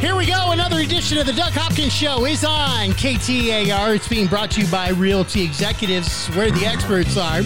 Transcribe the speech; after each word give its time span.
Here 0.00 0.16
we 0.16 0.24
go. 0.24 0.52
Another 0.52 0.80
edition 0.80 1.18
of 1.18 1.26
the 1.26 1.34
Doug 1.34 1.52
Hopkins 1.52 1.92
Show 1.92 2.24
is 2.24 2.42
on 2.42 2.88
KTAR. 2.92 3.94
It's 3.94 4.08
being 4.08 4.28
brought 4.28 4.50
to 4.52 4.62
you 4.62 4.66
by 4.68 4.88
Realty 4.88 5.42
Executives, 5.44 6.28
where 6.28 6.50
the 6.50 6.64
experts 6.64 7.18
are. 7.18 7.42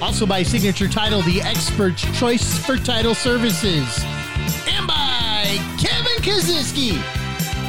Also 0.00 0.24
by 0.24 0.44
Signature 0.44 0.86
Title, 0.86 1.20
the 1.22 1.42
expert's 1.42 2.02
choice 2.16 2.64
for 2.64 2.76
title 2.76 3.12
services. 3.12 4.04
And 4.68 4.86
by 4.86 5.58
Kevin 5.80 6.22
Kaziski, 6.22 6.92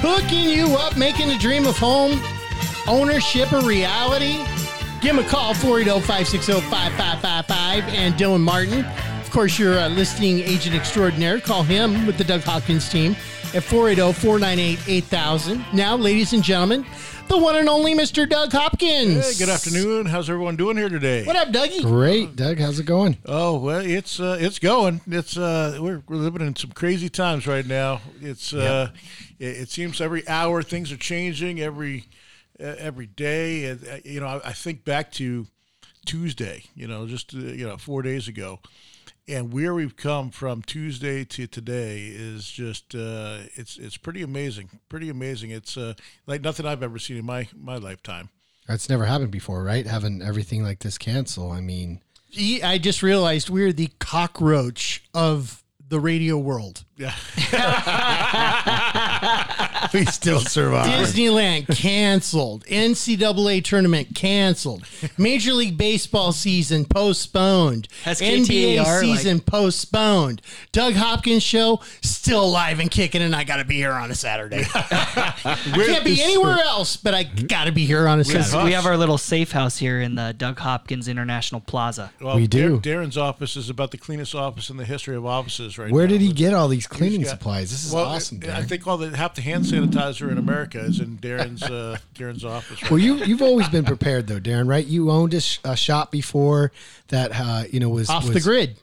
hooking 0.02 0.48
you 0.48 0.68
up, 0.76 0.96
making 0.98 1.30
the 1.30 1.38
dream 1.40 1.66
of 1.66 1.76
home 1.76 2.22
ownership 2.88 3.52
a 3.54 3.62
reality. 3.62 4.38
Give 5.02 5.18
him 5.18 5.26
a 5.26 5.28
call, 5.28 5.56
480 5.56 6.06
560 6.06 6.62
5555. 6.70 7.84
And 7.86 8.14
Dylan 8.14 8.42
Martin, 8.42 8.86
of 9.28 9.34
course, 9.34 9.60
your 9.60 9.78
uh, 9.78 9.90
listing 9.90 10.40
agent 10.40 10.74
extraordinaire. 10.74 11.42
Call 11.42 11.62
him 11.62 12.08
with 12.08 12.18
the 12.18 12.24
Doug 12.24 12.42
Hopkins 12.44 12.88
team 12.88 13.12
at 13.54 13.62
480 13.62 14.14
498 14.14 14.80
8000. 14.88 15.66
Now, 15.74 15.98
ladies 15.98 16.32
and 16.32 16.42
gentlemen, 16.42 16.86
the 17.28 17.38
one 17.38 17.58
and 17.58 17.68
only 17.68 17.94
Mr. 17.94 18.28
Doug 18.28 18.54
Hopkins. 18.54 19.38
Hey, 19.38 19.46
good 19.46 19.52
afternoon. 19.52 20.06
How's 20.06 20.30
everyone 20.30 20.56
doing 20.56 20.78
here 20.78 20.88
today? 20.88 21.26
What 21.26 21.36
up, 21.36 21.50
Dougie? 21.50 21.82
Great, 21.82 22.38
Doug. 22.38 22.58
How's 22.58 22.80
it 22.80 22.86
going? 22.86 23.18
Oh 23.26 23.60
well, 23.60 23.82
it's 23.86 24.22
uh, 24.22 24.38
it's 24.40 24.60
going. 24.60 25.02
It's 25.08 25.36
uh, 25.36 25.78
we're, 25.82 26.02
we're 26.08 26.16
living 26.16 26.48
in 26.48 26.56
some 26.56 26.72
crazy 26.72 27.10
times 27.10 27.46
right 27.46 27.68
now. 27.68 28.00
It's 28.22 28.54
uh, 28.54 28.92
it, 29.40 29.46
it 29.58 29.70
seems 29.70 30.00
every 30.00 30.26
hour 30.30 30.64
things 30.64 30.90
are 30.90 30.98
changing. 30.98 31.60
Every 31.60 32.06
uh, 32.62 32.76
every 32.80 33.08
day, 33.08 33.66
and, 33.66 33.86
uh, 33.86 33.98
you 34.06 34.22
know, 34.22 34.28
I, 34.28 34.50
I 34.50 34.54
think 34.54 34.86
back 34.86 35.12
to 35.14 35.48
Tuesday. 36.06 36.64
You 36.76 36.88
know, 36.88 37.08
just 37.08 37.34
uh, 37.34 37.40
you 37.40 37.68
know, 37.68 37.76
four 37.76 38.02
days 38.04 38.30
ago, 38.30 38.62
and 39.28 39.52
where 39.52 39.74
we've 39.74 39.96
come 39.96 40.30
from 40.30 40.62
Tuesday 40.62 41.24
to 41.26 41.48
today 41.48 42.08
is 42.08 42.50
just 42.50 42.96
uh, 42.96 43.40
it's 43.56 43.78
it's 43.78 43.98
pretty 43.98 44.22
amazing. 44.22 44.70
Pretty 44.90 45.10
amazing. 45.10 45.52
It's 45.52 45.78
uh, 45.78 45.94
like 46.26 46.42
nothing 46.42 46.66
I've 46.66 46.84
ever 46.84 47.00
seen 47.00 47.18
in 47.18 47.26
my 47.26 47.48
my 47.56 47.78
lifetime. 47.78 48.30
That's 48.68 48.90
never 48.90 49.06
happened 49.06 49.32
before, 49.32 49.64
right? 49.64 49.86
Having 49.86 50.22
everything 50.22 50.64
like 50.64 50.80
this 50.80 50.98
cancel. 50.98 51.52
I 51.52 51.62
mean, 51.62 52.02
I 52.64 52.78
just 52.78 53.02
realized 53.02 53.50
we're 53.50 53.74
the 53.74 53.90
cockroach 54.00 55.04
of 55.14 55.64
the 55.88 56.00
radio 56.00 56.38
world. 56.38 56.84
Yeah. 56.98 57.16
we 59.94 60.06
still 60.06 60.40
survive. 60.40 60.88
Disneyland 60.88 61.68
canceled. 61.76 62.66
NCAA 62.66 63.64
tournament 63.64 64.16
canceled. 64.16 64.84
Major 65.18 65.54
League 65.54 65.78
Baseball 65.78 66.32
season 66.32 66.86
postponed. 66.86 67.88
Has 68.04 68.22
NBA 68.22 68.78
KTAR, 68.78 68.86
like- 68.86 69.00
season 69.02 69.40
postponed. 69.40 70.42
Doug 70.72 70.94
Hopkins 70.94 71.44
show 71.44 71.82
still 72.02 72.44
alive 72.44 72.80
and 72.80 72.90
kicking, 72.92 73.22
and 73.22 73.36
I 73.36 73.44
got 73.44 73.58
to 73.58 73.66
be 73.66 73.76
here 73.76 73.92
on 73.94 74.12
a 74.12 74.16
Saturday. 74.16 74.64
I 74.74 75.58
Can't 75.74 76.04
be 76.06 76.22
anywhere 76.22 76.58
else, 76.60 76.98
but 76.98 77.14
I 77.14 77.24
got 77.24 77.66
to 77.66 77.72
be 77.72 77.86
here 77.86 78.08
on 78.08 78.20
a 78.20 78.24
Saturday. 78.24 78.64
We 78.66 78.72
have 78.74 78.86
our 78.86 78.98
little 78.98 79.18
safe 79.18 79.52
house 79.52 79.78
here 79.78 80.02
in 80.02 80.16
the 80.16 80.34
Doug 80.38 80.60
Hopkins 80.60 81.08
International 81.08 81.62
Plaza. 81.62 82.12
Well, 82.22 82.36
We 82.36 82.48
do. 82.48 82.80
Dar- 82.80 82.98
Darren's 82.98 83.18
office 83.18 83.56
is 83.56 83.70
about 83.70 83.92
the 83.92 83.98
cleanest 83.98 84.34
office 84.36 84.70
in 84.70 84.78
the 84.78 84.86
history 84.86 85.16
of 85.16 85.26
offices 85.26 85.78
right 85.78 85.90
now. 85.90 85.94
Where 85.94 86.06
now. 86.06 86.14
did 86.14 86.22
he 86.22 86.32
get 86.34 86.54
all 86.54 86.68
these 86.68 86.88
cleaning 86.88 87.22
got- 87.22 87.32
supplies? 87.32 87.72
This 87.72 87.86
is 87.86 87.94
Well, 87.94 88.06
awesome, 88.06 88.42
I 88.52 88.64
think 88.64 88.88
all 88.88 88.98
the 88.98 89.16
half 89.16 89.36
the 89.36 89.42
hand 89.42 89.66
sanitizer 89.72 90.32
in 90.32 90.38
America 90.38 90.80
is 90.80 91.00
in 91.00 91.18
Darren's 91.18 91.64
uh, 91.64 91.98
Darren's 92.16 92.46
office. 92.46 92.82
Right 92.84 92.92
well, 92.92 93.00
you 93.00 93.16
you've 93.26 93.42
always 93.42 93.68
been 93.70 93.86
prepared 93.86 94.28
though, 94.28 94.40
Darren. 94.40 94.68
Right? 94.68 94.86
You 94.86 95.12
owned 95.12 95.34
a, 95.34 95.42
sh- 95.42 95.60
a 95.64 95.76
shop 95.76 96.12
before 96.12 96.72
that. 97.10 97.32
Uh, 97.34 97.64
you 97.72 97.80
know 97.80 97.90
was 97.90 98.10
Off 98.10 98.26
was 98.26 98.34
the 98.34 98.42
grid. 98.42 98.78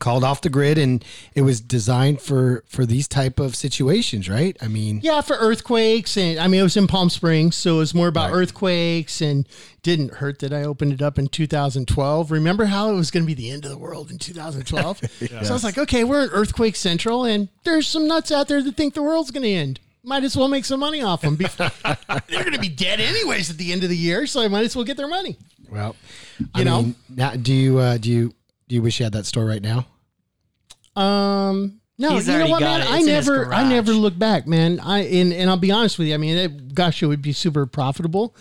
called 0.00 0.24
off 0.24 0.40
the 0.40 0.48
grid, 0.50 0.76
and 0.76 1.04
it 1.36 1.42
was 1.42 1.60
designed 1.60 2.20
for 2.20 2.64
for 2.66 2.84
these 2.84 3.06
type 3.06 3.38
of 3.38 3.54
situations, 3.54 4.28
right? 4.28 4.56
I 4.60 4.66
mean, 4.68 5.00
Yeah, 5.02 5.20
for 5.20 5.36
earthquakes. 5.36 6.16
And 6.16 6.38
I 6.40 6.48
mean, 6.48 6.60
it 6.60 6.64
was 6.64 6.76
in 6.76 6.86
Palm 6.88 7.10
Springs, 7.10 7.54
so 7.56 7.76
it 7.76 7.78
was 7.78 7.94
more 7.94 8.08
about 8.08 8.30
Right. 8.32 8.38
earthquakes 8.40 9.20
and 9.20 9.46
didn't 9.82 10.14
hurt 10.14 10.40
that 10.40 10.52
I 10.52 10.64
opened 10.64 10.94
it 10.94 11.02
up 11.02 11.16
in 11.18 11.28
2012. 11.28 12.30
Remember 12.32 12.64
how 12.64 12.90
it 12.90 12.94
was 12.94 13.10
going 13.10 13.22
to 13.22 13.26
be 13.26 13.34
the 13.34 13.50
end 13.50 13.64
of 13.64 13.70
the 13.70 13.78
world 13.78 14.10
in 14.10 14.18
2012? 14.18 15.00
So 15.44 15.50
I 15.50 15.52
was 15.52 15.62
like, 15.64 15.78
okay, 15.78 16.02
we're 16.04 16.24
in 16.24 16.30
earthquake 16.30 16.74
central, 16.76 17.24
and 17.24 17.48
there's 17.64 17.86
some 17.86 18.06
nuts 18.08 18.32
out 18.32 18.48
there 18.48 18.62
that 18.62 18.76
think 18.76 18.94
the 18.94 19.02
world's 19.02 19.30
going 19.30 19.42
to 19.44 19.48
end. 19.52 19.78
Might 20.04 20.22
as 20.22 20.36
well 20.36 20.48
make 20.48 20.64
some 20.66 20.80
money 20.80 21.02
off 21.02 21.22
them. 21.22 21.36
They're 22.28 22.42
going 22.42 22.52
to 22.52 22.58
be 22.60 22.68
dead 22.68 23.00
anyways 23.00 23.48
at 23.50 23.56
the 23.56 23.72
end 23.72 23.82
of 23.84 23.88
the 23.90 23.96
year, 23.96 24.26
so 24.26 24.42
I 24.42 24.48
might 24.48 24.64
as 24.64 24.76
well 24.76 24.84
get 24.84 24.96
their 24.98 25.08
money. 25.08 25.38
well, 25.70 25.96
You 26.38 26.46
I 26.54 26.62
know? 26.64 26.82
mean, 26.82 26.94
now, 27.08 27.30
do 27.36 27.52
you 27.54 27.78
uh, 27.78 27.96
do 27.96 28.10
you 28.10 28.34
do 28.68 28.74
you 28.74 28.82
wish 28.82 29.00
you 29.00 29.04
had 29.04 29.14
that 29.14 29.24
store 29.26 29.46
right 29.46 29.62
now? 29.62 29.86
Um, 30.96 31.80
no, 31.98 32.10
He's 32.10 32.28
you 32.28 32.38
know 32.38 32.48
what, 32.48 32.60
man? 32.60 32.80
it. 32.82 32.90
I 32.90 32.98
It's 32.98 33.06
in 33.06 33.14
his 33.14 33.26
never, 33.28 33.52
I 33.52 33.68
never 33.68 33.92
look 33.92 34.18
back, 34.18 34.46
man. 34.46 34.80
I 34.80 35.00
and, 35.00 35.32
and 35.32 35.48
I'll 35.48 35.56
be 35.56 35.70
honest 35.70 35.98
with 35.98 36.08
you. 36.08 36.14
I 36.14 36.18
mean, 36.18 36.36
it, 36.36 36.74
gosh, 36.74 37.02
it 37.02 37.06
would 37.06 37.22
be 37.22 37.32
super 37.32 37.66
profitable, 37.66 38.34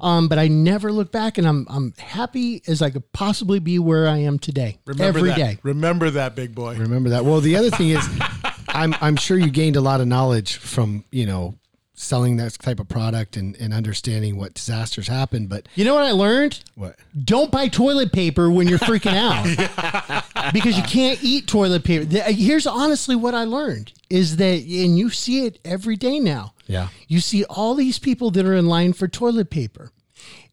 um, 0.00 0.28
but 0.28 0.38
I 0.38 0.48
never 0.48 0.90
look 0.92 1.10
back, 1.12 1.36
and 1.38 1.46
I'm 1.46 1.66
I'm 1.68 1.92
happy 1.98 2.62
as 2.66 2.82
I 2.82 2.90
could 2.90 3.10
possibly 3.12 3.58
be 3.58 3.78
where 3.78 4.06
I 4.08 4.18
am 4.18 4.38
today. 4.38 4.78
Remember 4.86 5.18
every 5.18 5.30
that. 5.30 5.36
day. 5.38 5.58
Remember 5.62 6.08
that, 6.10 6.34
big 6.36 6.54
boy. 6.54 6.76
Remember 6.76 7.10
that. 7.10 7.24
Well, 7.24 7.40
the 7.40 7.56
other 7.56 7.70
thing 7.70 7.90
is, 7.90 8.08
I'm 8.80 8.94
I'm 9.00 9.16
sure 9.16 9.36
you 9.38 9.50
gained 9.50 9.76
a 9.76 9.80
lot 9.80 10.00
of 10.00 10.06
knowledge 10.06 10.56
from 10.56 11.04
you 11.10 11.26
know 11.26 11.54
selling 11.94 12.38
that 12.38 12.54
type 12.54 12.80
of 12.80 12.88
product 12.88 13.36
and, 13.36 13.54
and 13.56 13.74
understanding 13.74 14.38
what 14.38 14.54
disasters 14.54 15.06
happen. 15.06 15.46
But 15.46 15.68
You 15.74 15.84
know 15.84 15.92
what 15.94 16.04
I 16.04 16.12
learned? 16.12 16.60
what? 16.74 16.96
Don't 17.24 17.50
buy 17.50 17.68
toilet 17.68 18.10
paper 18.10 18.50
when 18.50 18.66
you're 18.68 18.78
freaking 18.78 19.12
out 19.14 20.52
because 20.54 20.78
you 20.78 20.82
can't 20.84 21.22
eat 21.22 21.46
toilet 21.46 21.84
paper. 21.84 22.06
Uh, 22.18 22.32
here's 22.32 22.66
honestly 22.66 23.14
what 23.16 23.34
I 23.34 23.44
learned 23.44 23.92
is 24.08 24.36
that, 24.36 24.60
and 24.62 24.96
you 24.98 25.10
see 25.10 25.44
it 25.44 25.58
every 25.62 25.96
day 25.96 26.18
now. 26.18 26.54
Yeah. 26.66 26.88
You 27.06 27.20
see 27.20 27.44
all 27.44 27.74
these 27.74 27.98
people 27.98 28.30
that 28.30 28.46
are 28.46 28.54
in 28.54 28.66
line 28.66 28.94
for 28.94 29.06
toilet 29.06 29.50
paper. 29.50 29.92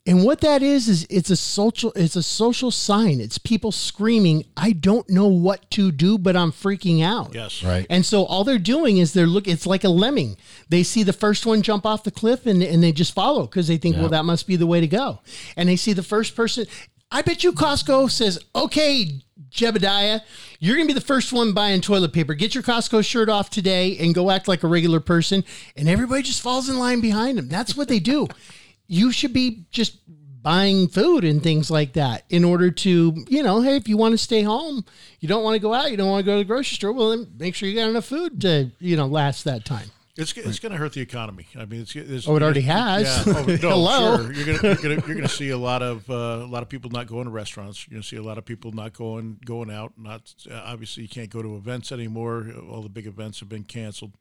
And 0.07 0.23
what 0.23 0.39
that 0.39 0.63
is 0.63 0.87
is 0.87 1.05
it's 1.09 1.29
a 1.29 1.35
social 1.35 1.91
it's 1.93 2.15
a 2.15 2.23
social 2.23 2.71
sign. 2.71 3.19
It's 3.19 3.37
people 3.37 3.73
screaming, 3.73 4.45
"I 4.55 4.71
don't 4.71 5.07
know 5.09 5.27
what 5.27 5.69
to 5.71 5.91
do, 5.91 6.17
but 6.17 6.37
I'm 6.37 6.53
freaking 6.53 7.03
out." 7.03 7.35
Yes. 7.35 7.61
Right. 7.61 7.85
And 7.89 8.05
so 8.05 8.23
all 8.23 8.45
they're 8.45 8.57
doing 8.57 8.97
is 8.97 9.11
they're 9.11 9.27
look. 9.27 9.49
It's 9.49 9.67
like 9.67 9.83
a 9.83 9.89
lemming. 9.89 10.37
They 10.69 10.83
see 10.83 11.03
the 11.03 11.11
first 11.11 11.45
one 11.45 11.61
jump 11.61 11.85
off 11.85 12.05
the 12.05 12.11
cliff 12.11 12.45
and 12.45 12.63
and 12.63 12.81
they 12.81 12.93
just 12.93 13.13
follow 13.13 13.47
because 13.47 13.67
they 13.67 13.75
think, 13.75 13.97
well, 13.97 14.07
that 14.09 14.23
must 14.23 14.47
be 14.47 14.55
the 14.55 14.65
way 14.65 14.79
to 14.79 14.87
go. 14.87 15.19
And 15.57 15.67
they 15.67 15.75
see 15.75 15.91
the 15.91 16.03
first 16.03 16.37
person. 16.37 16.65
I 17.11 17.21
bet 17.21 17.43
you 17.43 17.53
Costco 17.53 18.11
says, 18.11 18.37
okay, 18.53 19.21
Jebediah, 19.49 20.21
you're 20.59 20.75
gonna 20.75 20.87
be 20.87 20.93
the 20.93 21.01
first 21.01 21.31
one 21.31 21.53
buying 21.53 21.81
toilet 21.81 22.13
paper. 22.13 22.33
Get 22.33 22.53
your 22.53 22.63
Costco 22.63 23.05
shirt 23.05 23.29
off 23.29 23.49
today 23.49 23.97
and 23.97 24.13
go 24.13 24.29
act 24.31 24.47
like 24.47 24.63
a 24.63 24.67
regular 24.67 24.99
person. 24.99 25.43
And 25.75 25.87
everybody 25.89 26.23
just 26.23 26.41
falls 26.41 26.69
in 26.69 26.77
line 26.79 27.01
behind 27.01 27.37
them. 27.37 27.49
That's 27.49 27.75
what 27.75 27.87
they 27.87 27.99
do. 27.99 28.27
you 28.87 29.11
should 29.11 29.33
be 29.33 29.65
just 29.71 29.97
buying 30.41 30.87
food 30.87 31.23
and 31.23 31.43
things 31.43 31.69
like 31.69 31.93
that 31.93 32.23
in 32.29 32.43
order 32.45 32.71
to, 32.71 33.25
you 33.27 33.43
know, 33.43 33.61
hey, 33.61 33.75
if 33.75 33.87
you 33.89 33.97
want 33.97 34.13
to 34.13 34.17
stay 34.17 34.43
home, 34.43 34.85
you 35.19 35.27
don't 35.27 35.43
want 35.43 35.55
to 35.55 35.59
go 35.59 35.73
out, 35.73 35.91
you 35.91 35.97
don't 35.97 36.09
want 36.09 36.25
to 36.25 36.25
go 36.25 36.33
to 36.33 36.39
the 36.39 36.45
grocery 36.45 36.75
store, 36.75 36.93
well, 36.93 37.09
then 37.09 37.27
make 37.37 37.53
sure 37.53 37.67
you 37.67 37.75
got 37.75 37.89
enough 37.89 38.05
food 38.05 38.39
to, 38.41 38.71
you 38.79 38.95
know, 38.95 39.07
last 39.07 39.43
that 39.43 39.65
time. 39.65 39.91
It's, 40.15 40.35
it's 40.35 40.57
going 40.57 40.71
to 40.71 40.79
hurt 40.79 40.93
the 40.93 41.01
economy. 41.01 41.45
I 41.55 41.65
mean, 41.65 41.81
it's, 41.81 41.95
it's 41.95 42.27
Oh, 42.27 42.35
it 42.35 42.41
already 42.41 42.61
has. 42.61 43.27
Yeah. 43.27 43.33
Oh, 43.35 43.43
no, 43.47 43.55
Hello. 43.55 44.17
Sure. 44.17 44.33
You're 44.33 44.45
going 44.45 44.57
to 44.57 44.67
you're 44.67 44.75
going 44.75 45.01
to 45.01 45.07
you're 45.07 45.15
going 45.15 45.27
to 45.27 45.35
see 45.35 45.51
a 45.51 45.57
lot 45.57 45.83
of 45.83 46.09
uh, 46.09 46.13
a 46.43 46.47
lot 46.47 46.63
of 46.63 46.69
people 46.69 46.89
not 46.89 47.05
going 47.05 47.25
to 47.25 47.29
restaurants. 47.29 47.85
You're 47.85 47.95
going 47.95 48.01
to 48.01 48.07
see 48.07 48.15
a 48.15 48.23
lot 48.23 48.39
of 48.39 48.45
people 48.45 48.71
not 48.71 48.93
going 48.93 49.37
going 49.45 49.69
out. 49.69 49.93
Not 49.95 50.33
uh, 50.49 50.55
obviously 50.65 51.03
you 51.03 51.09
can't 51.09 51.29
go 51.29 51.43
to 51.43 51.55
events 51.55 51.91
anymore. 51.91 52.47
All 52.67 52.81
the 52.81 52.89
big 52.89 53.05
events 53.05 53.41
have 53.41 53.49
been 53.49 53.63
canceled. 53.63 54.13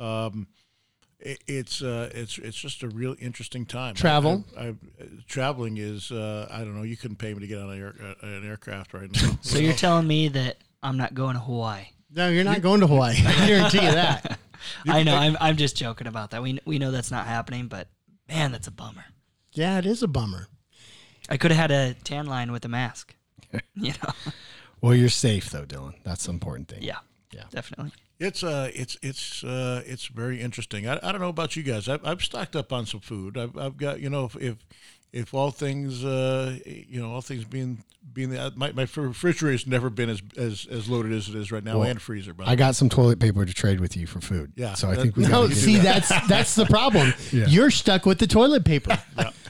Um, 0.00 0.48
it, 1.20 1.42
it's 1.46 1.82
uh, 1.82 2.10
it's 2.14 2.38
it's 2.38 2.56
just 2.56 2.82
a 2.82 2.88
real 2.88 3.16
interesting 3.20 3.66
time. 3.66 3.94
Travel? 3.94 4.44
I, 4.56 4.60
I, 4.60 4.66
I, 4.68 4.74
traveling 5.26 5.78
is 5.78 6.10
uh, 6.12 6.48
I 6.50 6.58
don't 6.58 6.76
know. 6.76 6.82
You 6.82 6.96
couldn't 6.96 7.16
pay 7.16 7.34
me 7.34 7.40
to 7.40 7.46
get 7.46 7.58
on 7.58 7.70
an, 7.70 7.78
air, 7.78 7.94
uh, 8.00 8.26
an 8.26 8.46
aircraft 8.46 8.94
right 8.94 9.10
now. 9.10 9.30
So 9.42 9.58
you're 9.58 9.74
telling 9.74 10.06
me 10.06 10.28
that 10.28 10.58
I'm 10.82 10.96
not 10.96 11.14
going 11.14 11.34
to 11.34 11.40
Hawaii? 11.40 11.86
No, 12.14 12.28
you're 12.28 12.44
not 12.44 12.62
going 12.62 12.80
to 12.80 12.86
Hawaii. 12.86 13.16
I 13.26 13.46
guarantee 13.46 13.84
you 13.84 13.92
that. 13.92 14.38
I 14.86 15.02
know. 15.02 15.14
I'm, 15.14 15.36
I'm 15.40 15.56
just 15.56 15.76
joking 15.76 16.06
about 16.06 16.30
that. 16.30 16.42
We 16.42 16.60
we 16.64 16.78
know 16.78 16.90
that's 16.90 17.10
not 17.10 17.26
happening, 17.26 17.66
but 17.66 17.88
man, 18.28 18.52
that's 18.52 18.66
a 18.66 18.72
bummer. 18.72 19.04
Yeah, 19.52 19.78
it 19.78 19.86
is 19.86 20.02
a 20.02 20.08
bummer. 20.08 20.48
I 21.28 21.36
could 21.36 21.50
have 21.50 21.58
had 21.58 21.70
a 21.70 21.94
tan 22.04 22.26
line 22.26 22.52
with 22.52 22.64
a 22.64 22.68
mask. 22.68 23.14
You 23.74 23.92
know. 24.02 24.32
Well, 24.80 24.94
you're 24.94 25.08
safe 25.08 25.50
though, 25.50 25.64
Dylan. 25.64 25.94
That's 26.04 26.26
the 26.26 26.32
important 26.32 26.68
thing. 26.68 26.82
Yeah. 26.82 26.98
Yeah. 27.32 27.44
Definitely. 27.50 27.92
It's 28.20 28.42
uh, 28.42 28.70
it's 28.74 28.96
it's 29.00 29.44
uh, 29.44 29.82
it's 29.86 30.06
very 30.06 30.40
interesting. 30.40 30.88
I, 30.88 30.98
I 31.02 31.12
don't 31.12 31.20
know 31.20 31.28
about 31.28 31.54
you 31.56 31.62
guys. 31.62 31.88
I've, 31.88 32.04
I've 32.04 32.20
stocked 32.22 32.56
up 32.56 32.72
on 32.72 32.84
some 32.84 33.00
food. 33.00 33.38
I've, 33.38 33.56
I've 33.56 33.76
got 33.76 34.00
you 34.00 34.10
know 34.10 34.24
if, 34.24 34.36
if 34.36 34.56
if 35.12 35.32
all 35.34 35.50
things, 35.50 36.04
uh, 36.04 36.58
you 36.66 37.00
know, 37.00 37.12
all 37.12 37.22
things 37.22 37.44
being 37.44 37.84
being 38.12 38.30
the, 38.30 38.52
my 38.56 38.72
my 38.72 38.86
refrigerator's 38.96 39.66
never 39.68 39.88
been 39.88 40.10
as 40.10 40.20
as, 40.36 40.66
as 40.68 40.88
loaded 40.88 41.12
as 41.12 41.28
it 41.28 41.36
is 41.36 41.52
right 41.52 41.62
now, 41.62 41.78
Well, 41.78 41.88
and 41.88 42.02
freezer. 42.02 42.34
But 42.34 42.48
I 42.48 42.56
got 42.56 42.74
some 42.74 42.88
toilet 42.88 43.20
paper 43.20 43.44
to 43.46 43.54
trade 43.54 43.78
with 43.80 43.96
you 43.96 44.06
for 44.08 44.20
food. 44.20 44.52
Yeah, 44.56 44.74
So 44.74 44.88
I 44.90 44.96
that- 44.96 45.02
think 45.02 45.16
we 45.16 45.22
No, 45.28 45.46
got 45.46 45.52
see 45.56 45.78
that's 45.78 46.08
that's 46.26 46.54
the 46.56 46.66
problem. 46.66 47.14
Yeah. 47.32 47.46
You're 47.46 47.70
stuck 47.70 48.04
with 48.04 48.18
the 48.18 48.26
toilet 48.26 48.64
paper 48.64 48.98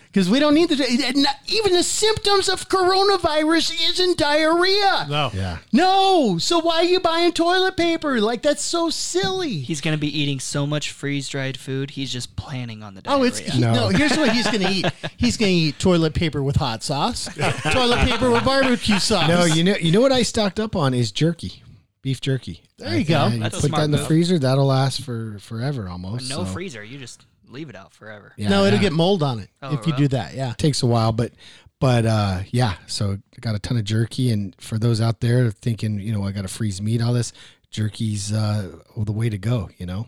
because 0.08 0.28
we 0.28 0.40
don't 0.40 0.54
need 0.54 0.68
the 0.70 1.26
even 1.48 1.72
the 1.72 1.82
symptoms 1.82 2.48
of 2.48 2.68
coronavirus 2.68 3.72
isn't 3.90 4.18
diarrhea. 4.18 5.06
no, 5.08 5.30
Yeah. 5.34 5.58
No, 5.72 6.38
so 6.38 6.58
why 6.60 6.76
are 6.78 6.84
you 6.84 7.00
buying 7.00 7.32
toilet 7.32 7.76
paper? 7.76 8.20
Like 8.20 8.42
that's 8.42 8.62
so 8.62 8.90
silly. 8.90 9.58
He's 9.60 9.80
gonna 9.80 9.98
be 9.98 10.18
eating 10.18 10.40
so 10.40 10.66
much 10.66 10.90
freeze 10.90 11.28
dried 11.28 11.56
food. 11.56 11.90
He's 11.92 12.12
just 12.12 12.36
planning 12.36 12.82
on 12.82 12.94
the 12.94 13.02
diarrhea. 13.02 13.20
Oh, 13.20 13.24
it's 13.26 13.38
he- 13.38 13.60
no. 13.60 13.72
No. 13.72 13.88
Here's 13.88 14.16
what 14.16 14.32
he's 14.32 14.46
gonna 14.50 14.70
eat. 14.70 14.86
He's 15.16 15.36
gonna 15.36 15.50
eat 15.52 15.78
toilet 15.78 16.14
paper 16.14 16.42
with 16.42 16.56
hot 16.56 16.82
sauce, 16.82 17.28
toilet 17.72 17.98
paper 18.08 18.30
with 18.30 18.44
barbecue 18.44 18.98
sauce. 18.98 19.28
No, 19.28 19.44
you 19.44 19.62
know, 19.64 19.76
you 19.76 19.92
know 19.92 20.00
what 20.00 20.12
I 20.12 20.22
stocked 20.22 20.58
up 20.60 20.74
on 20.76 20.94
is 20.94 21.12
jerky, 21.12 21.62
beef 22.02 22.20
jerky. 22.20 22.62
There 22.78 22.96
you 22.96 23.04
go. 23.04 23.26
you 23.28 23.40
That's 23.40 23.58
a 23.58 23.60
put 23.60 23.68
smart 23.68 23.80
that 23.80 23.84
in 23.86 23.90
the 23.90 23.98
move. 23.98 24.06
freezer, 24.06 24.38
that'll 24.38 24.66
last 24.66 25.02
for 25.02 25.38
forever 25.40 25.88
almost. 25.88 26.30
no 26.30 26.38
so- 26.38 26.44
freezer. 26.46 26.82
You 26.84 26.98
just 26.98 27.24
leave 27.50 27.68
it 27.68 27.76
out 27.76 27.92
forever. 27.94 28.32
Yeah, 28.36 28.48
no, 28.48 28.64
it'll 28.64 28.76
yeah. 28.76 28.82
get 28.82 28.92
mold 28.92 29.22
on 29.22 29.38
it 29.40 29.50
Oh, 29.62 29.74
if 29.74 29.86
you 29.86 29.92
really? 29.92 30.04
do 30.04 30.08
that. 30.16 30.34
Yeah. 30.34 30.50
it 30.52 30.58
takes 30.58 30.82
a 30.82 30.86
while, 30.86 31.12
but 31.12 31.32
but 31.80 32.06
uh, 32.06 32.40
yeah. 32.50 32.74
So 32.86 33.18
got 33.40 33.54
a 33.54 33.58
ton 33.58 33.76
of 33.76 33.84
jerky, 33.84 34.30
and 34.30 34.54
for 34.60 34.78
those 34.78 35.00
out 35.00 35.20
there 35.20 35.50
thinking, 35.50 35.98
you 36.00 36.12
know, 36.12 36.24
I 36.24 36.32
got 36.32 36.42
to 36.42 36.48
freeze 36.48 36.80
meat, 36.82 37.00
all 37.02 37.12
this 37.12 37.32
jerky's 37.70 38.32
uh, 38.32 38.76
the 38.96 39.12
way 39.12 39.28
to 39.28 39.38
go. 39.38 39.70
You 39.78 39.86
know, 39.86 40.06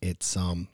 it's 0.00 0.36
um. 0.36 0.68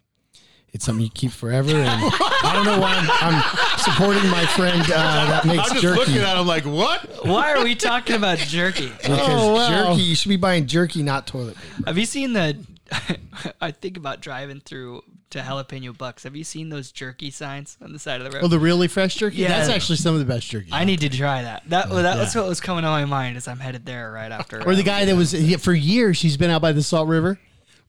It's 0.73 0.87
something 0.87 1.05
you 1.05 1.11
keep 1.11 1.33
forever, 1.33 1.69
and 1.71 1.87
I 1.87 2.53
don't 2.55 2.65
know 2.65 2.81
why 2.81 2.95
I'm, 2.95 3.35
I'm 3.35 3.79
supporting 3.79 4.27
my 4.31 4.47
friend 4.47 4.81
uh, 4.83 5.27
that 5.27 5.45
makes 5.45 5.69
jerky. 5.69 5.69
I'm 5.69 5.69
just 5.69 5.83
jerky. 5.83 5.99
looking 5.99 6.17
at 6.23 6.39
him 6.39 6.47
like, 6.47 6.65
what? 6.65 7.27
Why 7.27 7.53
are 7.53 7.63
we 7.63 7.75
talking 7.75 8.17
about 8.17 8.39
jerky? 8.39 8.89
because 8.97 9.19
Oh, 9.21 9.53
wow. 9.53 9.69
jerky, 9.91 10.03
you 10.03 10.15
should 10.15 10.31
be 10.31 10.37
buying 10.37 10.67
jerky, 10.67 11.03
not 11.03 11.27
toilet 11.27 11.57
paper. 11.57 11.85
Have 11.87 11.99
you 11.99 12.07
seen 12.07 12.33
the? 12.33 12.57
I 13.61 13.71
think 13.71 13.99
about 13.99 14.21
driving 14.23 14.61
through 14.61 15.03
to 15.33 15.41
Jalapeno 15.41 15.97
Bucks. 15.97 16.23
Have 16.25 16.37
you 16.37 16.45
seen 16.45 16.69
those 16.69 16.93
jerky 16.93 17.31
signs 17.31 17.77
on 17.83 17.93
the 17.93 17.99
side 17.99 18.21
of 18.21 18.31
the 18.31 18.37
road? 18.37 18.45
Oh, 18.45 18.49
the 18.49 18.59
really 18.59 18.89
fresh 18.89 19.15
jerky. 19.17 19.39
Yeah. 19.39 19.49
That's 19.49 19.69
actually 19.69 19.97
some 19.97 20.15
of 20.15 20.21
the 20.21 20.27
best 20.27 20.49
jerky. 20.49 20.69
I 20.73 20.85
need 20.85 21.01
to 21.01 21.09
try 21.09 21.43
that. 21.43 21.65
That 21.69 21.91
that 21.91 22.19
was 22.19 22.35
what 22.35 22.47
was 22.47 22.61
coming 22.61 22.83
to 22.83 22.89
my 22.89 23.05
mind 23.05 23.37
as 23.37 23.49
I'm 23.49 23.59
headed 23.59 23.85
there 23.85 24.13
right 24.13 24.33
after. 24.33 24.61
Or 24.67 24.75
the 24.75 24.81
um, 24.81 24.87
guy 24.87 25.05
that 25.05 25.17
was 25.17 25.33
he, 25.33 25.57
for 25.57 25.73
years 25.75 26.23
he's 26.23 26.37
been 26.37 26.51
out 26.51 26.63
by 26.63 26.73
the 26.73 26.83
Salt 26.83 27.09
River. 27.09 27.39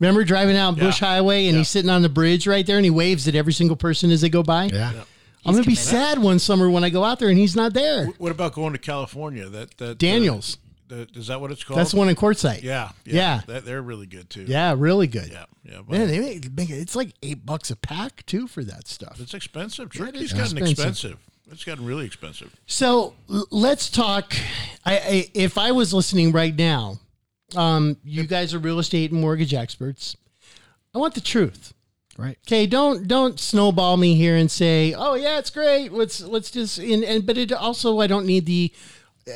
Remember 0.03 0.23
driving 0.23 0.57
out 0.57 0.77
Bush 0.77 1.01
Yeah. 1.01 1.07
Highway 1.07 1.45
and 1.47 1.53
Yeah. 1.53 1.59
he's 1.59 1.69
sitting 1.69 1.89
on 1.89 2.01
the 2.01 2.09
bridge 2.09 2.45
right 2.45 2.65
there 2.65 2.77
and 2.77 2.85
he 2.85 2.91
waves 2.91 3.27
at 3.27 3.35
every 3.35 3.53
single 3.53 3.75
person 3.77 4.11
as 4.11 4.21
they 4.21 4.29
go 4.29 4.43
by. 4.43 4.65
Yeah, 4.65 4.89
I'm 5.45 5.53
gonna 5.53 5.57
be 5.59 5.63
committed. 5.75 5.83
sad 5.83 6.19
one 6.19 6.39
summer 6.39 6.69
when 6.69 6.83
I 6.83 6.89
go 6.89 7.03
out 7.03 7.19
there 7.19 7.29
and 7.29 7.37
he's 7.37 7.55
not 7.55 7.73
there. 7.73 8.07
What 8.17 8.31
about 8.31 8.53
going 8.53 8.73
to 8.73 8.79
California? 8.79 9.47
That 9.49 9.77
that 9.77 9.97
Daniels. 9.97 10.57
The, 10.89 11.07
is 11.15 11.27
that 11.27 11.39
what 11.39 11.49
it's 11.51 11.63
called? 11.63 11.79
That's 11.79 11.91
the 11.91 11.97
one 11.97 12.09
in 12.09 12.15
Quartzsite. 12.15 12.61
Yeah, 12.61 12.89
yeah, 13.05 13.15
Yeah. 13.15 13.41
That, 13.47 13.65
they're 13.65 13.81
really 13.81 14.05
good 14.05 14.29
too. 14.29 14.43
Yeah, 14.47 14.75
really 14.77 15.07
good. 15.07 15.29
yeah, 15.31 15.45
yeah. 15.63 15.77
but 15.87 15.97
Man, 15.97 16.07
they 16.09 16.19
make, 16.19 16.51
make 16.55 16.69
it, 16.69 16.73
it's 16.75 16.95
like 16.95 17.13
eight 17.23 17.45
bucks 17.45 17.71
a 17.71 17.75
pack 17.77 18.25
too 18.25 18.47
for 18.47 18.63
that 18.65 18.87
stuff. 18.89 19.17
it's 19.21 19.33
expensive. 19.33 19.89
Yeah, 19.95 20.03
it 20.03 20.05
Turkey's 20.11 20.21
is 20.23 20.33
gotten 20.33 20.57
expensive. 20.57 20.71
expensive. 20.77 21.17
It's 21.51 21.63
gotten 21.63 21.85
really 21.85 22.05
expensive. 22.05 22.53
So 22.67 23.13
l- 23.31 23.47
let's 23.49 23.89
talk. 23.89 24.35
I, 24.85 24.97
I 24.97 25.29
if 25.33 25.57
I 25.57 25.71
was 25.71 25.93
listening 25.93 26.31
right 26.33 26.55
now, 26.55 26.99
um, 27.55 27.97
you 28.03 28.23
guys 28.25 28.53
are 28.53 28.59
real 28.59 28.79
estate 28.79 29.11
and 29.11 29.21
mortgage 29.21 29.53
experts. 29.53 30.15
I 30.93 30.99
want 30.99 31.15
the 31.15 31.21
truth. 31.21 31.73
right. 32.17 32.37
Okay, 32.47 32.67
don't 32.67 33.07
don't 33.07 33.39
snowball 33.39 33.97
me 33.97 34.15
here 34.15 34.35
and 34.35 34.49
say, 34.49 34.93
"Oh 34.93 35.15
yeah, 35.15 35.39
it's 35.39 35.49
great. 35.49 35.91
Let's 35.91 36.21
let's 36.21 36.51
just." 36.51 36.77
And, 36.77 37.03
and 37.03 37.25
but 37.25 37.37
it 37.37 37.51
also, 37.51 37.99
I 37.99 38.07
don't 38.07 38.25
need 38.25 38.45
the 38.45 38.71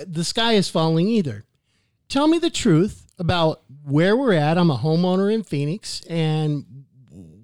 the 0.05 0.23
sky 0.23 0.53
is 0.53 0.69
falling 0.69 1.07
either. 1.07 1.45
Tell 2.09 2.27
me 2.27 2.39
the 2.39 2.49
truth 2.49 3.07
about 3.19 3.61
where 3.83 4.15
we're 4.15 4.33
at. 4.33 4.57
I'm 4.57 4.69
a 4.71 4.77
homeowner 4.77 5.33
in 5.33 5.43
Phoenix, 5.43 6.01
and 6.09 6.85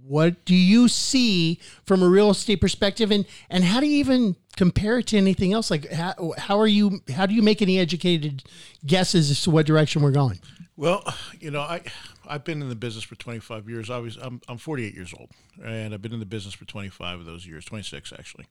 what 0.06 0.46
do 0.46 0.56
you 0.56 0.88
see 0.88 1.60
from 1.86 2.04
a 2.04 2.08
real 2.08 2.30
estate 2.30 2.62
perspective, 2.62 3.12
and 3.12 3.26
and 3.50 3.64
how 3.64 3.80
do 3.80 3.88
you 3.88 3.98
even 3.98 4.36
compare 4.56 5.00
it 5.00 5.08
to 5.08 5.18
anything 5.18 5.54
else? 5.54 5.72
Like 5.72 5.92
how 5.92 6.34
how 6.38 6.60
are 6.60 6.68
you? 6.68 7.02
How 7.16 7.26
do 7.26 7.34
you 7.34 7.42
make 7.42 7.62
any 7.62 7.80
educated 7.80 8.44
guesses 8.86 9.32
as 9.32 9.42
to 9.44 9.50
what 9.52 9.66
direction 9.66 10.02
we're 10.02 10.12
going? 10.12 10.40
Well, 10.76 11.04
you 11.40 11.52
know, 11.52 11.62
I 11.62 11.82
I've 12.28 12.44
been 12.44 12.62
in 12.62 12.70
the 12.70 12.76
business 12.76 13.04
for 13.04 13.16
25 13.16 13.70
years. 13.70 13.90
I 13.90 14.00
was 14.00 14.18
I'm 14.18 14.42
I'm 14.48 14.58
48 14.58 14.94
years 14.96 15.14
old, 15.18 15.30
and 15.64 15.94
I've 15.94 16.02
been 16.02 16.14
in 16.14 16.20
the 16.20 16.26
business 16.26 16.54
for 16.56 16.66
25 16.66 17.20
of 17.20 17.26
those 17.26 17.46
years, 17.46 17.66
26 17.66 18.12
actually. 18.18 18.46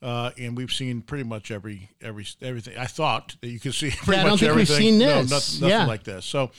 Uh, 0.00 0.30
and 0.38 0.56
we've 0.56 0.70
seen 0.72 1.02
pretty 1.02 1.24
much 1.24 1.50
every 1.50 1.90
every 2.00 2.26
everything. 2.40 2.78
I 2.78 2.86
thought 2.86 3.34
that 3.40 3.48
you 3.48 3.58
could 3.58 3.74
see 3.74 3.90
pretty 3.96 4.20
I 4.20 4.22
don't 4.22 4.30
much 4.32 4.40
think 4.40 4.54
we've 4.54 4.62
everything. 4.70 4.76
seen 4.76 4.98
No, 4.98 5.22
this. 5.22 5.30
nothing, 5.30 5.60
nothing 5.68 5.80
Yeah. 5.80 5.86
like 5.86 6.04
this. 6.04 6.24
So, 6.24 6.52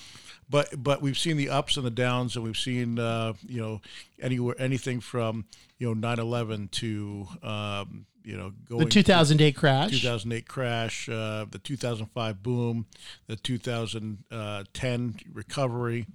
but 0.49 0.67
but 0.83 1.01
we've 1.01 1.17
seen 1.17 1.37
the 1.37 1.49
ups 1.49 1.77
and 1.77 1.85
the 1.85 1.91
downs, 1.91 2.35
and 2.35 2.43
we've 2.43 2.57
seen 2.57 2.99
uh, 2.99 3.33
you 3.47 3.61
know 3.61 3.81
anywhere 4.21 4.55
anything 4.59 4.99
from 4.99 5.45
you 5.77 5.93
know 5.95 6.07
9/11 6.15 6.69
to 6.71 7.27
um, 7.41 8.05
you 8.29 8.37
know 8.37 8.51
going 8.67 8.85
The 8.85 8.89
2008 8.91 9.55
crash. 9.55 9.89
2008 9.91 10.47
crash, 10.47 11.09
uh, 11.09 11.45
the 11.49 11.57
2005 11.57 12.43
boom, 12.43 12.85
the 13.27 13.35
2010 13.35 15.15
recovery, 15.33 16.05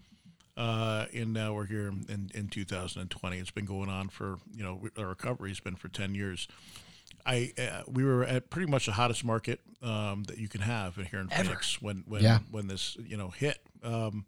uh, 0.56 1.06
and 1.12 1.32
now 1.32 1.54
we're 1.54 1.66
here 1.66 1.88
in, 1.88 2.30
in 2.34 2.48
2020. 2.48 3.38
It's 3.38 3.50
been 3.50 3.64
going 3.64 3.88
on 3.88 4.08
for 4.08 4.36
you 4.54 4.62
know 4.62 4.80
the 4.94 5.06
recovery's 5.06 5.60
been 5.60 5.74
for 5.76 5.88
10 5.88 6.14
years. 6.14 6.46
I 7.26 7.52
uh, 7.58 7.82
we 7.88 8.04
were 8.04 8.24
at 8.24 8.50
pretty 8.50 8.70
much 8.70 8.86
the 8.86 8.92
hottest 8.92 9.24
market 9.24 9.60
um, 9.82 10.24
that 10.24 10.38
you 10.38 10.48
can 10.48 10.60
have 10.60 10.98
in 10.98 11.06
here 11.06 11.20
in 11.20 11.28
Phoenix 11.28 11.80
when 11.82 12.04
when 12.06 12.22
Yeah. 12.22 12.38
when 12.50 12.68
this 12.68 12.96
you 13.04 13.16
know 13.16 13.28
hit. 13.30 13.58
Um, 13.82 14.24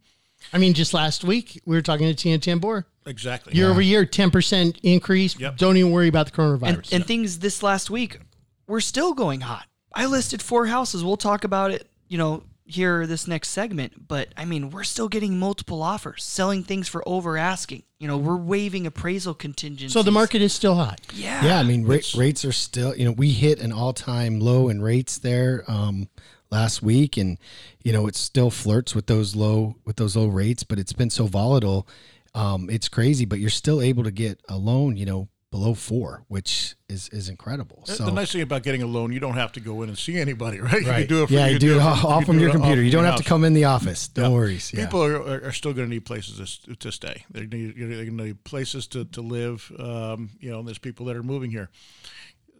I 0.52 0.58
mean, 0.58 0.74
just 0.74 0.94
last 0.94 1.24
week 1.24 1.60
we 1.64 1.76
were 1.76 1.82
talking 1.82 2.06
to 2.06 2.14
Tina 2.14 2.38
Tamboer. 2.38 2.86
exactly. 3.06 3.54
Year 3.54 3.68
over 3.70 3.80
year, 3.80 4.04
ten 4.04 4.30
percent 4.30 4.78
increase. 4.82 5.38
Yep. 5.38 5.56
Don't 5.58 5.76
even 5.76 5.90
worry 5.92 6.08
about 6.08 6.26
the 6.26 6.32
coronavirus. 6.32 6.68
and, 6.68 6.92
and 6.92 7.06
things 7.06 7.38
this 7.40 7.62
last 7.62 7.90
week 7.90 8.18
we're 8.66 8.80
still 8.80 9.14
going 9.14 9.42
hot. 9.42 9.66
I 9.94 10.06
listed 10.06 10.42
four 10.42 10.66
houses. 10.66 11.04
We'll 11.04 11.16
talk 11.16 11.44
about 11.44 11.70
it, 11.70 11.88
you 12.08 12.18
know, 12.18 12.42
here 12.64 13.06
this 13.06 13.28
next 13.28 13.50
segment. 13.50 14.08
But 14.08 14.28
I 14.36 14.44
mean, 14.44 14.70
we're 14.70 14.82
still 14.84 15.08
getting 15.08 15.38
multiple 15.38 15.82
offers, 15.82 16.24
selling 16.24 16.64
things 16.64 16.88
for 16.88 17.02
over 17.08 17.36
asking. 17.38 17.84
You 17.98 18.08
know, 18.08 18.18
we're 18.18 18.36
waiving 18.36 18.86
appraisal 18.86 19.32
contingencies. 19.34 19.92
so 19.92 20.02
the 20.02 20.10
market 20.10 20.42
is 20.42 20.52
still 20.52 20.74
hot. 20.74 21.00
yeah, 21.14 21.44
Yeah, 21.44 21.58
I 21.58 21.62
mean 21.62 21.86
ra- 21.86 21.98
rates 22.16 22.44
are 22.44 22.52
still. 22.52 22.94
You 22.94 23.06
know, 23.06 23.12
we 23.12 23.30
hit 23.30 23.60
an 23.60 23.72
all-time 23.72 24.40
low 24.40 24.68
in 24.68 24.82
rates 24.82 25.16
there 25.18 25.64
um, 25.68 26.08
last 26.50 26.82
week, 26.82 27.16
and 27.16 27.38
you 27.82 27.92
know 27.92 28.06
it 28.06 28.16
still 28.16 28.50
flirts 28.50 28.94
with 28.94 29.06
those 29.06 29.34
low 29.36 29.76
with 29.84 29.96
those 29.96 30.16
low 30.16 30.26
rates, 30.26 30.62
but 30.62 30.78
it's 30.78 30.92
been 30.92 31.10
so 31.10 31.26
volatile. 31.26 31.86
Um, 32.34 32.68
it's 32.70 32.88
crazy, 32.88 33.24
but 33.24 33.38
you're 33.38 33.50
still 33.50 33.80
able 33.80 34.04
to 34.04 34.10
get 34.10 34.40
a 34.48 34.56
loan. 34.58 34.96
You 34.96 35.06
know, 35.06 35.28
below 35.50 35.72
four, 35.74 36.24
which 36.28 36.74
is 36.88 37.08
is 37.10 37.28
incredible. 37.30 37.82
The- 37.86 37.94
So 37.94 38.04
the 38.04 38.12
nice 38.12 38.32
thing 38.32 38.42
about 38.42 38.62
getting 38.62 38.82
a 38.82 38.86
loan, 38.86 39.10
you 39.12 39.20
don't 39.20 39.34
have 39.36 39.52
to 39.52 39.60
go 39.60 39.80
in 39.82 39.88
and 39.88 39.96
see 39.96 40.18
anybody, 40.18 40.60
right? 40.60 40.82
You 40.82 40.88
Right. 40.88 40.98
can 40.98 41.16
do 41.16 41.22
it. 41.22 41.26
From, 41.28 41.34
yeah, 41.36 41.46
you 41.46 41.58
do 41.58 41.76
it 41.76 41.80
all, 41.80 42.06
all 42.06 42.18
can 42.18 42.26
from 42.26 42.40
your 42.40 42.50
computer. 42.50 42.82
You 42.82 42.90
don't 42.90 43.04
have 43.04 43.16
to 43.16 43.24
come 43.24 43.42
in 43.44 43.54
the 43.54 43.64
office. 43.64 44.08
Don't 44.08 44.30
Yeah. 44.32 44.36
worry. 44.36 44.58
Yeah. 44.72 44.84
People 44.84 45.02
are, 45.02 45.16
are, 45.16 45.44
are 45.46 45.52
still 45.52 45.72
going 45.72 45.86
to 45.88 45.90
need 45.94 46.04
places 46.04 46.58
to, 46.58 46.76
to 46.76 46.92
stay. 46.92 47.24
They're 47.30 47.46
going 47.46 47.72
to 47.74 48.10
need 48.10 48.44
places 48.44 48.86
to, 48.88 49.04
to 49.06 49.20
live. 49.22 49.72
Um, 49.78 50.30
you 50.40 50.50
know, 50.50 50.58
and 50.58 50.68
there's 50.68 50.78
people 50.78 51.06
that 51.06 51.16
are 51.16 51.22
moving 51.22 51.50
here. 51.50 51.70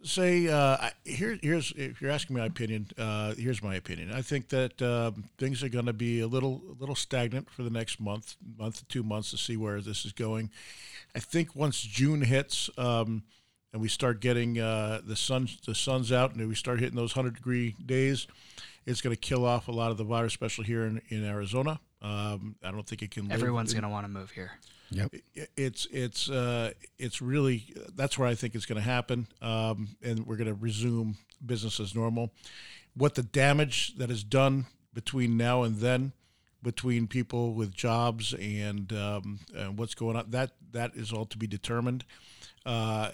Say, 0.03 0.47
uh, 0.47 0.77
here, 1.03 1.37
here's 1.41 1.71
if 1.75 2.01
you're 2.01 2.11
asking 2.11 2.37
my 2.37 2.45
opinion. 2.45 2.87
Uh, 2.97 3.33
here's 3.35 3.61
my 3.61 3.75
opinion. 3.75 4.11
I 4.13 4.21
think 4.21 4.49
that 4.49 4.81
um, 4.81 5.25
things 5.37 5.63
are 5.63 5.69
going 5.69 5.87
to 5.87 5.93
be 5.93 6.21
a 6.21 6.27
little, 6.27 6.61
a 6.69 6.79
little 6.79 6.95
stagnant 6.95 7.49
for 7.49 7.63
the 7.63 7.69
next 7.69 7.99
month, 7.99 8.35
month 8.57 8.79
to 8.79 8.85
two 8.85 9.03
months 9.03 9.31
to 9.31 9.37
see 9.37 9.57
where 9.57 9.81
this 9.81 10.05
is 10.05 10.13
going. 10.13 10.49
I 11.15 11.19
think 11.19 11.55
once 11.55 11.81
June 11.81 12.21
hits, 12.21 12.69
um, 12.77 13.23
and 13.73 13.81
we 13.81 13.89
start 13.89 14.21
getting 14.21 14.59
uh, 14.59 15.01
the 15.05 15.15
sun, 15.15 15.49
the 15.65 15.75
sun's 15.75 16.11
out, 16.11 16.33
and 16.33 16.47
we 16.47 16.55
start 16.55 16.79
hitting 16.79 16.95
those 16.95 17.11
hundred 17.13 17.35
degree 17.35 17.75
days, 17.85 18.27
it's 18.85 19.01
going 19.01 19.15
to 19.15 19.19
kill 19.19 19.45
off 19.45 19.67
a 19.67 19.71
lot 19.71 19.91
of 19.91 19.97
the 19.97 20.03
virus, 20.03 20.33
especially 20.33 20.65
here 20.65 20.83
in, 20.83 21.01
in 21.09 21.25
Arizona. 21.25 21.79
Um, 22.01 22.55
I 22.63 22.71
don't 22.71 22.85
think 22.87 23.01
it 23.01 23.11
can. 23.11 23.31
everyone's 23.31 23.73
gonna 23.73 23.89
want 23.89 24.05
to 24.05 24.11
move 24.11 24.31
here. 24.31 24.51
It- 25.35 25.49
It's 25.57 25.87
it's 25.91 26.29
uh, 26.29 26.71
it's 26.97 27.21
really 27.21 27.65
that's 27.95 28.17
where 28.17 28.27
I 28.27 28.35
think 28.35 28.55
it's 28.55 28.65
going 28.65 28.81
to 28.81 28.89
happen, 28.89 29.27
um, 29.41 29.89
and 30.01 30.25
we're 30.25 30.37
going 30.37 30.47
to 30.47 30.53
resume 30.53 31.17
business 31.45 31.79
as 31.79 31.93
normal. 31.95 32.31
What 32.95 33.15
the 33.15 33.23
damage 33.23 33.95
that 33.97 34.09
is 34.09 34.23
done 34.23 34.65
between 34.93 35.37
now 35.37 35.63
and 35.63 35.77
then, 35.77 36.13
between 36.63 37.07
people 37.07 37.53
with 37.53 37.73
jobs 37.75 38.33
and, 38.33 38.91
um, 38.93 39.39
and 39.55 39.77
what's 39.77 39.93
going 39.93 40.15
on, 40.15 40.31
that 40.31 40.51
that 40.71 40.95
is 40.95 41.11
all 41.13 41.25
to 41.27 41.37
be 41.37 41.47
determined. 41.47 42.03
Uh, 42.65 43.11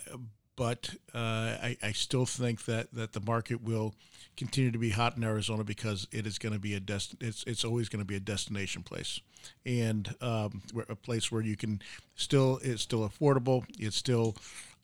but 0.56 0.96
uh, 1.14 1.18
I, 1.62 1.78
I 1.82 1.92
still 1.92 2.26
think 2.26 2.66
that, 2.66 2.94
that 2.94 3.14
the 3.14 3.22
market 3.22 3.64
will 3.64 3.96
continue 4.38 4.72
to 4.72 4.78
be 4.78 4.90
hot 4.90 5.18
in 5.18 5.24
Arizona 5.24 5.64
because 5.64 6.08
it 6.12 6.26
is 6.26 6.38
going 6.38 6.54
to 6.54 6.60
be 6.60 6.74
a 6.74 6.80
dest- 6.80 7.16
it's 7.22 7.44
it's 7.46 7.64
always 7.64 7.90
going 7.90 8.02
to 8.02 8.06
be 8.06 8.16
a 8.16 8.20
destination 8.20 8.84
place, 8.84 9.22
and 9.66 10.14
um, 10.22 10.62
a 10.90 10.96
place 10.96 11.32
where 11.32 11.42
you 11.42 11.56
can 11.56 11.82
still 12.16 12.60
it's 12.64 12.82
still 12.82 13.08
affordable, 13.08 13.66
it's 13.80 13.98
still 13.98 14.36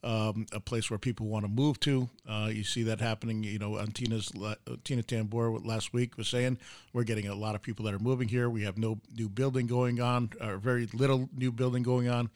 um, 0.04 0.46
a 0.54 0.60
place 0.60 0.90
where 0.90 0.98
people 0.98 1.28
want 1.28 1.46
to 1.46 1.52
move 1.52 1.80
to. 1.82 2.10
Uh, 2.28 2.50
you 2.52 2.64
see 2.64 2.84
that 2.84 3.02
happening. 3.02 3.44
You 3.44 3.60
know, 3.60 3.78
on 3.78 3.88
Tina's 3.88 4.32
uh, 4.42 4.56
Tina 4.84 5.04
Tamboer 5.04 5.60
last 5.60 5.94
week 5.94 6.18
was 6.18 6.28
saying 6.28 6.58
we're 6.94 7.04
getting 7.04 7.28
a 7.28 7.36
lot 7.36 7.56
of 7.56 7.62
people 7.62 7.86
that 7.86 7.94
are 7.94 8.00
moving 8.00 8.28
here. 8.28 8.50
We 8.50 8.64
have 8.64 8.78
no 8.78 9.00
new 9.16 9.30
building 9.30 9.68
going 9.68 10.00
on, 10.00 10.32
or 10.42 10.58
very 10.58 10.88
little 10.94 11.30
new 11.36 11.52
building 11.52 11.84
going 11.84 12.08
on. 12.08 12.30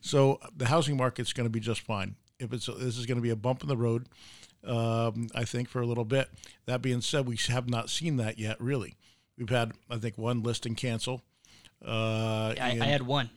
So 0.00 0.40
the 0.56 0.66
housing 0.66 0.96
market's 0.96 1.32
going 1.32 1.46
to 1.46 1.50
be 1.50 1.60
just 1.60 1.80
fine. 1.80 2.16
If 2.40 2.52
it's 2.52 2.66
this 2.66 2.98
is 2.98 3.06
going 3.06 3.18
to 3.18 3.22
be 3.22 3.30
a 3.30 3.36
bump 3.36 3.62
in 3.62 3.68
the 3.68 3.76
road, 3.76 4.06
um, 4.64 5.28
I 5.34 5.44
think 5.44 5.68
for 5.68 5.80
a 5.80 5.86
little 5.86 6.04
bit. 6.04 6.28
That 6.66 6.82
being 6.82 7.00
said, 7.00 7.26
we 7.26 7.36
have 7.48 7.68
not 7.68 7.90
seen 7.90 8.16
that 8.16 8.38
yet. 8.38 8.60
Really, 8.60 8.94
we've 9.38 9.48
had 9.50 9.72
I 9.90 9.98
think 9.98 10.16
one 10.18 10.42
listing 10.42 10.74
cancel. 10.74 11.22
Uh, 11.84 12.54
I, 12.60 12.78
I 12.80 12.84
had 12.84 13.02
one 13.02 13.30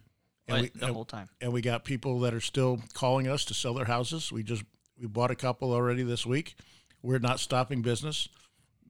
and 0.48 0.62
we- 0.64 0.70
the 0.70 0.86
and- 0.88 0.96
whole 0.96 1.06
time. 1.06 1.30
and 1.42 1.54
we 1.54 1.62
got 1.62 1.86
people 1.86 2.20
that 2.22 2.34
are 2.34 2.42
still 2.42 2.82
calling 2.94 3.28
us 3.28 3.46
to 3.46 3.54
sell 3.54 3.74
their 3.74 3.86
houses. 3.86 4.32
We 4.32 4.44
just 4.44 4.64
we 5.00 5.08
bought 5.08 5.32
a 5.32 5.36
couple 5.36 5.72
already 5.74 6.04
this 6.04 6.26
week. 6.26 6.56
We're 7.02 7.20
not 7.20 7.40
stopping 7.40 7.82
business, 7.82 8.30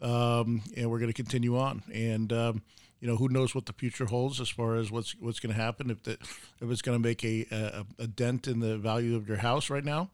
um, 0.02 0.62
and 0.76 0.90
we're 0.90 1.00
going 1.00 1.12
to 1.12 1.14
continue 1.24 1.58
on. 1.58 1.82
And 1.94 2.32
um, 2.34 2.62
you 3.04 3.10
know, 3.10 3.18
who 3.18 3.28
knows 3.28 3.54
what 3.54 3.66
the 3.66 3.74
future 3.74 4.06
holds 4.06 4.40
as 4.40 4.48
far 4.48 4.76
as 4.78 4.90
what's 4.90 5.14
what's 5.20 5.42
going 5.42 5.54
to 5.54 5.62
happen 5.62 5.90
if 5.90 6.02
the 6.04 6.12
if 6.14 6.72
it's 6.72 6.82
going 6.82 6.98
to 6.98 7.06
make 7.06 7.22
a, 7.26 7.46
a 7.52 7.86
a 8.04 8.08
dent 8.08 8.48
in 8.48 8.62
the 8.62 8.78
value 8.78 9.18
of 9.18 9.28
your 9.28 9.36
house 9.36 9.70
right 9.70 9.84
now. 9.84 10.10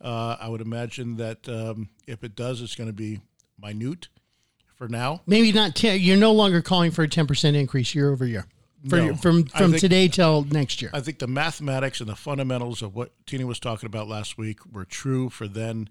Uh, 0.00 0.36
I 0.40 0.48
would 0.48 0.62
imagine 0.62 1.18
that 1.18 1.46
um, 1.50 1.90
if 2.06 2.24
it 2.24 2.34
does, 2.34 2.62
it's 2.62 2.74
going 2.74 2.88
to 2.88 2.94
be 2.94 3.20
minute 3.60 4.08
for 4.74 4.88
now. 4.88 5.20
Maybe 5.26 5.52
not 5.52 5.74
10. 5.76 6.00
You're 6.00 6.16
no 6.16 6.32
longer 6.32 6.62
calling 6.62 6.92
for 6.92 7.02
a 7.02 7.08
10% 7.08 7.54
increase 7.54 7.94
year 7.94 8.10
over 8.10 8.24
year. 8.24 8.46
For, 8.88 8.96
No. 8.96 9.14
from 9.16 9.44
from 9.44 9.72
think- 9.72 9.82
today 9.82 10.08
till 10.08 10.44
next 10.44 10.80
year. 10.80 10.90
I 10.94 11.00
think 11.00 11.18
the 11.18 11.26
mathematics 11.26 12.00
and 12.00 12.08
the 12.08 12.16
fundamentals 12.16 12.80
of 12.80 12.94
what 12.94 13.12
Tina 13.26 13.46
was 13.46 13.60
talking 13.60 13.86
about 13.86 14.08
last 14.08 14.38
week 14.38 14.60
were 14.72 14.86
true 14.86 15.28
for 15.28 15.46
then, 15.46 15.90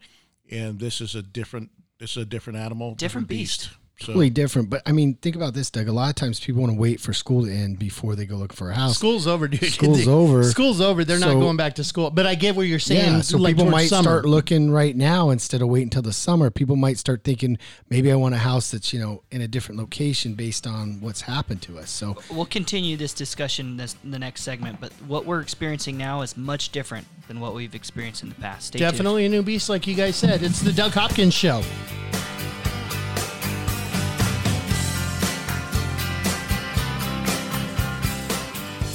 and 0.49 0.79
this 0.79 0.99
is 0.99 1.13
a 1.13 1.21
different. 1.21 1.69
This 1.99 2.11
is 2.17 2.23
a 2.23 2.25
different 2.25 2.57
animal, 2.57 2.95
Different 2.95 3.27
beast. 3.27 3.69
So 3.99 4.07
Totally 4.07 4.29
different. 4.29 4.69
But 4.69 4.81
I 4.85 4.91
mean, 4.93 5.15
think 5.15 5.35
about 5.35 5.53
this, 5.53 5.69
Doug. 5.69 5.87
A 5.87 5.91
lot 5.91 6.09
of 6.09 6.15
times 6.15 6.39
people 6.39 6.61
want 6.61 6.73
to 6.73 6.79
wait 6.79 7.01
for 7.01 7.11
school 7.11 7.45
to 7.45 7.51
end 7.51 7.79
before 7.79 8.15
they 8.15 8.25
go 8.25 8.35
looking 8.35 8.55
for 8.55 8.71
a 8.71 8.73
house. 8.73 8.97
School's 8.97 9.27
over, 9.27 9.47
dude. 9.47 9.71
School's 9.73 10.07
over. 10.07 10.43
School's 10.43 10.79
over. 10.79 11.03
They're 11.03 11.19
not 11.19 11.33
going 11.33 11.57
back 11.57 11.75
to 11.75 11.83
school. 11.83 12.09
But 12.09 12.25
I 12.25 12.35
get 12.35 12.55
what 12.55 12.63
you're 12.67 12.79
saying. 12.79 13.15
Yeah, 13.15 13.21
so 13.21 13.37
like 13.37 13.55
people 13.55 13.69
might 13.69 13.87
summer. 13.87 14.03
start 14.03 14.25
looking 14.25 14.71
right 14.71 14.95
now 14.95 15.31
instead 15.31 15.61
of 15.61 15.67
waiting 15.67 15.87
until 15.87 16.01
the 16.01 16.13
summer. 16.13 16.49
People 16.49 16.77
might 16.77 16.97
start 16.97 17.23
thinking 17.23 17.57
maybe 17.89 18.11
I 18.11 18.15
want 18.15 18.35
a 18.35 18.39
house 18.39 18.71
that's 18.71 18.93
you 18.93 18.99
know 18.99 19.21
in 19.31 19.41
a 19.41 19.47
different 19.47 19.79
location 19.79 20.33
based 20.35 20.65
on 20.65 21.01
what's 21.01 21.21
happened 21.21 21.61
to 21.63 21.77
us. 21.77 21.89
So 21.89 22.15
We'll 22.31 22.45
continue 22.45 22.95
this 22.95 23.13
discussion 23.13 23.75
this, 23.77 23.95
in 24.03 24.11
the 24.11 24.19
next 24.19 24.43
segment, 24.43 24.79
but 24.79 24.93
what 25.07 25.25
we're 25.25 25.41
experiencing 25.41 25.97
now 25.97 26.21
is 26.21 26.37
much 26.37 26.69
different 26.69 27.05
than 27.27 27.39
what 27.39 27.53
we've 27.53 27.75
experienced 27.75 28.23
in 28.23 28.29
the 28.29 28.35
past. 28.35 28.67
Stay 28.67 28.79
tuned. 28.79 28.91
Definitely 28.91 29.25
a 29.25 29.29
new 29.29 29.43
beast, 29.43 29.69
like 29.69 29.87
you 29.87 29.95
guys 29.95 30.15
said. 30.15 30.41
It's 30.41 30.61
the 30.61 30.71
Doug 30.71 30.93
Hopkins 30.93 31.33
Show. 31.33 31.63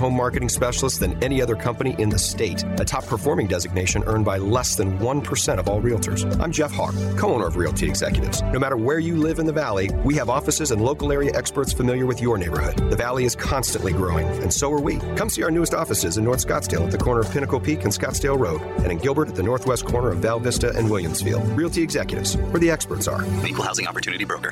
home 0.00 0.16
marketing 0.16 0.48
specialists 0.48 0.98
than 0.98 1.22
any 1.22 1.40
other 1.42 1.54
company 1.54 1.94
in 1.98 2.08
the 2.08 2.18
state, 2.18 2.64
a 2.78 2.84
top 2.84 3.06
performing 3.06 3.46
designation 3.46 4.02
earned 4.06 4.24
by 4.24 4.38
less 4.38 4.74
than 4.74 4.98
1% 4.98 5.58
of 5.58 5.68
all 5.68 5.80
realtors. 5.80 6.24
I'm 6.40 6.50
Jeff 6.50 6.72
Hawk, 6.72 6.94
co 7.16 7.34
owner 7.34 7.46
of 7.46 7.56
Realty 7.56 7.86
Executives. 7.86 8.42
No 8.42 8.58
matter 8.58 8.76
where 8.76 8.98
you 8.98 9.16
live 9.16 9.38
in 9.38 9.46
the 9.46 9.52
Valley, 9.52 9.90
we 10.02 10.14
have 10.14 10.30
offices 10.30 10.70
and 10.70 10.82
local 10.82 11.12
area 11.12 11.30
experts 11.34 11.72
familiar 11.72 12.06
with 12.06 12.20
your 12.20 12.38
neighborhood. 12.38 12.90
The 12.90 12.96
Valley 12.96 13.24
is 13.24 13.36
constantly 13.36 13.92
growing, 13.92 14.26
and 14.42 14.52
so 14.52 14.72
are 14.72 14.80
we. 14.80 14.96
Come 15.16 15.28
see 15.28 15.42
our 15.42 15.50
newest 15.50 15.74
offices 15.74 16.16
in 16.16 16.24
North 16.24 16.44
Scottsdale 16.44 16.86
at 16.86 16.90
the 16.90 16.98
corner 16.98 17.20
of 17.20 17.30
Pinnacle 17.30 17.60
Peak 17.60 17.84
and 17.84 17.92
Scottsdale 17.92 18.38
Road, 18.38 18.62
and 18.82 18.90
in 18.90 18.98
Gilbert 18.98 19.28
at 19.28 19.34
the 19.34 19.42
northwest 19.42 19.84
corner 19.84 20.08
of 20.08 20.18
Val 20.18 20.40
Vista 20.40 20.74
and 20.76 20.88
Williamsfield. 20.88 21.54
Realty 21.54 21.82
Executives, 21.82 22.36
where 22.36 22.60
the 22.60 22.70
experts 22.70 23.06
are. 23.06 23.22
Equal 23.46 23.64
Housing 23.64 23.86
Opportunity 23.86 24.24
Broker. 24.24 24.50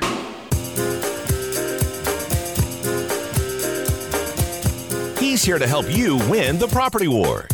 He's 5.38 5.44
here 5.44 5.60
to 5.60 5.68
help 5.68 5.88
you 5.88 6.16
win 6.28 6.58
the 6.58 6.66
property 6.66 7.06
war. 7.06 7.46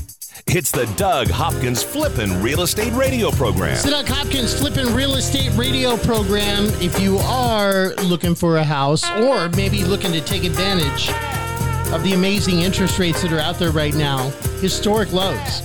It's 0.46 0.70
the 0.70 0.86
Doug 0.96 1.28
Hopkins 1.28 1.82
Flippin' 1.82 2.40
Real 2.40 2.62
Estate 2.62 2.94
Radio 2.94 3.30
Program. 3.30 3.74
It's 3.74 3.82
the 3.82 3.90
Doug 3.90 4.08
Hopkins 4.08 4.58
Flippin' 4.58 4.94
Real 4.94 5.16
Estate 5.16 5.52
Radio 5.54 5.98
Program. 5.98 6.64
If 6.80 6.98
you 6.98 7.18
are 7.18 7.94
looking 7.96 8.34
for 8.34 8.56
a 8.56 8.64
house 8.64 9.04
or 9.20 9.50
maybe 9.50 9.84
looking 9.84 10.12
to 10.12 10.22
take 10.22 10.44
advantage 10.44 11.10
of 11.92 12.02
the 12.04 12.14
amazing 12.14 12.62
interest 12.62 12.98
rates 12.98 13.20
that 13.20 13.34
are 13.34 13.38
out 13.38 13.58
there 13.58 13.70
right 13.70 13.94
now, 13.94 14.30
historic 14.62 15.12
lows. 15.12 15.60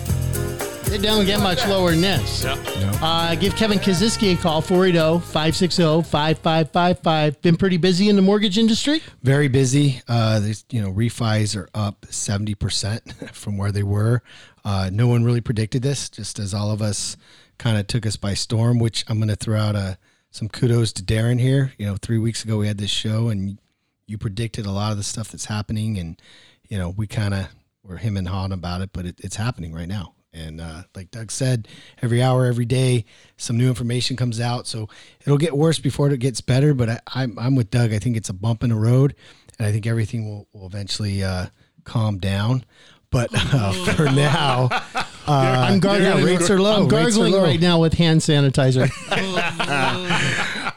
They 0.89 0.97
don't 0.97 1.25
get 1.25 1.39
much 1.39 1.65
lower 1.67 1.91
than 1.91 2.01
this. 2.01 2.43
Uh, 2.45 3.35
give 3.35 3.55
Kevin 3.55 3.77
Kaziski 3.77 4.33
a 4.33 4.37
call, 4.37 4.57
oh, 4.57 4.61
480 4.61 5.23
560 5.23 6.01
5555. 6.01 7.41
Been 7.43 7.57
pretty 7.57 7.77
busy 7.77 8.09
in 8.09 8.15
the 8.15 8.23
mortgage 8.23 8.57
industry? 8.57 9.03
very 9.21 9.47
busy. 9.47 10.01
Uh, 10.07 10.39
there's, 10.39 10.65
you 10.71 10.81
know, 10.81 10.91
refis 10.91 11.55
are 11.55 11.69
up 11.75 12.01
70% 12.07 13.29
from 13.33 13.57
where 13.57 13.71
they 13.71 13.83
were. 13.83 14.23
Uh, 14.65 14.89
no 14.91 15.07
one 15.07 15.23
really 15.23 15.41
predicted 15.41 15.83
this, 15.83 16.09
just 16.09 16.39
as 16.39 16.55
all 16.55 16.71
of 16.71 16.81
us 16.81 17.15
kind 17.59 17.77
of 17.77 17.85
took 17.85 18.07
us 18.07 18.15
by 18.15 18.33
storm, 18.33 18.79
which 18.79 19.05
I'm 19.07 19.17
going 19.19 19.29
to 19.29 19.35
throw 19.35 19.59
out 19.59 19.75
a, 19.75 19.99
some 20.31 20.49
kudos 20.49 20.91
to 20.93 21.03
Darren 21.03 21.39
here. 21.39 21.73
You 21.77 21.85
know, 21.85 21.97
three 21.97 22.17
weeks 22.17 22.43
ago 22.43 22.57
we 22.57 22.67
had 22.67 22.79
this 22.79 22.89
show 22.89 23.29
and 23.29 23.59
you 24.07 24.17
predicted 24.17 24.65
a 24.65 24.71
lot 24.71 24.91
of 24.91 24.97
the 24.97 25.03
stuff 25.03 25.29
that's 25.29 25.45
happening. 25.45 25.99
And, 25.99 26.19
you 26.67 26.79
know, 26.79 26.89
we 26.89 27.05
kind 27.05 27.35
of 27.35 27.47
were 27.83 27.97
him 27.97 28.17
and 28.17 28.27
hawing 28.27 28.51
about 28.51 28.81
it, 28.81 28.89
but 28.91 29.05
it, 29.05 29.19
it's 29.19 29.35
happening 29.35 29.71
right 29.71 29.87
now. 29.87 30.15
And 30.33 30.61
uh, 30.61 30.83
like 30.95 31.09
Doug 31.11 31.31
said, 31.31 31.67
every 32.01 32.21
hour, 32.21 32.45
every 32.45 32.65
day, 32.65 33.05
some 33.37 33.57
new 33.57 33.67
information 33.67 34.15
comes 34.15 34.39
out. 34.39 34.67
So 34.67 34.87
it'll 35.21 35.37
get 35.37 35.57
worse 35.57 35.79
before 35.79 36.09
it 36.11 36.19
gets 36.19 36.41
better. 36.41 36.73
But 36.73 36.89
I, 36.89 36.99
I'm, 37.07 37.39
I'm 37.39 37.55
with 37.55 37.71
Doug. 37.71 37.93
I 37.93 37.99
think 37.99 38.15
it's 38.15 38.29
a 38.29 38.33
bump 38.33 38.63
in 38.63 38.69
the 38.69 38.75
road, 38.75 39.15
and 39.57 39.67
I 39.67 39.71
think 39.71 39.87
everything 39.87 40.29
will, 40.29 40.47
will 40.53 40.67
eventually 40.67 41.23
uh, 41.23 41.47
calm 41.83 42.19
down. 42.19 42.63
But 43.11 43.31
uh, 43.33 43.71
for 43.95 44.05
now, 44.05 44.69
uh, 44.71 45.05
I'm 45.27 45.79
gargling. 45.79 46.03
yeah, 46.03 46.23
rates 46.23 46.49
are 46.49 46.59
low. 46.59 46.83
I'm 46.83 46.87
gargling 46.87 47.33
low. 47.33 47.43
right 47.43 47.59
now 47.59 47.79
with 47.79 47.93
hand 47.95 48.21
sanitizer. 48.21 48.89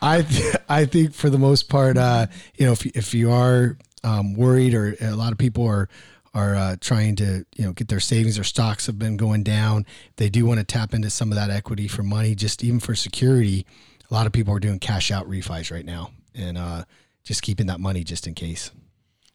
I 0.05 0.23
th- 0.29 0.57
I 0.69 0.85
think 0.87 1.15
for 1.15 1.31
the 1.31 1.39
most 1.39 1.69
part, 1.69 1.97
uh, 1.97 2.27
you 2.57 2.67
know, 2.67 2.73
if 2.73 2.87
if 2.87 3.15
you 3.15 3.31
are 3.31 3.77
um, 4.03 4.35
worried 4.35 4.75
or 4.75 4.97
a 5.01 5.15
lot 5.15 5.33
of 5.33 5.39
people 5.39 5.67
are 5.67 5.89
are 6.35 6.55
uh, 6.57 6.77
trying 6.81 7.15
to 7.17 7.45
you 7.57 7.65
know 7.65 7.73
get 7.73 7.89
their 7.89 8.01
savings 8.01 8.39
or 8.39 8.45
stocks 8.45 8.87
have 8.87 8.99
been 8.99 9.17
going 9.17 9.43
down, 9.43 9.87
they 10.17 10.29
do 10.29 10.47
want 10.47 10.59
to 10.61 10.65
tap 10.65 10.95
into 10.95 11.11
some 11.11 11.31
of 11.31 11.37
that 11.37 11.51
equity 11.51 11.89
for 11.89 12.03
money, 12.03 12.35
just 12.35 12.65
even 12.65 12.81
for 12.81 12.95
security. 12.95 13.67
A 14.11 14.15
lot 14.15 14.27
of 14.27 14.33
people 14.33 14.55
are 14.55 14.61
doing 14.61 14.79
cash 14.79 15.11
out 15.11 15.29
refis 15.29 15.71
right 15.71 15.85
now, 15.85 16.11
and 16.35 16.57
uh, 16.59 16.85
just 17.25 17.43
keeping 17.43 17.67
that 17.67 17.81
money 17.81 18.05
just 18.05 18.27
in 18.27 18.35
case. 18.35 18.71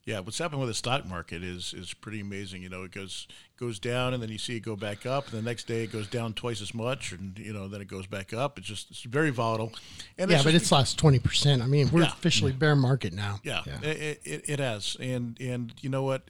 Yeah, 0.05 0.19
what's 0.21 0.37
happening 0.37 0.61
with 0.61 0.69
the 0.69 0.73
stock 0.73 1.05
market 1.05 1.43
is 1.43 1.73
is 1.75 1.93
pretty 1.93 2.21
amazing. 2.21 2.63
You 2.63 2.69
know, 2.69 2.83
it 2.83 2.91
goes 2.91 3.27
goes 3.59 3.77
down, 3.77 4.13
and 4.13 4.23
then 4.23 4.29
you 4.29 4.37
see 4.37 4.55
it 4.55 4.61
go 4.61 4.77
back 4.77 5.05
up, 5.05 5.25
and 5.27 5.33
the 5.37 5.41
next 5.41 5.67
day 5.67 5.83
it 5.83 5.91
goes 5.91 6.07
down 6.07 6.33
twice 6.33 6.61
as 6.61 6.73
much, 6.73 7.11
and 7.11 7.37
you 7.37 7.51
know 7.51 7.67
then 7.67 7.81
it 7.81 7.89
goes 7.89 8.07
back 8.07 8.33
up. 8.33 8.57
It's 8.57 8.67
just 8.67 8.89
it's 8.89 9.01
very 9.03 9.31
volatile. 9.31 9.73
And 10.17 10.31
Yeah, 10.31 10.37
it's 10.37 10.45
but 10.45 10.51
just 10.51 10.63
it's 10.63 10.71
lost 10.71 10.97
twenty 10.97 11.19
percent. 11.19 11.61
I 11.61 11.65
mean, 11.65 11.89
we're 11.91 12.03
Yeah. 12.03 12.07
officially 12.13 12.53
bear 12.53 12.73
market 12.75 13.11
now. 13.11 13.39
Yeah, 13.43 13.63
It, 13.83 14.21
it, 14.23 14.41
it 14.49 14.59
has, 14.59 14.95
and 14.99 15.37
and 15.41 15.73
you 15.81 15.89
know 15.89 16.03
what? 16.03 16.29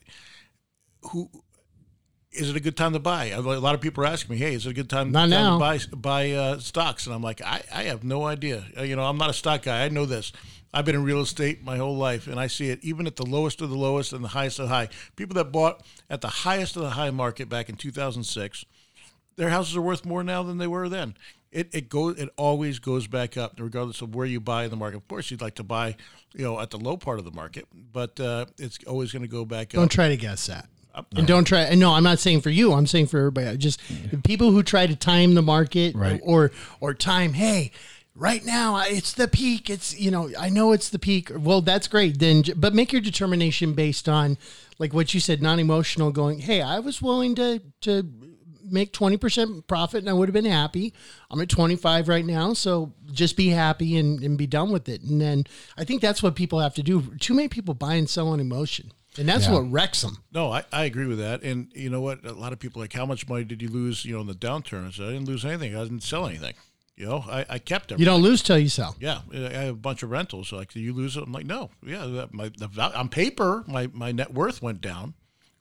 Who 1.11 1.29
is 2.31 2.49
it 2.49 2.55
a 2.55 2.59
good 2.59 2.77
time 2.77 2.93
to 2.93 2.99
buy? 2.99 3.25
A 3.25 3.41
lot 3.41 3.73
of 3.73 3.81
people 3.81 4.03
are 4.03 4.07
asking 4.07 4.35
me, 4.35 4.37
"Hey, 4.39 4.53
is 4.53 4.65
it 4.65 4.69
a 4.69 4.73
good 4.73 4.89
time, 4.89 5.11
time 5.29 5.53
to 5.53 5.59
buy 5.59 5.79
buy 5.95 6.31
uh, 6.31 6.59
stocks?" 6.59 7.05
And 7.05 7.15
I'm 7.15 7.21
like, 7.23 7.41
I, 7.41 7.61
I 7.73 7.83
have 7.83 8.03
no 8.03 8.25
idea. 8.25 8.65
Uh, 8.77 8.83
You 8.83 8.95
know, 8.95 9.03
I'm 9.03 9.17
not 9.17 9.29
a 9.29 9.33
stock 9.33 9.63
guy. 9.63 9.83
I 9.85 9.89
know 9.89 10.05
this. 10.05 10.31
I've 10.73 10.85
been 10.85 10.95
in 10.95 11.03
real 11.03 11.21
estate 11.21 11.63
my 11.63 11.77
whole 11.77 11.95
life, 11.97 12.27
and 12.27 12.39
I 12.39 12.47
see 12.47 12.69
it 12.69 12.83
even 12.83 13.07
at 13.07 13.15
the 13.15 13.25
lowest 13.25 13.61
of 13.61 13.69
the 13.69 13.77
lowest 13.77 14.11
and 14.13 14.23
the 14.23 14.27
highest 14.29 14.59
of 14.59 14.67
the 14.67 14.75
high. 14.75 14.89
People 15.15 15.33
that 15.35 15.51
bought 15.51 15.81
at 16.09 16.21
the 16.21 16.27
highest 16.27 16.75
of 16.75 16.83
the 16.83 16.91
high 16.91 17.09
market 17.09 17.47
back 17.49 17.69
in 17.69 17.75
2006, 17.75 18.65
their 19.37 19.49
houses 19.49 19.75
are 19.77 19.81
worth 19.81 20.05
more 20.05 20.23
now 20.23 20.43
than 20.43 20.57
they 20.57 20.67
were 20.67 20.89
then. 20.89 21.15
It 21.51 21.73
it 21.73 21.87
goes 21.89 22.19
it 22.19 22.29
always 22.35 22.79
goes 22.79 23.07
back 23.07 23.37
up 23.37 23.53
regardless 23.57 24.01
of 24.01 24.13
where 24.13 24.25
you 24.25 24.41
buy 24.41 24.65
in 24.65 24.69
the 24.69 24.75
market. 24.75 24.97
Of 24.97 25.07
course, 25.07 25.31
you'd 25.31 25.41
like 25.41 25.55
to 25.55 25.63
buy, 25.63 25.95
you 26.35 26.43
know, 26.43 26.59
at 26.59 26.69
the 26.71 26.77
low 26.77 26.97
part 26.97 27.19
of 27.19 27.25
the 27.25 27.31
market, 27.31 27.65
but 27.73 28.19
uh, 28.19 28.45
it's 28.59 28.77
always 28.85 29.13
going 29.13 29.23
to 29.23 29.29
go 29.29 29.45
back 29.45 29.73
up. 29.73 29.79
Don't 29.79 29.91
try 29.91 30.09
to 30.09 30.17
guess 30.17 30.45
that. 30.47 30.67
And 31.15 31.27
don't 31.27 31.43
try. 31.45 31.61
And 31.61 31.79
no, 31.79 31.93
I'm 31.93 32.03
not 32.03 32.19
saying 32.19 32.41
for 32.41 32.49
you. 32.49 32.73
I'm 32.73 32.87
saying 32.87 33.07
for 33.07 33.17
everybody. 33.19 33.57
Just 33.57 33.79
people 34.23 34.51
who 34.51 34.63
try 34.63 34.87
to 34.87 34.95
time 34.95 35.33
the 35.35 35.41
market, 35.41 35.95
Right. 35.95 36.19
Or 36.23 36.51
or 36.79 36.93
time. 36.93 37.33
Hey, 37.33 37.71
right 38.15 38.43
now 38.45 38.77
it's 38.79 39.13
the 39.13 39.27
peak. 39.27 39.69
It's 39.69 39.99
you 39.99 40.11
know 40.11 40.29
I 40.39 40.49
know 40.49 40.71
it's 40.71 40.89
the 40.89 40.99
peak. 40.99 41.31
Well, 41.35 41.61
that's 41.61 41.87
great. 41.87 42.19
Then, 42.19 42.43
j- 42.43 42.53
but 42.53 42.73
make 42.73 42.91
your 42.91 43.01
determination 43.01 43.73
based 43.73 44.09
on 44.09 44.37
like 44.79 44.93
what 44.93 45.13
you 45.13 45.19
said, 45.19 45.41
non-emotional. 45.41 46.11
Going, 46.11 46.39
hey, 46.39 46.61
I 46.61 46.79
was 46.79 47.01
willing 47.01 47.35
to 47.35 47.61
to 47.81 48.09
make 48.69 48.91
20% 48.91 49.65
profit 49.65 49.99
and 49.99 50.09
I 50.09 50.13
would 50.13 50.27
have 50.27 50.33
been 50.33 50.43
happy. 50.43 50.93
I'm 51.31 51.39
at 51.39 51.47
25 51.47 52.09
right 52.09 52.25
now. 52.25 52.51
So 52.51 52.91
just 53.13 53.37
be 53.37 53.47
happy 53.47 53.95
and, 53.95 54.21
and 54.21 54.37
be 54.37 54.45
done 54.45 54.71
with 54.71 54.89
it. 54.89 55.01
And 55.03 55.21
then 55.21 55.45
I 55.77 55.85
think 55.85 56.01
that's 56.01 56.21
what 56.21 56.35
people 56.35 56.59
have 56.59 56.73
to 56.75 56.83
do. 56.83 57.15
Too 57.17 57.33
many 57.33 57.47
people 57.47 57.73
buy 57.75 57.93
and 57.93 58.09
sell 58.09 58.27
on 58.27 58.41
emotion. 58.41 58.91
And 59.17 59.27
that's 59.27 59.45
Yeah. 59.47 59.53
what 59.53 59.71
wrecks 59.71 60.01
them. 60.01 60.17
No, 60.31 60.51
I, 60.51 60.63
I 60.71 60.85
agree 60.85 61.07
with 61.07 61.19
that. 61.19 61.41
And 61.43 61.71
you 61.75 61.89
know 61.89 62.01
what? 62.01 62.23
A 62.25 62.33
lot 62.33 62.53
of 62.53 62.59
people 62.59 62.81
are 62.81 62.83
like, 62.83 62.93
how 62.93 63.05
much 63.05 63.27
money 63.27 63.43
did 63.43 63.61
you 63.61 63.69
lose? 63.69 64.05
You 64.05 64.15
know, 64.15 64.21
in 64.21 64.27
the 64.27 64.33
downturn? 64.35 64.87
I 64.87 64.91
said, 64.91 65.05
I 65.07 65.11
didn't 65.13 65.27
lose 65.27 65.43
anything. 65.45 65.75
I 65.75 65.83
didn't 65.83 66.03
sell 66.03 66.25
anything. 66.27 66.53
You 66.95 67.05
know, 67.05 67.23
I, 67.29 67.45
I 67.49 67.59
kept 67.59 67.91
everything. 67.91 67.99
You 67.99 68.05
don't 68.05 68.23
lose 68.23 68.41
till 68.41 68.57
you 68.57 68.69
sell. 68.69 68.95
Yeah, 68.99 69.19
I 69.31 69.37
have 69.37 69.69
a 69.69 69.73
bunch 69.73 70.01
of 70.01 70.09
rentals. 70.09 70.51
Like, 70.51 70.73
do 70.73 70.79
you 70.79 70.93
lose 70.93 71.15
it? 71.15 71.23
I'm 71.23 71.31
like, 71.31 71.45
no. 71.45 71.69
Yeah, 71.85 72.05
that- 72.07 72.33
my 72.33 72.49
the 72.57 72.67
val- 72.67 72.93
on 72.95 73.09
paper, 73.09 73.63
my 73.67 73.87
my 73.93 74.11
net 74.11 74.33
worth 74.33 74.61
went 74.63 74.81
down, 74.81 75.13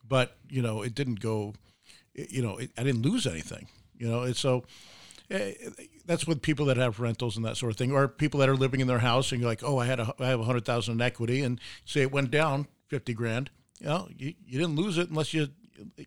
but 0.07 0.35
you 0.49 0.61
know, 0.63 0.81
it 0.81 0.95
didn't 0.95 1.19
go. 1.19 1.53
it- 2.15 2.31
You 2.31 2.41
know, 2.41 2.57
it, 2.57 2.71
I 2.77 2.83
didn't 2.83 3.03
lose 3.03 3.27
anything. 3.27 3.67
You 3.99 4.07
know, 4.09 4.23
it's 4.23 4.39
so. 4.39 4.63
eh, 5.29 5.53
That's 6.07 6.25
with 6.25 6.41
people 6.41 6.65
that 6.67 6.77
have 6.77 6.99
rentals 6.99 7.35
and 7.37 7.45
that 7.45 7.57
sort 7.57 7.71
of 7.71 7.77
thing, 7.77 7.91
or 7.91 8.07
people 8.07 8.39
that 8.39 8.49
are 8.49 8.55
living 8.55 8.79
in 8.79 8.87
their 8.87 8.99
house 8.99 9.31
and 9.31 9.39
you're 9.41 9.49
like, 9.49 9.61
oh, 9.63 9.77
I 9.77 9.85
had 9.85 9.99
a, 9.99 10.13
I 10.19 10.27
have 10.29 10.39
a 10.39 10.43
hundred 10.45 10.65
thousand 10.65 10.95
in 10.95 11.01
equity, 11.01 11.43
and 11.43 11.59
say 11.85 12.01
it 12.01 12.11
went 12.11 12.31
down 12.31 12.65
fifty 12.87 13.13
grand. 13.13 13.49
You 13.79 13.87
know, 13.87 14.07
you, 14.15 14.33
you 14.45 14.59
didn't 14.59 14.75
lose 14.75 14.97
it 14.97 15.09
unless 15.09 15.33
you, 15.33 15.47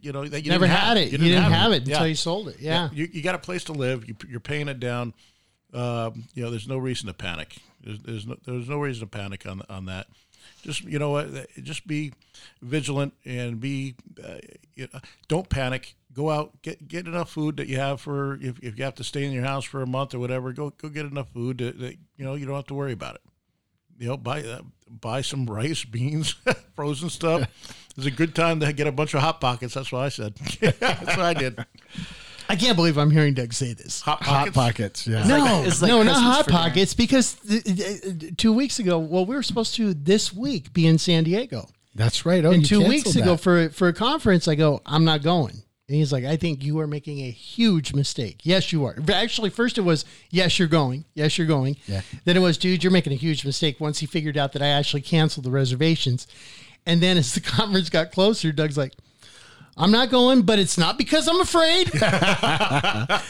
you 0.01 0.13
know, 0.13 0.27
that 0.27 0.45
you 0.45 0.51
Never 0.51 0.67
had 0.67 0.97
it. 0.97 1.13
You 1.13 1.19
didn't, 1.19 1.43
have, 1.45 1.73
it 1.73 1.87
until 1.87 2.07
you 2.07 2.17
sold 2.17 2.49
it. 2.49 2.57
Yeah. 2.59 2.89
you, 2.93 3.09
you 3.13 3.23
got 3.23 3.37
a 3.37 3.39
place 3.39 3.65
to 3.65 3.73
live. 3.73 4.09
You, 4.09 4.17
you're 4.29 4.41
paying 4.41 4.69
it 4.69 4.81
down. 4.81 5.15
Um, 5.73 6.25
you 6.35 6.43
know, 6.43 6.51
there's 6.51 6.67
no 6.67 6.79
reason 6.79 7.07
to 7.07 7.15
panic. 7.15 7.57
There's, 7.83 8.01
there's 8.01 8.27
no 8.27 8.37
there's 8.45 8.69
no 8.69 8.79
reason 8.79 9.01
to 9.01 9.07
panic 9.07 9.47
on 9.47 9.63
on 9.71 9.87
that. 9.87 10.09
Just 10.63 10.85
you 10.85 10.99
know 10.99 11.11
what, 11.11 11.29
just 11.63 11.87
be 11.87 12.13
vigilant 12.61 13.15
and 13.25 13.61
be. 13.61 13.95
Uh, 14.23 14.39
you 14.75 14.89
know, 14.93 15.01
don't 15.29 15.49
panic. 15.49 15.95
Go 16.13 16.29
out, 16.29 16.61
get 16.63 16.89
get 16.89 17.07
enough 17.07 17.31
food 17.31 17.57
that 17.59 17.69
you 17.69 17.77
have 17.77 18.01
for 18.01 18.35
if, 18.43 18.59
if 18.61 18.77
you 18.79 18.85
have 18.85 18.97
to 18.97 19.05
stay 19.05 19.25
in 19.25 19.33
your 19.33 19.45
house 19.45 19.65
for 19.65 19.81
a 19.81 19.87
month 19.87 20.13
or 20.13 20.19
whatever. 20.19 20.53
Go 20.53 20.71
go 20.71 20.89
get 20.89 21.07
enough 21.07 21.29
food 21.31 21.59
that, 21.59 21.79
that 21.79 21.97
you 22.17 22.25
know 22.25 22.35
you 22.35 22.47
don't 22.47 22.57
have 22.57 22.67
to 22.67 22.75
worry 22.75 22.93
about 22.93 23.15
it. 23.15 23.23
You 24.01 24.09
know, 24.09 24.17
buy 24.17 24.43
uh, 24.43 24.63
buy 24.89 25.21
some 25.21 25.47
rice, 25.47 25.85
beans, 25.85 26.35
frozen 26.75 27.09
stuff. 27.11 27.49
It's 27.97 28.07
a 28.07 28.11
good 28.11 28.37
time 28.37 28.61
to 28.61 28.73
get 28.73 28.87
a 28.87 28.93
bunch 28.93 29.15
of 29.15 29.21
hot 29.21 29.41
pockets. 29.41 29.75
That's 29.75 29.91
what 29.91 30.03
I 30.03 30.09
said. 30.11 30.35
That's 30.61 31.05
what 31.17 31.19
I 31.19 31.35
did. 31.35 31.59
I 32.49 32.55
can't 32.55 32.77
believe 32.77 32.97
I'm 32.97 33.11
hearing 33.11 33.35
Doug 33.35 33.53
say 33.53 33.75
this. 33.75 34.01
Hot 34.03 34.23
Hot 34.23 34.55
pockets. 34.55 34.57
pockets. 34.57 35.07
Yeah. 35.09 35.27
no, 35.27 35.63
it's 35.65 35.83
like 35.83 35.91
no, 35.91 36.03
not 36.05 36.17
hot 36.23 36.45
for 36.45 36.51
dinner. 36.53 36.63
pockets 36.63 36.95
because 36.95 37.35
th- 37.35 37.65
th- 37.65 38.37
two 38.39 38.53
weeks 38.53 38.79
ago, 38.79 38.99
well, 39.01 39.27
we 39.27 39.35
were 39.35 39.43
supposed 39.43 39.75
to 39.75 39.93
this 39.93 40.33
week 40.33 40.73
be 40.73 40.87
in 40.87 40.99
San 40.99 41.25
Diego. 41.25 41.69
That's 41.97 42.25
right. 42.25 42.43
Oh, 42.45 42.53
and 42.53 42.63
you 42.63 42.69
two 42.81 42.89
weeks 42.89 43.03
canceled 43.13 43.25
ago 43.25 43.33
that. 43.33 43.43
for 43.43 43.69
for 43.71 43.89
a 43.89 43.93
conference, 43.93 44.47
I 44.47 44.55
go, 44.55 44.81
I'm 44.87 45.05
not 45.05 45.23
going. 45.23 45.63
And 45.91 45.97
he's 45.97 46.13
like, 46.13 46.25
I 46.25 46.37
think 46.37 46.63
you 46.63 46.79
are 46.79 46.87
making 46.87 47.19
a 47.19 47.33
huge 47.33 47.93
mistake. 47.95 48.43
Yes, 48.45 48.73
you 48.73 48.85
are. 48.85 48.95
Actually, 49.13 49.51
first 49.51 49.77
it 49.77 49.81
was, 49.81 50.05
yes, 50.31 50.57
you're 50.57 50.69
going. 50.69 51.05
Yes, 51.15 51.37
you're 51.37 51.49
going. 51.49 51.79
Yeah. 51.87 52.03
Then 52.25 52.37
it 52.37 52.41
was, 52.41 52.57
dude, 52.57 52.85
you're 52.85 52.93
making 52.93 53.13
a 53.13 53.17
huge 53.17 53.45
mistake. 53.45 53.81
Once 53.81 53.99
he 53.99 54.07
figured 54.07 54.37
out 54.37 54.53
that 54.53 54.63
I 54.63 54.69
actually 54.69 55.01
canceled 55.01 55.47
the 55.47 55.51
reservations, 55.51 56.29
and 56.87 57.03
then 57.03 57.17
as 57.17 57.35
the 57.35 57.41
conference 57.41 57.91
got 57.91 58.13
closer, 58.13 58.53
Doug's 58.53 58.79
like, 58.79 58.93
I'm 59.77 59.91
not 59.91 60.11
going, 60.11 60.43
but 60.43 60.59
it's 60.59 60.77
not 60.77 60.99
because 60.99 61.27
I'm 61.29 61.41
afraid. 61.41 61.91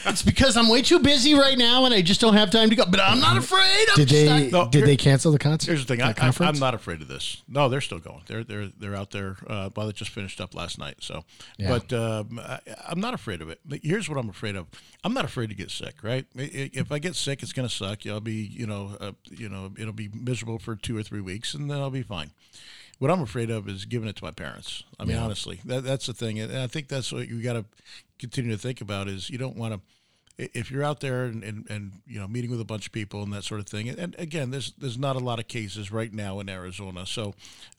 it's 0.06 0.22
because 0.22 0.56
I'm 0.56 0.68
way 0.68 0.82
too 0.82 0.98
busy 0.98 1.34
right 1.34 1.56
now 1.56 1.84
and 1.84 1.94
I 1.94 2.02
just 2.02 2.20
don't 2.20 2.34
have 2.34 2.50
time 2.50 2.70
to 2.70 2.76
go. 2.76 2.84
But 2.86 3.00
I'm 3.00 3.20
not 3.20 3.36
afraid. 3.36 3.86
I'm 3.90 3.96
Did 3.96 4.08
just 4.08 4.24
they 4.26 4.50
not- 4.50 4.52
No, 4.66 4.70
did 4.70 4.84
they 4.86 4.96
cancel 4.96 5.32
the 5.32 5.38
concert? 5.38 5.70
Here's 5.70 5.84
the 5.86 5.96
thing. 5.96 6.02
I, 6.02 6.10
I, 6.18 6.32
I'm 6.40 6.58
not 6.58 6.74
afraid 6.74 7.02
of 7.02 7.08
this. 7.08 7.42
No, 7.48 7.68
they're 7.68 7.80
still 7.80 7.98
going. 7.98 8.22
They're 8.26 8.42
they're 8.44 8.68
they're 8.78 8.96
out 8.96 9.10
there. 9.10 9.36
Uh, 9.46 9.70
well, 9.76 9.86
they 9.86 9.92
just 9.92 10.10
finished 10.10 10.40
up 10.40 10.54
last 10.54 10.78
night. 10.78 10.96
So, 11.00 11.24
Yeah. 11.58 11.68
but 11.78 11.92
um, 11.92 12.40
I, 12.42 12.58
I'm 12.88 13.00
not 13.00 13.14
afraid 13.14 13.42
of 13.42 13.48
it. 13.50 13.60
But 13.64 13.80
Here's 13.82 14.08
what 14.08 14.18
I'm 14.18 14.28
afraid 14.28 14.56
of. 14.56 14.66
I'm 15.04 15.14
not 15.14 15.24
afraid 15.24 15.50
to 15.50 15.54
get 15.54 15.70
sick. 15.70 15.96
Right? 16.02 16.26
I- 16.36 16.42
I- 16.42 16.70
If 16.72 16.90
I 16.90 16.98
get 16.98 17.14
sick, 17.14 17.42
it's 17.42 17.52
gonna 17.52 17.68
suck. 17.68 18.06
I'll 18.06 18.20
be 18.20 18.32
you 18.52 18.66
know 18.66 18.96
uh, 19.00 19.12
you 19.30 19.48
know 19.48 19.70
it'll 19.78 19.92
be 19.92 20.08
miserable 20.12 20.58
for 20.58 20.74
two 20.74 20.96
or 20.96 21.02
three 21.02 21.20
weeks, 21.20 21.54
and 21.54 21.70
then 21.70 21.78
I'll 21.78 21.90
be 21.90 22.02
fine. 22.02 22.30
What 23.00 23.10
I'm 23.10 23.22
afraid 23.22 23.50
of 23.50 23.66
is 23.66 23.86
giving 23.86 24.08
it 24.08 24.16
to 24.16 24.24
my 24.24 24.30
parents. 24.30 24.84
I 24.98 25.04
mean, 25.04 25.16
honestly, 25.16 25.58
that, 25.64 25.84
that's 25.84 26.06
the 26.06 26.12
thing, 26.12 26.38
and 26.38 26.54
I 26.54 26.66
think 26.66 26.88
that's 26.88 27.10
what 27.10 27.28
you 27.28 27.42
got 27.42 27.54
to 27.54 27.64
continue 28.18 28.50
to 28.50 28.58
think 28.58 28.82
about. 28.82 29.08
Is 29.08 29.30
you 29.30 29.38
don't 29.38 29.56
want 29.56 29.72
to 29.72 29.80
if 30.54 30.70
you're 30.70 30.82
out 30.82 31.00
there 31.00 31.24
and, 31.24 31.42
and, 31.42 31.66
and 31.68 31.92
you 32.06 32.18
know 32.18 32.26
meeting 32.26 32.50
with 32.50 32.60
a 32.60 32.64
bunch 32.64 32.86
of 32.86 32.92
people 32.92 33.22
and 33.22 33.32
that 33.32 33.44
sort 33.44 33.60
of 33.60 33.66
thing 33.66 33.88
and 33.88 34.14
again 34.18 34.50
there's 34.50 34.72
there's 34.78 34.98
not 34.98 35.16
a 35.16 35.18
lot 35.18 35.38
of 35.38 35.48
cases 35.48 35.92
right 35.92 36.12
now 36.12 36.40
in 36.40 36.48
Arizona 36.48 37.04
so 37.06 37.34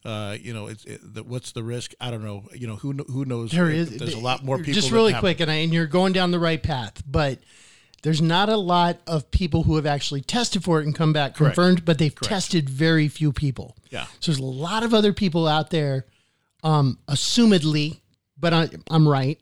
uh, 0.05 0.35
you 0.39 0.53
know 0.53 0.67
it's 0.67 0.85
it, 0.85 0.99
the, 1.01 1.23
what's 1.23 1.51
the 1.53 1.63
risk 1.63 1.93
I 1.99 2.11
don't 2.11 2.23
know 2.23 2.43
you 2.53 2.67
know 2.67 2.75
who 2.75 2.93
who 2.93 3.25
knows 3.25 3.51
There 3.51 3.69
is. 3.69 3.97
there's 3.97 4.13
a 4.13 4.19
lot 4.19 4.43
more 4.43 4.57
people 4.57 4.73
Just 4.73 4.91
really 4.91 5.13
quick, 5.13 5.39
and, 5.39 5.49
I, 5.49 5.55
and 5.55 5.73
you're 5.73 5.87
going 5.87 6.13
down 6.13 6.31
the 6.31 6.39
right 6.39 6.61
path, 6.61 7.01
but 7.09 7.39
there's 8.03 8.21
not 8.21 8.49
a 8.49 8.57
lot 8.57 8.99
of 9.07 9.29
people 9.31 9.63
who 9.63 9.75
have 9.75 9.85
actually 9.85 10.21
tested 10.21 10.63
for 10.63 10.79
it 10.79 10.85
and 10.85 10.95
come 10.95 11.13
back 11.13 11.35
Correct. 11.35 11.55
confirmed, 11.55 11.85
but 11.85 11.97
they've 11.97 12.15
tested 12.15 12.69
very 12.69 13.07
few 13.07 13.31
people. 13.31 13.75
Yeah. 13.89 14.05
So 14.19 14.31
there's 14.31 14.39
a 14.39 14.43
lot 14.43 14.83
of 14.83 14.93
other 14.93 15.13
people 15.13 15.47
out 15.47 15.69
there, 15.69 16.05
um, 16.63 16.97
assumedly, 17.07 17.99
but 18.37 18.53
I, 18.53 18.69
I'm 18.89 19.07
right, 19.07 19.39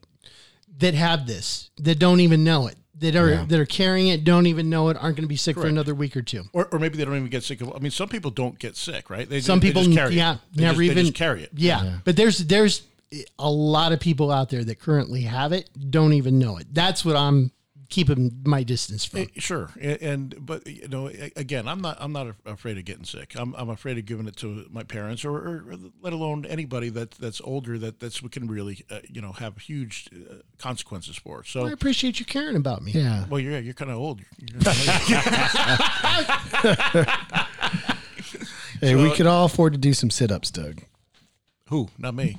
that 0.78 0.94
have 0.94 1.26
this 1.28 1.70
that 1.78 2.00
don't 2.00 2.20
even 2.20 2.44
know 2.44 2.68
it. 2.68 2.76
That 2.96 3.16
are 3.16 3.46
that 3.46 3.58
are 3.58 3.66
carrying 3.66 4.10
it, 4.10 4.26
don't 4.26 4.46
even 4.46 4.70
know 4.70 4.90
it, 4.90 4.98
aren't 4.98 5.16
going 5.16 5.24
to 5.24 5.28
be 5.30 5.38
sick 5.38 5.56
for 5.56 5.68
another 5.68 5.96
week 5.96 6.18
or 6.18 6.22
two. 6.22 6.44
or, 6.52 6.66
or 6.66 6.80
maybe 6.80 6.98
they 6.98 7.06
don't 7.06 7.16
even 7.16 7.30
get 7.30 7.44
sick 7.44 7.62
of 7.62 7.74
I 7.74 7.80
mean 7.80 7.92
some 7.92 8.10
people 8.10 8.30
don't 8.30 8.60
get 8.60 8.76
sick 8.76 9.10
right 9.10 9.30
they 9.30 9.40
Some 9.40 9.62
people, 9.62 9.84
just 9.84 9.96
carry 9.96 10.16
yeah, 10.16 10.34
it. 10.34 10.40
They 10.54 10.64
never 10.64 10.84
just, 10.84 10.98
even 10.98 11.14
carry 11.14 11.44
it 11.44 11.52
Yeah. 11.56 12.00
but 12.04 12.18
there's 12.18 12.40
there's 12.40 12.82
a 13.38 13.50
lot 13.50 13.94
of 13.94 14.02
people 14.02 14.32
out 14.32 14.50
there 14.50 14.66
that 14.66 14.80
currently 14.82 15.22
have 15.22 15.54
it, 15.54 15.70
don't 15.90 16.12
even 16.12 16.40
know 16.40 16.58
it. 16.58 16.68
That's 16.74 17.06
what 17.06 17.16
I'm 17.16 17.52
keeping 17.90 18.42
my 18.46 18.64
distance 18.64 19.04
from. 19.06 19.22
Eh, 19.22 19.26
Sure, 19.38 19.70
and, 19.80 20.02
and 20.02 20.46
but 20.46 20.66
you 20.68 20.88
know, 20.88 21.08
again, 21.36 21.68
I'm 21.68 21.82
not 21.82 21.98
I'm 22.00 22.12
not 22.12 22.36
afraid 22.46 22.78
of 22.78 22.86
getting 22.86 23.04
sick. 23.06 23.34
I'm, 23.36 23.54
I'm 23.56 23.70
afraid 23.70 23.98
of 23.98 24.06
giving 24.06 24.28
it 24.28 24.36
to 24.38 24.66
my 24.70 24.84
parents, 24.84 25.26
or, 25.26 25.36
or 25.38 25.76
let 26.02 26.14
alone 26.14 26.46
anybody 26.46 26.90
that 26.90 27.12
that's 27.12 27.42
older 27.42 27.78
that 27.80 28.00
that's 28.00 28.22
what 28.24 28.32
can 28.32 28.48
really 28.48 28.84
uh, 28.90 29.00
you 29.10 29.22
know 29.22 29.32
have 29.34 29.58
huge 29.58 30.08
uh, 30.14 30.36
consequences 30.58 31.16
for. 31.18 31.44
So, 31.44 31.66
I 31.66 31.72
appreciate 31.72 32.20
you 32.20 32.26
caring 32.26 32.56
about 32.56 32.82
me. 32.84 32.92
Yeah. 32.92 33.26
well, 33.30 33.40
you're 33.40 33.60
you're 33.66 33.74
kind 33.74 33.92
of 33.92 33.98
old. 33.98 34.22
Hey, 38.82 38.96
we 38.96 39.14
could 39.14 39.26
all 39.28 39.46
afford 39.46 39.74
to 39.74 39.80
do 39.80 39.94
some 39.94 40.10
sit 40.10 40.32
ups, 40.32 40.52
Doug. 40.52 40.84
Who? 41.70 41.90
Not 41.98 42.16
me. 42.16 42.38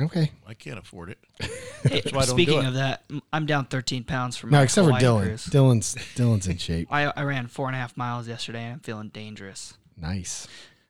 Okay. 0.00 0.30
I 0.46 0.54
can't 0.54 0.78
afford 0.78 1.10
it. 1.10 1.18
Hey, 1.82 2.02
why 2.10 2.20
I 2.20 2.26
don't 2.26 2.36
do 2.36 2.42
speaking 2.42 2.58
it. 2.62 2.66
of 2.66 2.74
that, 2.74 3.04
m- 3.10 3.22
I'm 3.32 3.46
down 3.46 3.64
13 3.64 4.04
pounds 4.04 4.36
from 4.36 4.50
No, 4.50 4.58
my 4.58 4.64
except 4.64 4.84
for 4.86 4.92
Hawaii 4.92 5.02
Dylan. 5.02 5.22
cruise. 5.22 5.46
Dylan's 5.46 5.94
Dylan's 6.14 6.46
in 6.46 6.58
shape. 6.58 6.88
I, 6.92 7.04
I 7.16 7.22
ran 7.22 7.46
four 7.46 7.68
and 7.68 7.74
a 7.74 7.78
half 7.78 7.96
miles 7.96 8.28
yesterday 8.28 8.64
and 8.64 8.74
I'm 8.74 8.80
feeling 8.80 9.08
dangerous. 9.08 9.74
Nice. 9.96 10.46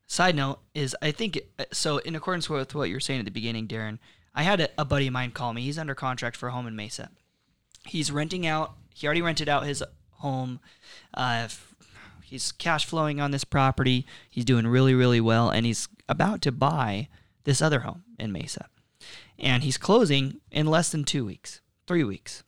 Side 0.09 0.35
note 0.35 0.59
is 0.75 0.97
I 1.01 1.13
think 1.13 1.39
uh, 1.61 1.65
so. 1.73 1.99
In 1.99 2.17
accordance 2.17 2.51
with 2.51 2.75
what 2.75 2.89
you 2.89 2.97
were 2.97 3.01
saying 3.01 3.21
at 3.21 3.25
the 3.25 3.31
beginning, 3.31 3.69
Darren, 3.69 3.99
I 4.35 4.43
had 4.43 4.61
a, 4.61 4.69
a 4.79 4.85
buddy 4.85 5.07
of 5.07 5.13
mine 5.13 5.31
call 5.31 5.53
me. 5.53 5.63
He's 5.63 5.79
under 5.79 5.95
contract 5.95 6.37
for 6.37 6.49
a 6.49 6.53
home 6.53 6.67
in 6.67 6.75
Mesa. 6.75 7.11
He's 7.87 8.11
renting 8.11 8.45
out. 8.45 8.73
He 8.93 9.07
already 9.07 9.23
rented 9.23 9.49
out 9.49 9.65
his 9.65 9.85
home. 10.15 10.59
Uh, 11.15 11.43
f- 11.45 11.73
he's 12.25 12.51
cash 12.51 12.85
flowing 12.85 13.21
on 13.21 13.31
this 13.31 13.45
property. 13.45 14.05
He's 14.29 14.45
doing 14.45 14.67
really, 14.67 14.95
really 14.95 15.21
well, 15.21 15.51
and 15.51 15.65
he's 15.65 15.87
about 16.09 16.43
to 16.43 16.51
buy 16.51 17.07
this 17.45 17.63
other 17.63 17.81
home 17.81 18.03
in 18.19 18.33
Mesa. 18.33 18.67
And 19.41 19.63
he's 19.65 19.79
closing 19.79 20.41
in 20.51 20.67
less 20.67 20.91
than 20.91 21.05
two 21.05 21.25
weeks, 21.25 21.61
three 21.87 22.05
weeks. 22.05 22.45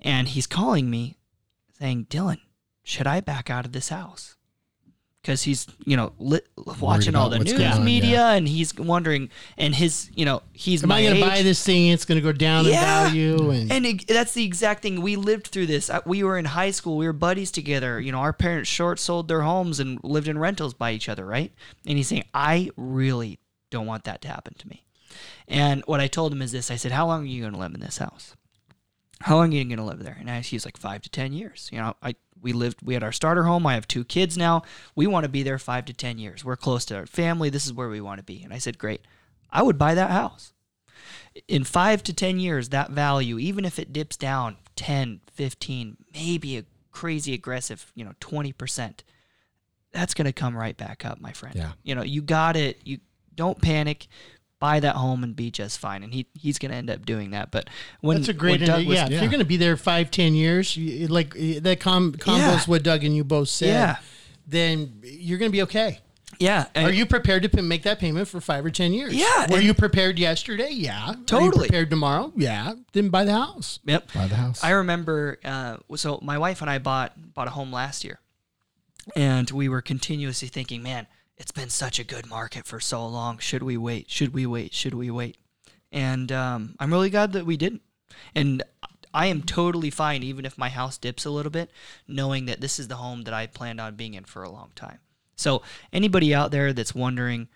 And 0.00 0.28
he's 0.28 0.46
calling 0.46 0.88
me 0.90 1.18
saying, 1.78 2.06
Dylan, 2.08 2.40
should 2.82 3.06
I 3.06 3.20
back 3.20 3.50
out 3.50 3.66
of 3.66 3.72
this 3.72 3.90
house? 3.90 4.36
Because 5.20 5.42
he's, 5.42 5.66
you 5.84 5.96
know, 5.96 6.12
li- 6.18 6.40
watching 6.80 7.16
all 7.16 7.28
the 7.28 7.40
news 7.40 7.60
on, 7.60 7.84
media 7.84 8.10
yeah. 8.10 8.32
and 8.34 8.46
he's 8.46 8.72
wondering, 8.76 9.28
and 9.58 9.74
his, 9.74 10.08
you 10.14 10.24
know, 10.24 10.40
he's 10.52 10.84
Am 10.84 10.88
my 10.88 10.98
I 10.98 11.02
going 11.02 11.14
to 11.16 11.20
buy 11.20 11.42
this 11.42 11.62
thing? 11.64 11.88
It's 11.88 12.04
going 12.04 12.16
to 12.16 12.22
go 12.22 12.30
down 12.30 12.64
Yeah. 12.64 13.08
in 13.08 13.12
value. 13.12 13.50
And, 13.50 13.72
And 13.72 13.86
it, 13.86 14.06
that's 14.06 14.34
the 14.34 14.44
exact 14.44 14.82
thing. 14.82 15.02
We 15.02 15.16
lived 15.16 15.48
through 15.48 15.66
this. 15.66 15.90
Uh, 15.90 16.00
We 16.06 16.22
were 16.22 16.38
in 16.38 16.44
high 16.44 16.70
school. 16.70 16.96
We 16.96 17.06
were 17.06 17.12
buddies 17.12 17.50
together. 17.50 18.00
You 18.00 18.12
know, 18.12 18.18
our 18.20 18.32
parents 18.32 18.70
short 18.70 19.00
sold 19.00 19.26
their 19.26 19.42
homes 19.42 19.80
and 19.80 19.98
lived 20.04 20.28
in 20.28 20.38
rentals 20.38 20.74
by 20.74 20.92
each 20.92 21.08
other, 21.08 21.26
right? 21.26 21.52
And 21.84 21.98
he's 21.98 22.06
saying, 22.08 22.24
I 22.32 22.70
really 22.76 23.40
don't 23.70 23.86
want 23.86 24.04
that 24.04 24.22
to 24.22 24.28
happen 24.28 24.54
to 24.58 24.68
me. 24.68 24.85
And 25.48 25.82
what 25.86 26.00
I 26.00 26.08
told 26.08 26.32
him 26.32 26.42
is 26.42 26.52
this 26.52 26.70
I 26.70 26.76
said, 26.76 26.92
How 26.92 27.06
long 27.06 27.22
are 27.22 27.26
you 27.26 27.42
going 27.42 27.52
to 27.52 27.58
live 27.58 27.74
in 27.74 27.80
this 27.80 27.98
house? 27.98 28.34
How 29.20 29.36
long 29.36 29.52
are 29.52 29.56
you 29.56 29.64
going 29.64 29.78
to 29.78 29.84
live 29.84 30.02
there? 30.02 30.16
And 30.18 30.30
I, 30.30 30.40
said, 30.40 30.50
he's 30.50 30.64
like, 30.64 30.76
Five 30.76 31.02
to 31.02 31.10
10 31.10 31.32
years. 31.32 31.68
You 31.72 31.78
know, 31.78 31.94
I, 32.02 32.14
we 32.40 32.52
lived, 32.52 32.78
we 32.82 32.94
had 32.94 33.02
our 33.02 33.12
starter 33.12 33.44
home. 33.44 33.66
I 33.66 33.74
have 33.74 33.88
two 33.88 34.04
kids 34.04 34.36
now. 34.36 34.62
We 34.94 35.06
want 35.06 35.24
to 35.24 35.28
be 35.28 35.42
there 35.42 35.58
five 35.58 35.84
to 35.86 35.92
10 35.92 36.18
years. 36.18 36.44
We're 36.44 36.56
close 36.56 36.84
to 36.86 36.96
our 36.96 37.06
family. 37.06 37.50
This 37.50 37.66
is 37.66 37.72
where 37.72 37.88
we 37.88 38.00
want 38.00 38.18
to 38.18 38.24
be. 38.24 38.42
And 38.42 38.52
I 38.52 38.58
said, 38.58 38.78
Great. 38.78 39.02
I 39.50 39.62
would 39.62 39.78
buy 39.78 39.94
that 39.94 40.10
house 40.10 40.52
in 41.48 41.64
five 41.64 42.02
to 42.04 42.12
10 42.12 42.40
years, 42.40 42.70
that 42.70 42.90
value, 42.90 43.38
even 43.38 43.64
if 43.64 43.78
it 43.78 43.92
dips 43.92 44.16
down 44.16 44.56
10, 44.76 45.20
15, 45.32 45.96
maybe 46.12 46.58
a 46.58 46.64
crazy 46.90 47.34
aggressive, 47.34 47.92
you 47.94 48.04
know, 48.04 48.12
20%, 48.20 49.00
that's 49.92 50.14
going 50.14 50.26
to 50.26 50.32
come 50.32 50.56
right 50.56 50.76
back 50.76 51.04
up, 51.04 51.20
my 51.20 51.32
friend. 51.32 51.56
Yeah. 51.56 51.72
You 51.82 51.94
know, 51.94 52.02
you 52.02 52.22
got 52.22 52.56
it. 52.56 52.80
You 52.84 52.98
don't 53.34 53.60
panic. 53.60 54.08
Buy 54.58 54.80
that 54.80 54.96
home 54.96 55.22
and 55.22 55.36
be 55.36 55.50
just 55.50 55.78
fine. 55.78 56.02
And 56.02 56.14
he 56.14 56.26
he's 56.34 56.58
going 56.58 56.70
to 56.70 56.76
end 56.78 56.88
up 56.88 57.04
doing 57.04 57.32
that. 57.32 57.50
But 57.50 57.68
when 58.00 58.16
that's 58.18 58.28
a 58.28 58.32
great 58.32 58.60
when 58.60 58.68
Doug 58.68 58.86
was- 58.86 58.96
Yeah, 58.96 59.04
if 59.06 59.10
you're 59.20 59.30
going 59.30 59.40
to 59.40 59.44
be 59.44 59.58
there 59.58 59.76
five, 59.76 60.10
ten 60.10 60.34
years, 60.34 60.76
you, 60.76 61.08
like 61.08 61.34
that 61.34 61.78
com- 61.80 62.12
combos 62.12 62.38
Yeah. 62.38 62.60
what 62.64 62.82
Doug 62.82 63.04
and 63.04 63.14
you 63.14 63.22
both 63.24 63.48
said, 63.50 63.68
Yeah. 63.68 63.96
then 64.46 65.00
you're 65.02 65.38
going 65.38 65.50
to 65.50 65.56
be 65.56 65.62
okay. 65.62 66.00
yeah. 66.38 66.66
Are 66.74 66.90
you 66.90 67.04
prepared 67.06 67.42
to 67.42 67.48
p- 67.50 67.60
make 67.60 67.82
that 67.82 67.98
payment 67.98 68.28
for 68.28 68.40
five 68.40 68.64
or 68.64 68.70
ten 68.70 68.92
years? 68.94 69.14
Yeah, 69.14 69.50
Were 69.50 69.60
you 69.60 69.74
prepared 69.74 70.18
yesterday? 70.18 70.70
Yeah. 70.70 71.10
Are 71.10 71.14
you 71.16 71.24
Totally. 71.24 71.68
prepared 71.68 71.90
tomorrow? 71.90 72.32
Yeah. 72.34 72.72
Then 72.92 73.10
buy 73.10 73.24
the 73.24 73.32
house. 73.32 73.78
Yep. 73.84 74.12
Buy 74.14 74.26
the 74.26 74.36
house. 74.36 74.64
I 74.64 74.70
remember. 74.70 75.38
Uh, 75.44 75.76
so 75.96 76.18
my 76.22 76.38
wife 76.38 76.62
and 76.62 76.70
I 76.70 76.78
bought 76.78 77.12
bought 77.34 77.46
a 77.46 77.50
home 77.50 77.70
last 77.72 78.04
year, 78.04 78.20
and 79.14 79.50
we 79.50 79.68
were 79.68 79.82
continuously 79.82 80.48
thinking, 80.48 80.82
"Man, 80.82 81.06
it's 81.36 81.52
been 81.52 81.70
such 81.70 81.98
a 81.98 82.04
good 82.04 82.26
market 82.26 82.66
for 82.66 82.80
so 82.80 83.06
long. 83.06 83.38
Should 83.38 83.62
we 83.62 83.76
wait? 83.76 84.10
Should 84.10 84.32
we 84.34 84.46
wait? 84.46 84.74
Should 84.74 84.94
we 84.94 85.10
wait?" 85.10 85.36
And 85.92 86.32
um, 86.32 86.76
I'm 86.78 86.92
really 86.92 87.10
glad 87.10 87.32
that 87.32 87.46
we 87.46 87.56
didn't. 87.56 87.82
And 88.34 88.62
I 89.16 89.26
am 89.26 89.42
totally 89.42 89.90
fine, 89.90 90.22
even 90.22 90.44
if 90.44 90.58
my 90.58 90.68
house 90.68 90.98
dips 90.98 91.24
a 91.24 91.30
little 91.30 91.50
bit, 91.50 91.70
knowing 92.06 92.44
that 92.46 92.60
this 92.60 92.78
is 92.78 92.88
the 92.88 92.96
home 92.96 93.22
that 93.22 93.32
I 93.32 93.46
planned 93.46 93.80
on 93.80 93.96
being 93.96 94.14
in 94.14 94.24
for 94.24 94.42
a 94.42 94.50
long 94.50 94.72
time. 94.74 94.98
So 95.36 95.62
anybody 95.92 96.34
out 96.34 96.50
there 96.50 96.74
that's 96.74 96.94
wondering, 96.94 97.48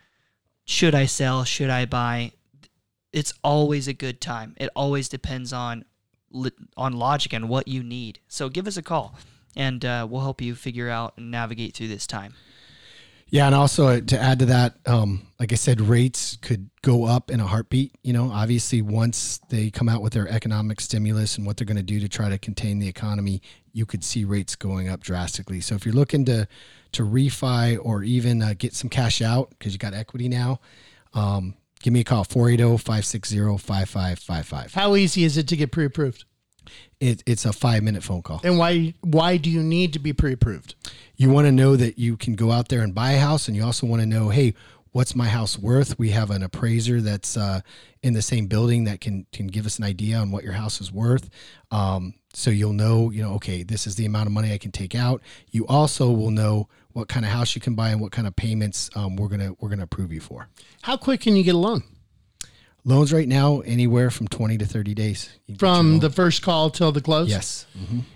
should 0.65 0.95
I 0.95 1.07
sell? 1.07 1.45
Should 1.45 1.69
I 1.69 1.85
buy? 1.85 2.33
It's 3.13 3.35
always 3.43 3.89
a 3.89 3.93
good 3.93 4.21
time. 4.21 4.55
It 4.57 4.71
always 4.75 5.09
depends 5.09 5.53
on 5.53 5.85
on 6.77 6.93
logic 6.93 7.33
and 7.33 7.49
what 7.49 7.67
you 7.67 7.83
need. 7.83 8.21
So 8.29 8.49
give 8.49 8.69
us 8.69 8.77
a 8.77 8.83
call, 8.83 9.19
and 9.57 9.85
uh, 9.85 10.07
we'll 10.09 10.21
help 10.21 10.41
you 10.41 10.55
figure 10.55 10.89
out 10.89 11.15
and 11.17 11.31
navigate 11.31 11.75
through 11.75 11.89
this 11.89 12.07
time. 12.07 12.35
Yeah, 13.31 13.47
and 13.47 13.55
also 13.55 13.87
uh, 13.87 14.01
to 14.01 14.21
add 14.21 14.41
to 14.41 14.47
that, 14.47 14.75
um, 14.87 15.25
like 15.39 15.53
I 15.53 15.55
said, 15.55 15.81
rates 15.81 16.37
could 16.43 16.69
go 16.83 17.05
up 17.05 17.31
in 17.31 17.39
a 17.39 17.47
heartbeat. 17.47 17.95
You 18.03 18.13
know, 18.13 18.33
obviously, 18.33 18.83
once 18.83 19.39
they 19.51 19.71
come 19.71 19.89
out 19.89 20.03
with 20.03 20.13
their 20.13 20.29
economic 20.29 20.81
stimulus 20.81 21.39
and 21.39 21.47
what 21.47 21.57
they're 21.57 21.67
going 21.67 21.77
to 21.77 21.83
do 21.83 22.01
to 22.01 22.09
try 22.09 22.29
to 22.29 22.39
contain 22.39 22.81
the 22.81 22.89
economy, 22.89 23.41
you 23.73 23.87
could 23.87 24.03
see 24.03 24.25
rates 24.25 24.57
going 24.57 24.89
up 24.89 25.01
drastically. 25.01 25.61
So 25.61 25.77
if 25.77 25.87
you're 25.87 25.95
looking 25.95 26.25
to 26.25 26.49
to 26.93 27.05
refi 27.05 27.79
or 27.81 28.03
even 28.03 28.43
uh, 28.43 28.55
get 28.59 28.75
some 28.75 28.91
cash 28.91 29.23
out 29.23 29.51
because 29.51 29.73
you 29.73 29.79
got 29.79 29.95
equity 29.95 30.29
now, 30.29 30.59
um, 31.15 31.55
give 31.85 31.93
me 31.93 32.01
a 32.01 32.05
call 32.05 32.25
480-560-5555. 32.25 34.73
How 34.73 34.97
easy 34.97 35.23
is 35.23 35.37
it 35.37 35.47
to 35.49 35.57
get 35.57 35.71
pre-approved? 35.71 36.25
It, 37.01 37.23
it's 37.27 37.45
a 37.45 37.53
five 37.53 37.83
minute 37.83 38.03
phone 38.03 38.23
call. 38.23 38.41
And 38.45 38.59
why 38.59 38.95
why 39.01 39.37
do 39.37 39.51
you 39.51 39.63
need 39.63 39.93
to 39.95 39.99
be 39.99 40.13
pre-approved? 40.13 40.75
you 41.21 41.29
want 41.29 41.47
to 41.47 41.53
know 41.53 41.77
that 41.77 41.99
you 41.99 42.17
can 42.17 42.35
go 42.35 42.51
out 42.51 42.69
there 42.69 42.81
and 42.81 42.95
buy 42.95 43.13
a 43.13 43.19
house 43.19 43.47
and 43.47 43.55
you 43.55 43.63
also 43.63 43.87
want 43.87 44.01
to 44.01 44.07
know 44.07 44.31
hey 44.31 44.55
what's 44.93 45.15
my 45.15 45.27
house 45.27 45.59
worth 45.59 45.99
we 45.99 46.09
have 46.09 46.31
an 46.31 46.43
appraiser 46.43 47.03
that's 47.03 47.37
uh, 47.37 47.61
in 48.03 48.15
the 48.15 48.23
same 48.23 48.47
building 48.47 48.85
that 48.85 49.03
can 49.03 49.27
can 49.31 49.47
give 49.47 49.67
us 49.67 49.77
an 49.79 49.85
idea 49.85 50.17
on 50.17 50.31
what 50.31 50.43
your 50.43 50.55
house 50.55 50.81
is 50.81 50.91
worth 50.91 51.29
um, 51.73 52.15
so 52.33 52.51
you'll 52.51 52.73
know 52.73 53.11
you 53.11 53.23
know 53.23 53.35
okay 53.35 53.63
this 53.63 53.87
is 53.87 53.97
the 53.97 54.07
amount 54.07 54.27
of 54.27 54.33
money 54.33 54.51
i 54.51 54.57
can 54.57 54.73
take 54.73 54.95
out 54.95 55.21
you 55.51 55.67
also 55.67 56.11
will 56.11 56.31
know 56.31 56.67
what 56.93 57.07
kind 57.07 57.27
of 57.27 57.31
house 57.31 57.55
you 57.55 57.61
can 57.61 57.75
buy 57.75 57.91
and 57.91 58.01
what 58.01 58.13
kind 58.13 58.27
of 58.27 58.35
payments 58.35 58.89
um, 58.97 59.15
we're 59.17 59.29
gonna 59.29 59.53
we're 59.61 59.69
gonna 59.69 59.83
approve 59.83 60.11
you 60.11 60.21
for 60.21 60.49
How 60.81 60.97
quick 60.97 61.21
can 61.21 61.37
you 61.37 61.45
get 61.45 61.55
a 61.55 61.59
loan? 61.59 61.83
Loans 62.85 63.13
right 63.13 63.29
now 63.29 63.61
anywhere 63.61 64.11
from 64.11 64.27
20 64.29 64.59
to 64.59 64.67
30 64.67 64.95
days 64.95 65.29
You 65.47 65.57
can 65.57 65.59
get 65.59 65.61
your 65.63 65.75
From 65.83 65.99
the 66.01 66.11
first 66.11 66.43
call 66.43 66.71
till 66.71 66.93
the 66.93 67.01
close? 67.01 67.29
yes 67.29 67.67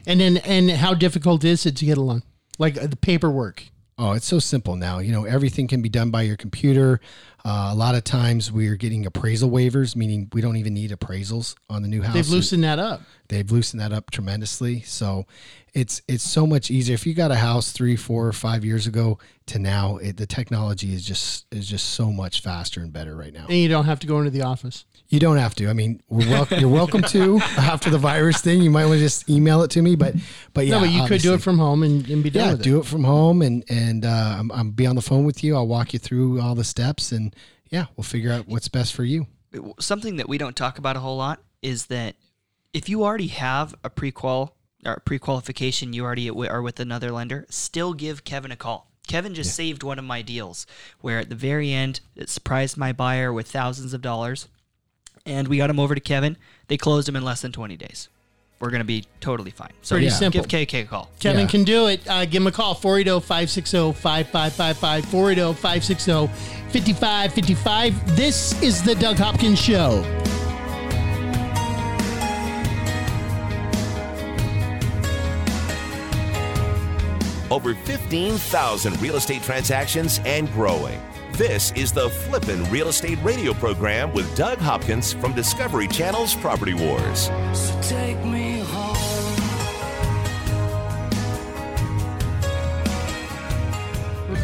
And 0.07 0.21
then 0.21 0.37
and 0.39 0.71
how 0.71 0.95
difficult 0.95 1.45
is 1.45 1.67
it 1.67 1.77
to 1.77 1.85
get 1.85 1.99
a 1.99 2.03
loan? 2.03 2.23
Like 2.59 2.77
uh, 2.81 2.87
the 2.87 2.97
paperwork. 2.97 3.65
Oh, 3.97 4.13
it's 4.13 4.27
so 4.27 4.39
simple 4.41 4.75
now. 4.77 4.99
You 4.99 5.13
know, 5.13 5.25
everything 5.25 5.69
can 5.69 5.81
be 5.83 5.89
done 5.89 6.11
by 6.11 6.23
your 6.23 6.37
computer. 6.37 7.01
Uh, 7.47 7.69
a 7.71 7.75
lot 7.75 7.95
of 7.95 8.03
times 8.05 8.51
we're 8.51 8.77
getting 8.77 9.05
appraisal 9.05 9.51
waivers, 9.51 9.95
meaning 9.95 10.29
we 10.33 10.41
don't 10.41 10.57
even 10.57 10.73
need 10.73 10.91
appraisals 10.91 11.55
on 11.69 11.83
the 11.83 11.89
new 11.89 12.01
house. 12.01 12.15
They've 12.15 12.29
loosened 12.29 12.65
that 12.65 12.79
up. 12.79 13.03
They've 13.29 13.51
loosened 13.51 13.81
that 13.83 13.93
up 13.93 14.11
tremendously. 14.11 14.81
So 14.83 15.27
it's 15.75 16.01
it's 16.07 16.23
so 16.23 16.47
much 16.47 16.71
easier. 16.71 16.95
If 16.95 17.07
you 17.07 17.15
got 17.15 17.33
a 17.33 17.37
house 17.37 17.73
three, 17.73 17.97
four, 17.97 18.27
or 18.29 18.33
five 18.33 18.65
years 18.65 18.87
ago 18.87 19.19
to 19.47 19.59
now, 19.59 19.97
it, 19.97 20.17
the 20.17 20.27
technology 20.27 20.95
is 20.95 21.05
just 21.05 21.47
is 21.53 21.69
just 21.69 21.91
so 21.91 22.13
much 22.13 22.41
faster 22.43 22.81
and 22.81 22.93
better 22.93 23.17
right 23.17 23.33
now. 23.33 23.47
And 23.49 23.59
you 23.59 23.69
don't 23.69 23.85
have 23.87 23.99
to 24.01 24.07
go 24.07 24.19
into 24.19 24.31
the 24.31 24.43
office. 24.43 24.85
You 25.09 25.19
don't 25.21 25.37
have 25.37 25.55
to. 25.57 25.69
I 25.69 25.73
mean, 25.73 26.01
we're 26.09 26.29
wel- 26.29 26.49
you're 26.59 26.69
welcome 26.69 27.03
to 27.03 27.39
after 27.59 27.91
the 27.91 27.99
virus 27.99 28.41
thing. 28.41 28.63
You 28.63 28.71
might 28.71 28.87
want 28.87 28.99
to 28.99 29.05
just 29.05 29.29
email 29.29 29.63
it 29.63 29.71
to 29.73 29.83
me, 29.83 29.97
but 29.97 30.15
but 30.53 30.67
yeah, 30.67 30.77
no, 30.77 30.81
but 30.81 30.91
you 30.91 31.07
could 31.07 31.21
do 31.23 31.35
it 31.35 31.43
from 31.43 31.59
home 31.59 31.83
and, 31.83 32.09
and 32.09 32.23
be 32.23 32.31
done 32.31 32.57
yeah, 32.57 32.63
do 32.63 32.79
it 32.79 32.87
from 32.87 33.05
home 33.05 33.43
and 33.43 33.65
and 33.69 34.05
uh, 34.05 34.37
I'm, 34.39 34.53
I'm 34.53 34.71
be 34.71 34.87
on 34.87 34.95
the 34.95 35.03
phone 35.03 35.25
with 35.25 35.43
you. 35.43 35.57
I'll 35.57 35.67
walk 35.67 35.93
you 35.93 35.99
through 35.99 36.41
all 36.41 36.55
the 36.55 36.65
steps 36.65 37.11
and 37.11 37.34
yeah, 37.75 37.87
we'll 37.97 38.05
figure 38.05 38.31
out 38.31 38.47
what's 38.47 38.69
best 38.69 38.95
for 38.95 39.03
you. 39.03 39.27
something 39.81 40.17
that 40.17 40.29
we 40.29 40.39
don't 40.39 40.55
talk 40.55 40.79
about 40.79 40.97
a 40.97 41.01
whole 41.01 41.17
lot 41.17 41.41
is 41.61 41.87
that 41.87 42.15
if 42.73 42.89
you 42.89 43.03
already 43.03 43.27
have 43.27 43.75
a 43.83 43.91
pre-qual 43.91 44.55
or 44.87 45.03
pre-qualification, 45.05 45.93
you 45.93 46.05
already 46.05 46.31
are 46.31 46.63
with 46.63 46.79
another 46.79 47.11
lender, 47.11 47.47
still 47.49 47.93
give 47.93 48.23
Kevin 48.23 48.53
a 48.53 48.57
call. 48.57 48.93
Kevin 49.09 49.35
just 49.35 49.57
saved 49.57 49.83
one 49.83 49.99
of 49.99 50.05
my 50.05 50.23
deals 50.23 50.69
where 51.01 51.19
at 51.19 51.31
the 51.31 51.35
very 51.35 51.73
end 51.73 52.01
it 52.15 52.29
surprised 52.29 52.77
my 52.77 52.93
buyer 52.93 53.33
with 53.33 53.51
thousands 53.51 53.93
of 53.93 54.01
dollars, 54.01 54.47
and 55.27 55.49
we 55.49 55.57
got 55.57 55.69
him 55.69 55.81
over 55.81 55.97
to 55.97 56.01
Kevin. 56.01 56.37
They 56.69 56.77
closed 56.77 57.09
him 57.09 57.17
in 57.17 57.25
less 57.25 57.43
than 57.43 57.51
twenty 57.51 57.77
days. 57.77 58.09
We're 58.65 58.71
gonna 58.71 58.83
be 58.83 59.05
totally 59.21 59.51
fine. 59.51 59.69
So 59.83 59.95
Pretty 59.97 60.07
yeah, 60.07 60.13
simple. 60.15 60.43
Give 60.43 60.67
KK 60.67 60.81
a 60.81 60.85
call. 60.87 61.11
Kevin 61.21 61.43
Yeah. 61.43 61.47
can 61.49 61.65
do 61.65 61.89
it. 61.89 62.01
Uh, 62.09 62.25
give 62.25 62.41
him 62.41 62.47
a 62.47 62.51
call 62.51 62.75
480 62.75 63.21
560 63.21 63.93
5555. 63.93 65.05
480 65.05 65.53
560 65.53 66.27
5555. 66.73 68.17
This 68.17 68.63
is 68.63 68.83
The 68.83 68.95
Doug 68.95 69.19
Hopkins 69.19 69.61
Show. 69.61 70.03
Over 77.51 77.75
15,000 77.75 79.01
real 79.03 79.17
estate 79.17 79.43
transactions 79.43 80.21
and 80.25 80.51
growing. 80.53 80.99
This 81.37 81.73
is 81.73 81.91
the 81.91 82.09
Flippin' 82.11 82.63
Real 82.71 82.89
Estate 82.89 83.19
Radio 83.25 83.53
program 83.55 84.13
with 84.13 84.37
Doug 84.37 84.59
Hopkins 84.59 85.13
from 85.13 85.35
Discovery 85.35 85.89
Channel's 85.89 86.33
Property 86.33 86.75
Wars. 86.75 87.29
So 87.53 87.75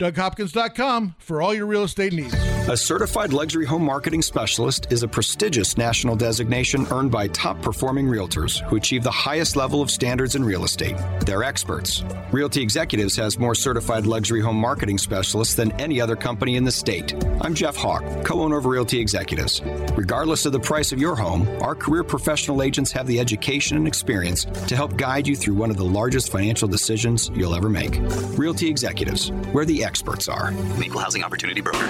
DougHopkins.com 0.00 1.14
for 1.18 1.42
all 1.42 1.52
your 1.52 1.66
real 1.66 1.84
estate 1.84 2.14
needs. 2.14 2.34
A 2.68 2.76
certified 2.76 3.32
luxury 3.32 3.66
home 3.66 3.82
marketing 3.84 4.22
specialist 4.22 4.86
is 4.90 5.02
a 5.02 5.08
prestigious 5.08 5.76
national 5.76 6.14
designation 6.14 6.86
earned 6.90 7.10
by 7.10 7.26
top 7.28 7.60
performing 7.60 8.06
realtors 8.06 8.60
who 8.68 8.76
achieve 8.76 9.02
the 9.02 9.10
highest 9.10 9.56
level 9.56 9.82
of 9.82 9.90
standards 9.90 10.36
in 10.36 10.44
real 10.44 10.64
estate. 10.64 10.96
They're 11.26 11.42
experts. 11.42 12.02
Realty 12.30 12.62
Executives 12.62 13.16
has 13.16 13.38
more 13.38 13.54
certified 13.54 14.06
luxury 14.06 14.40
home 14.40 14.56
marketing 14.56 14.98
specialists 14.98 15.54
than 15.54 15.72
any 15.80 16.00
other 16.00 16.16
company 16.16 16.56
in 16.56 16.64
the 16.64 16.70
state. 16.70 17.12
I'm 17.40 17.54
Jeff 17.54 17.76
Hawk, 17.76 18.04
co 18.24 18.40
owner 18.40 18.56
of 18.56 18.66
Realty 18.66 19.00
Executives. 19.00 19.60
Regardless 19.96 20.46
of 20.46 20.52
the 20.52 20.60
price 20.60 20.92
of 20.92 21.00
your 21.00 21.16
home, 21.16 21.48
our 21.60 21.74
career 21.74 22.04
professional 22.04 22.62
agents 22.62 22.92
have 22.92 23.06
the 23.06 23.18
education 23.18 23.76
and 23.76 23.88
experience 23.88 24.44
to 24.44 24.76
help 24.76 24.96
guide 24.96 25.26
you 25.26 25.34
through 25.34 25.54
one 25.54 25.70
of 25.70 25.76
the 25.76 25.84
largest 25.84 26.30
financial 26.30 26.68
decisions 26.68 27.30
you'll 27.34 27.54
ever 27.54 27.68
make. 27.68 27.98
Realty 28.38 28.68
Executives, 28.68 29.30
where 29.52 29.64
the 29.64 29.82
experts 29.90 30.28
are. 30.28 30.52
Equal 30.80 31.00
Housing 31.00 31.24
Opportunity 31.24 31.60
Broker. 31.60 31.84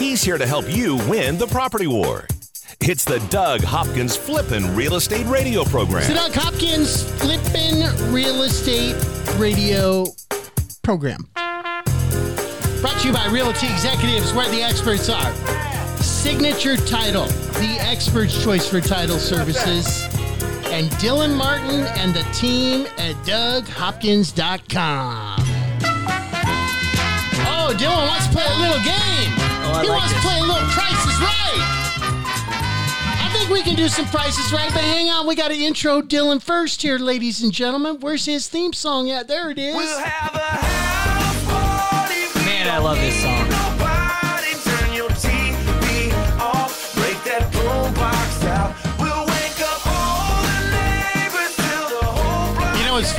He's 0.00 0.20
here 0.20 0.36
to 0.36 0.44
help 0.44 0.68
you 0.68 0.96
win 1.08 1.38
the 1.38 1.46
property 1.46 1.86
war. 1.86 2.26
It's 2.80 3.04
the 3.04 3.20
Doug 3.30 3.62
Hopkins 3.62 4.16
Flippin' 4.16 4.74
Real 4.74 4.96
Estate 4.96 5.26
Radio 5.26 5.62
program. 5.62 6.08
The 6.08 6.14
Doug 6.14 6.32
Hopkins 6.34 7.04
Flippin' 7.20 8.12
Real 8.12 8.42
Estate 8.42 8.96
Radio 9.36 10.04
program. 10.82 11.28
Brought 12.80 13.00
to 13.00 13.06
you 13.06 13.12
by 13.14 13.28
Realty 13.30 13.68
Executives, 13.68 14.32
where 14.32 14.50
the 14.50 14.60
experts 14.60 15.08
are. 15.08 15.32
Signature 16.02 16.76
Title, 16.76 17.26
the 17.26 17.76
expert's 17.78 18.42
choice 18.42 18.68
for 18.68 18.80
title 18.80 19.18
services. 19.18 20.17
And 20.78 20.86
Dylan 21.02 21.34
Martin 21.36 21.82
and 21.98 22.14
the 22.14 22.22
team 22.32 22.86
at 22.98 23.16
DougHopkins.com. 23.26 25.40
Oh, 27.50 27.74
Dylan 27.76 28.06
wants 28.06 28.26
to 28.28 28.32
play 28.32 28.44
a 28.46 28.56
little 28.60 28.78
game. 28.84 29.32
Oh, 29.66 29.72
I 29.74 29.82
he 29.82 29.88
like 29.88 29.98
wants 29.98 30.12
this. 30.14 30.22
to 30.22 30.28
play 30.28 30.38
a 30.38 30.42
little 30.42 30.68
Price 30.68 31.04
is 31.04 31.18
Right. 31.18 31.62
I 33.18 33.28
think 33.32 33.50
we 33.50 33.62
can 33.62 33.74
do 33.74 33.88
some 33.88 34.06
prices 34.06 34.52
right, 34.52 34.70
but 34.72 34.82
hang 34.82 35.10
on, 35.10 35.26
we 35.26 35.34
got 35.34 35.48
to 35.48 35.56
intro 35.56 36.00
Dylan 36.00 36.40
first 36.40 36.80
here, 36.80 36.98
ladies 36.98 37.42
and 37.42 37.52
gentlemen. 37.52 37.98
Where's 37.98 38.26
his 38.26 38.46
theme 38.46 38.72
song 38.72 39.10
at? 39.10 39.26
There 39.26 39.50
it 39.50 39.58
is. 39.58 39.74
Man, 39.74 39.84
I 42.68 42.78
love 42.80 42.98
this 42.98 43.20
song. 43.20 43.37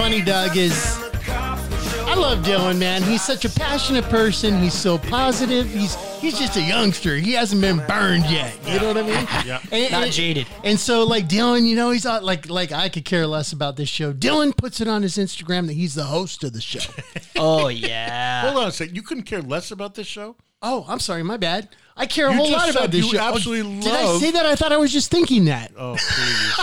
Funny, 0.09 0.21
Doug, 0.23 0.57
is 0.57 0.97
I 1.27 2.15
love 2.15 2.39
Dylan, 2.39 2.79
man. 2.79 3.03
He's 3.03 3.21
such 3.21 3.45
a 3.45 3.49
passionate 3.49 4.03
person. 4.05 4.59
He's 4.59 4.73
so 4.73 4.97
positive. 4.97 5.69
He's 5.69 5.93
he's 6.19 6.37
just 6.39 6.57
a 6.57 6.61
youngster. 6.61 7.15
He 7.17 7.33
hasn't 7.33 7.61
been 7.61 7.77
burned 7.87 8.25
yet. 8.25 8.57
You 8.67 8.79
know 8.79 8.87
what 8.87 8.97
I 8.97 9.01
mean? 9.03 9.27
Yeah. 9.45 9.59
And, 9.71 9.91
Not 9.91 10.03
and- 10.05 10.11
jaded. 10.11 10.47
And 10.63 10.79
so, 10.79 11.03
like 11.03 11.27
Dylan, 11.29 11.67
you 11.67 11.75
know, 11.75 11.91
he's 11.91 12.05
not 12.05 12.23
like 12.23 12.49
like 12.49 12.71
I 12.71 12.89
could 12.89 13.05
care 13.05 13.27
less 13.27 13.51
about 13.53 13.75
this 13.75 13.89
show. 13.89 14.11
Dylan 14.11 14.55
puts 14.57 14.81
it 14.81 14.87
on 14.87 15.03
his 15.03 15.17
Instagram 15.17 15.67
that 15.67 15.73
he's 15.73 15.93
the 15.93 16.05
host 16.05 16.43
of 16.43 16.53
the 16.53 16.61
show. 16.61 16.91
Oh 17.41 17.69
yeah. 17.69 18.41
Hold 18.41 18.57
on 18.63 18.67
a 18.67 18.71
second. 18.71 18.97
You 18.97 19.01
couldn't 19.01 19.23
care 19.23 19.41
less 19.41 19.71
about 19.71 19.95
this 19.95 20.07
show? 20.07 20.35
oh, 20.61 20.85
I'm 20.89 20.99
sorry, 20.99 21.23
my 21.23 21.37
bad. 21.37 21.69
I 21.99 22.05
care 22.05 22.27
a 22.27 22.31
You 22.31 22.37
whole 22.37 22.49
just 22.49 22.65
lot 22.65 22.75
about 22.75 22.91
this 22.91 23.05
you 23.05 23.11
show. 23.11 23.19
Oh, 23.19 23.35
absolutely 23.35 23.81
Did 23.81 23.91
I 23.93 24.17
say 24.19 24.31
that? 24.31 24.45
I 24.45 24.55
thought 24.55 24.71
I 24.71 24.77
was 24.77 24.91
just 24.91 25.11
thinking 25.11 25.45
that. 25.45 25.73
Oh, 25.77 25.95
please. 25.99 26.55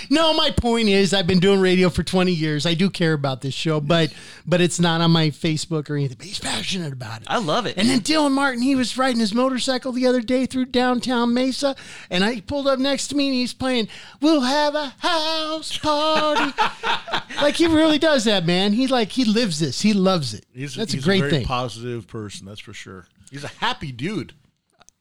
No, 0.10 0.34
my 0.34 0.50
point 0.50 0.88
is 0.88 1.12
I've 1.12 1.26
been 1.26 1.40
doing 1.40 1.60
radio 1.60 1.90
for 1.90 2.02
20 2.02 2.32
years. 2.32 2.66
I 2.66 2.74
do 2.74 2.90
care 2.90 3.12
about 3.12 3.40
this 3.40 3.54
show, 3.54 3.80
but 3.80 4.12
but 4.46 4.60
it's 4.60 4.78
not 4.78 5.00
on 5.00 5.10
my 5.10 5.30
Facebook 5.30 5.90
or 5.90 5.96
anything. 5.96 6.16
But 6.18 6.26
he's 6.26 6.38
passionate 6.38 6.92
about 6.92 7.22
it. 7.22 7.26
I 7.28 7.38
love 7.38 7.66
it. 7.66 7.76
And 7.76 7.88
then 7.88 8.00
Dylan 8.00 8.32
Martin, 8.32 8.62
he 8.62 8.74
was 8.74 8.96
riding 8.96 9.20
his 9.20 9.34
motorcycle 9.34 9.92
the 9.92 10.06
other 10.06 10.20
day 10.20 10.46
through 10.46 10.66
downtown 10.66 11.34
Mesa, 11.34 11.74
and 12.10 12.24
I 12.24 12.40
pulled 12.40 12.66
up 12.68 12.78
next 12.78 13.08
to 13.08 13.16
me 13.16 13.28
and 13.28 13.34
he's 13.34 13.54
playing 13.54 13.88
"We'll 14.20 14.42
Have 14.42 14.74
a 14.74 14.94
House 14.98 15.76
Party." 15.78 16.52
like 17.42 17.56
he 17.56 17.66
really 17.66 17.98
does 17.98 18.24
that, 18.24 18.46
man. 18.46 18.72
He 18.72 18.86
like 18.86 19.10
he 19.10 19.24
lives 19.24 19.58
this. 19.58 19.80
He 19.80 19.92
loves 19.92 20.34
it. 20.34 20.46
He's, 20.52 20.74
That's 20.74 20.92
he's 20.92 21.02
a 21.02 21.04
great 21.06 21.20
very 21.20 21.30
thing. 21.30 21.44
positive 21.44 22.06
person, 22.06 22.46
that's 22.46 22.60
for 22.60 22.72
sure. 22.72 23.06
He's 23.30 23.44
a 23.44 23.48
happy 23.48 23.92
dude. 23.92 24.32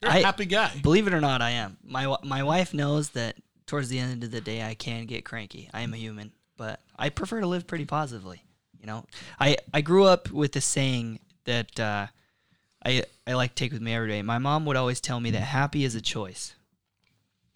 You're 0.01 0.11
a 0.11 0.15
I- 0.15 0.21
happy 0.21 0.45
guy. 0.45 0.71
Believe 0.81 1.07
it 1.07 1.13
or 1.13 1.21
not, 1.21 1.41
I 1.41 1.51
am. 1.51 1.77
My 1.83 2.15
my 2.23 2.43
wife 2.43 2.73
knows 2.73 3.09
that 3.11 3.35
towards 3.65 3.89
the 3.89 3.99
end 3.99 4.23
of 4.23 4.31
the 4.31 4.41
day, 4.41 4.63
I 4.63 4.75
can 4.75 5.05
get 5.05 5.25
cranky. 5.25 5.69
I 5.73 5.81
am 5.81 5.93
a 5.93 5.97
human, 5.97 6.31
but 6.57 6.79
I 6.97 7.09
prefer 7.09 7.39
to 7.41 7.47
live 7.47 7.67
pretty 7.67 7.85
positively. 7.85 8.43
You 8.79 8.87
know, 8.87 9.05
I 9.39 9.57
I 9.73 9.81
grew 9.81 10.05
up 10.05 10.29
with 10.31 10.51
the 10.51 10.61
saying 10.61 11.19
that 11.45 11.79
uh, 11.79 12.07
I 12.85 13.03
I 13.25 13.33
like 13.33 13.55
to 13.55 13.63
take 13.63 13.71
with 13.71 13.81
me 13.81 13.93
every 13.93 14.09
day. 14.09 14.21
My 14.21 14.37
mom 14.37 14.65
would 14.65 14.75
always 14.77 15.01
tell 15.01 15.19
me 15.19 15.31
that 15.31 15.41
happy 15.41 15.83
is 15.83 15.95
a 15.95 16.01
choice. 16.01 16.53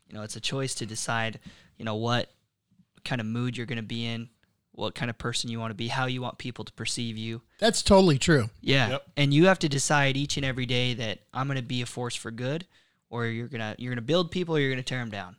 You 0.07 0.15
know, 0.15 0.23
it's 0.23 0.35
a 0.35 0.41
choice 0.41 0.73
to 0.75 0.85
decide. 0.85 1.39
You 1.77 1.85
know 1.85 1.95
what 1.95 2.31
kind 3.05 3.21
of 3.21 3.27
mood 3.27 3.55
you're 3.55 3.65
going 3.65 3.77
to 3.77 3.83
be 3.83 4.05
in, 4.05 4.29
what 4.79 4.95
kind 4.95 5.09
of 5.09 5.17
person 5.17 5.49
you 5.49 5.59
want 5.59 5.71
to 5.71 5.75
be, 5.75 5.87
how 5.89 6.05
you 6.05 6.21
want 6.21 6.37
people 6.37 6.65
to 6.65 6.73
perceive 6.73 7.17
you. 7.17 7.41
That's 7.59 7.81
totally 7.83 8.17
true. 8.17 8.49
Yeah. 8.61 8.89
Yep. 8.89 9.03
And 9.17 9.33
you 9.33 9.45
have 9.47 9.59
to 9.59 9.69
decide 9.69 10.17
each 10.17 10.37
and 10.37 10.45
every 10.45 10.65
day 10.65 10.93
that 10.95 11.19
I'm 11.33 11.47
going 11.47 11.57
to 11.57 11.63
be 11.63 11.81
a 11.81 11.85
force 11.85 12.15
for 12.15 12.31
good 12.31 12.65
or 13.09 13.25
you're 13.27 13.47
going 13.47 13.61
to 13.61 13.75
you're 13.77 13.91
going 13.91 13.97
to 13.97 14.01
build 14.07 14.31
people 14.31 14.55
or 14.55 14.59
you're 14.59 14.71
going 14.71 14.83
to 14.83 14.87
tear 14.87 14.99
them 14.99 15.09
down. 15.11 15.35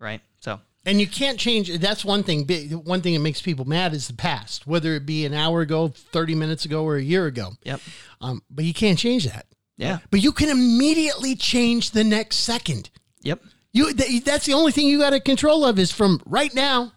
Right? 0.00 0.20
So, 0.40 0.60
And 0.86 1.00
you 1.00 1.06
can't 1.06 1.38
change. 1.38 1.70
That's 1.78 2.04
one 2.04 2.22
thing. 2.22 2.44
big- 2.44 2.72
One 2.72 3.00
thing 3.00 3.14
that 3.14 3.20
makes 3.20 3.40
people 3.42 3.64
mad 3.64 3.94
is 3.94 4.06
the 4.08 4.14
past, 4.14 4.66
whether 4.66 4.94
it 4.94 5.06
be 5.06 5.24
an 5.24 5.32
hour 5.34 5.60
ago, 5.62 5.88
thirty 5.88 6.34
minutes 6.34 6.64
ago, 6.66 6.84
or 6.84 6.96
a 6.96 7.02
year 7.02 7.26
ago. 7.26 7.52
yep. 7.64 7.80
Um, 8.20 8.42
but 8.50 8.64
you 8.64 8.74
can't 8.74 8.98
change 8.98 9.24
that. 9.24 9.46
Yeah. 9.76 9.98
But 10.10 10.20
you 10.22 10.30
can 10.32 10.50
immediately 10.50 11.34
change 11.36 11.90
the 11.92 12.04
next 12.04 12.36
second. 12.36 12.90
Yep. 13.22 13.40
You 13.72 13.92
th- 13.94 14.22
that's 14.24 14.46
the 14.46 14.52
only 14.52 14.70
thing 14.72 14.86
you 14.86 14.98
got 14.98 15.10
to 15.10 15.20
control 15.20 15.64
of 15.64 15.78
is 15.78 15.90
from 15.90 16.20
right 16.26 16.54
now 16.54 16.92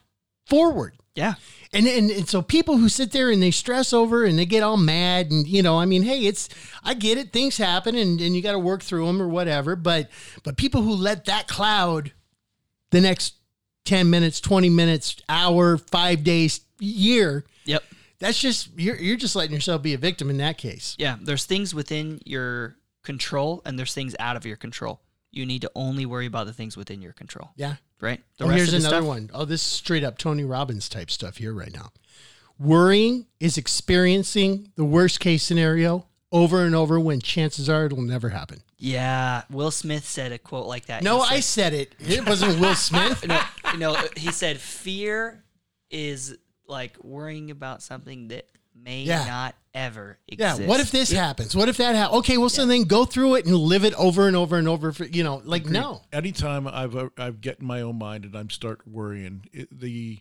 forward. 0.45 0.95
Yeah. 1.15 1.35
And, 1.73 1.85
and 1.85 2.09
and 2.09 2.29
so 2.29 2.41
people 2.41 2.77
who 2.77 2.87
sit 2.87 3.11
there 3.11 3.29
and 3.29 3.41
they 3.43 3.51
stress 3.51 3.91
over 3.91 4.23
and 4.23 4.39
they 4.39 4.45
get 4.45 4.63
all 4.63 4.77
mad 4.77 5.31
and 5.31 5.45
you 5.45 5.61
know 5.61 5.77
I 5.77 5.85
mean 5.85 6.03
hey 6.03 6.25
it's 6.25 6.47
I 6.83 6.93
get 6.93 7.17
it 7.17 7.33
things 7.33 7.57
happen 7.57 7.95
and, 7.95 8.21
and 8.21 8.35
you 8.35 8.41
got 8.41 8.53
to 8.53 8.59
work 8.59 8.81
through 8.83 9.05
them 9.05 9.21
or 9.21 9.27
whatever 9.27 9.75
but 9.75 10.09
but 10.43 10.55
people 10.55 10.81
who 10.81 10.93
let 10.93 11.25
that 11.25 11.47
cloud 11.47 12.13
the 12.91 13.01
next 13.01 13.35
10 13.85 14.09
minutes 14.09 14.39
20 14.39 14.69
minutes 14.69 15.17
hour 15.27 15.77
5 15.77 16.23
days 16.23 16.61
year 16.79 17.43
Yep. 17.65 17.83
that's 18.19 18.39
just 18.39 18.69
you're 18.77 18.95
you're 18.95 19.17
just 19.17 19.35
letting 19.35 19.53
yourself 19.53 19.81
be 19.81 19.93
a 19.93 19.97
victim 19.97 20.29
in 20.29 20.37
that 20.37 20.57
case 20.57 20.95
Yeah, 20.97 21.17
there's 21.21 21.43
things 21.45 21.75
within 21.75 22.21
your 22.25 22.77
control 23.03 23.61
and 23.65 23.77
there's 23.77 23.93
things 23.93 24.15
out 24.19 24.35
of 24.37 24.45
your 24.45 24.57
control. 24.57 25.01
You 25.37 25.45
need 25.45 25.61
to 25.61 25.71
only 25.75 26.05
worry 26.05 26.25
about 26.25 26.47
the 26.47 26.53
things 26.53 26.75
within 26.75 27.01
your 27.01 27.13
control. 27.13 27.51
Yeah. 27.55 27.75
Right. 28.01 28.21
The 28.37 28.45
oh, 28.45 28.47
rest 28.49 28.57
here's 28.57 28.73
another 28.73 28.97
stuff- 28.97 29.05
one. 29.05 29.29
Oh, 29.33 29.45
this 29.45 29.61
is 29.61 29.67
straight 29.67 30.03
up 30.03 30.17
Tony 30.17 30.43
Robbins 30.43 30.89
type 30.89 31.09
stuff 31.11 31.37
here 31.37 31.53
right 31.53 31.73
now. 31.73 31.91
Worrying 32.59 33.27
is 33.39 33.57
experiencing 33.57 34.71
the 34.75 34.83
worst 34.83 35.19
case 35.19 35.43
scenario 35.43 36.07
over 36.31 36.63
and 36.65 36.73
over 36.75 36.99
when 36.99 37.21
chances 37.21 37.69
are 37.69 37.85
it'll 37.85 38.01
never 38.01 38.29
happen. 38.29 38.61
Yeah, 38.79 39.43
Will 39.49 39.71
Smith 39.71 40.05
said 40.05 40.31
a 40.31 40.37
quote 40.37 40.67
like 40.67 40.87
that. 40.87 41.01
No, 41.03 41.21
He 41.21 41.35
I 41.35 41.39
said- 41.39 41.71
said 41.71 41.73
it. 41.73 41.95
It 41.99 42.27
wasn't 42.27 42.59
Will 42.59 42.75
Smith. 42.75 43.25
no, 43.27 43.39
no. 43.77 43.95
He 44.15 44.31
said 44.31 44.59
fear 44.59 45.43
is 45.89 46.35
like 46.67 47.01
worrying 47.03 47.49
about 47.51 47.81
something 47.81 48.27
that 48.29 48.45
may 48.75 49.03
Yeah. 49.03 49.25
not 49.25 49.55
ever 49.77 50.17
Yeah. 50.27 50.55
What 50.57 50.79
if 50.79 50.91
this 50.91 51.11
happens? 51.11 51.55
What 51.55 51.69
if 51.69 51.77
that 51.77 51.95
happens? 51.95 52.17
Okay, 52.19 52.37
well, 52.37 52.49
so 52.49 52.65
then 52.65 52.83
go 52.83 53.05
through 53.05 53.35
it 53.35 53.45
and 53.45 53.55
live 53.55 53.85
it 53.85 53.93
over 53.93 54.27
and 54.27 54.35
over 54.35 54.57
and 54.57 54.67
over. 54.67 54.91
For 54.91 55.05
you 55.05 55.23
know, 55.23 55.41
like 55.45 55.65
no. 55.65 56.01
Anytime 56.11 56.67
I've 56.67 56.95
uh, 56.95 57.09
I've 57.17 57.39
get 57.41 57.59
in 57.59 57.67
my 57.67 57.81
own 57.81 57.97
mind 57.97 58.25
and 58.25 58.35
I'm 58.35 58.49
start 58.49 58.87
worrying, 58.87 59.45
it, 59.53 59.69
the 59.71 60.19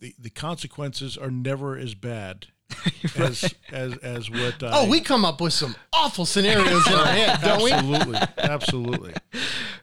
the 0.00 0.14
the 0.18 0.30
consequences 0.30 1.16
are 1.16 1.30
never 1.30 1.78
as 1.78 1.94
bad 1.94 2.46
as 3.16 3.54
as 3.72 3.96
as 3.98 4.30
what. 4.30 4.62
I, 4.62 4.70
Oh, 4.72 4.88
we 4.88 5.00
come 5.00 5.24
up 5.24 5.40
with 5.40 5.52
some 5.52 5.74
awful 5.92 6.26
scenarios 6.26 6.86
in 6.86 6.92
our 6.92 7.06
head, 7.06 7.40
don't 7.40 7.62
we? 7.62 7.72
absolutely, 7.72 8.20
absolutely. 8.38 9.14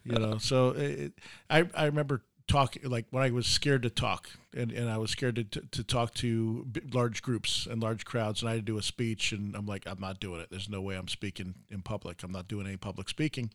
You 0.03 0.17
know, 0.17 0.39
so 0.39 0.69
it, 0.69 1.13
I 1.47 1.63
I 1.75 1.85
remember 1.85 2.23
talking 2.51 2.89
like 2.89 3.05
when 3.11 3.23
I 3.23 3.29
was 3.31 3.47
scared 3.47 3.83
to 3.83 3.89
talk 3.89 4.29
and, 4.55 4.71
and 4.71 4.89
I 4.89 4.97
was 4.97 5.09
scared 5.09 5.35
to, 5.35 5.43
to, 5.45 5.61
to 5.61 5.83
talk 5.83 6.13
to 6.15 6.67
large 6.91 7.21
groups 7.21 7.65
and 7.65 7.81
large 7.81 8.03
crowds 8.03 8.41
and 8.41 8.49
I 8.49 8.55
had 8.55 8.65
to 8.65 8.71
do 8.73 8.77
a 8.77 8.83
speech 8.83 9.31
and 9.31 9.55
I'm 9.55 9.65
like 9.65 9.83
I'm 9.85 9.99
not 9.99 10.19
doing 10.19 10.41
it. 10.41 10.47
There's 10.49 10.69
no 10.69 10.81
way 10.81 10.95
I'm 10.95 11.07
speaking 11.07 11.55
in 11.69 11.81
public. 11.81 12.23
I'm 12.23 12.31
not 12.31 12.47
doing 12.47 12.67
any 12.67 12.77
public 12.77 13.07
speaking. 13.07 13.51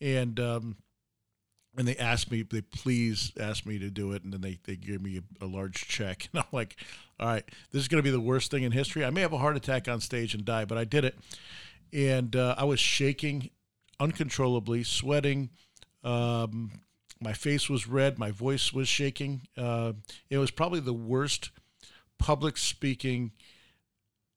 And 0.00 0.38
um 0.38 0.76
and 1.76 1.88
they 1.88 1.96
asked 1.96 2.30
me 2.30 2.42
they 2.42 2.60
please 2.60 3.32
asked 3.38 3.66
me 3.66 3.78
to 3.80 3.90
do 3.90 4.12
it 4.12 4.22
and 4.22 4.32
then 4.32 4.40
they, 4.40 4.58
they 4.64 4.76
gave 4.76 5.02
me 5.02 5.18
a, 5.18 5.44
a 5.44 5.46
large 5.46 5.86
check 5.86 6.28
and 6.32 6.40
i'm 6.40 6.48
like 6.52 6.76
all 7.20 7.28
right 7.28 7.48
this 7.70 7.80
is 7.80 7.86
going 7.86 8.02
to 8.02 8.02
be 8.02 8.10
the 8.10 8.20
worst 8.20 8.50
thing 8.50 8.64
in 8.64 8.72
history 8.72 9.04
i 9.04 9.10
may 9.10 9.20
have 9.20 9.32
a 9.32 9.38
heart 9.38 9.56
attack 9.56 9.86
on 9.86 10.00
stage 10.00 10.34
and 10.34 10.44
die 10.44 10.64
but 10.64 10.76
i 10.76 10.84
did 10.84 11.04
it 11.04 11.16
and 11.92 12.34
uh, 12.34 12.56
i 12.58 12.64
was 12.64 12.80
shaking 12.80 13.50
uncontrollably 14.00 14.82
sweating 14.82 15.48
um, 16.02 16.72
my 17.20 17.32
face 17.32 17.68
was 17.68 17.86
red 17.86 18.18
my 18.18 18.30
voice 18.30 18.72
was 18.72 18.88
shaking 18.88 19.42
uh, 19.56 19.92
it 20.28 20.38
was 20.38 20.50
probably 20.50 20.80
the 20.80 20.92
worst 20.92 21.50
public 22.18 22.56
speaking 22.58 23.32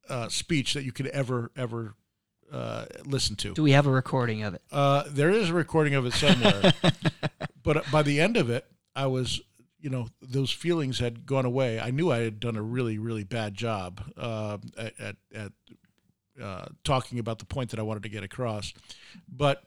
uh, 0.10 0.28
speech 0.30 0.74
that 0.74 0.84
you 0.84 0.92
could 0.92 1.08
ever 1.08 1.52
ever 1.56 1.96
uh, 2.52 2.86
listen 3.06 3.36
to 3.36 3.54
Do 3.54 3.64
we 3.64 3.72
have 3.72 3.88
a 3.88 3.92
recording 3.92 4.44
of 4.44 4.54
it? 4.54 4.62
uh, 4.72 5.04
there 5.10 5.30
is 5.32 5.50
a 5.50 5.54
recording 5.54 5.96
of 5.96 6.06
it 6.06 6.14
somewhere, 6.14 6.74
but 7.64 7.90
by 7.92 8.04
the 8.04 8.20
end 8.22 8.38
of 8.38 8.50
it, 8.52 8.66
I 8.96 9.08
was, 9.08 9.42
you 9.80 9.90
know, 9.90 10.10
those 10.22 10.52
feelings 10.52 11.00
had 11.00 11.26
gone 11.26 11.46
away. 11.46 11.80
I 11.80 11.90
knew 11.90 12.12
I 12.12 12.20
had 12.20 12.40
done 12.40 12.56
a 12.56 12.62
really, 12.62 13.00
really 13.00 13.24
bad 13.24 13.56
job 13.56 14.04
uh, 14.16 14.60
at 14.78 14.94
at, 15.00 15.16
at 15.34 15.52
uh, 16.40 16.66
talking 16.84 17.18
about 17.18 17.40
the 17.40 17.46
point 17.46 17.72
that 17.72 17.80
I 17.80 17.84
wanted 17.84 18.04
to 18.04 18.10
get 18.10 18.24
across, 18.24 18.72
but 19.28 19.64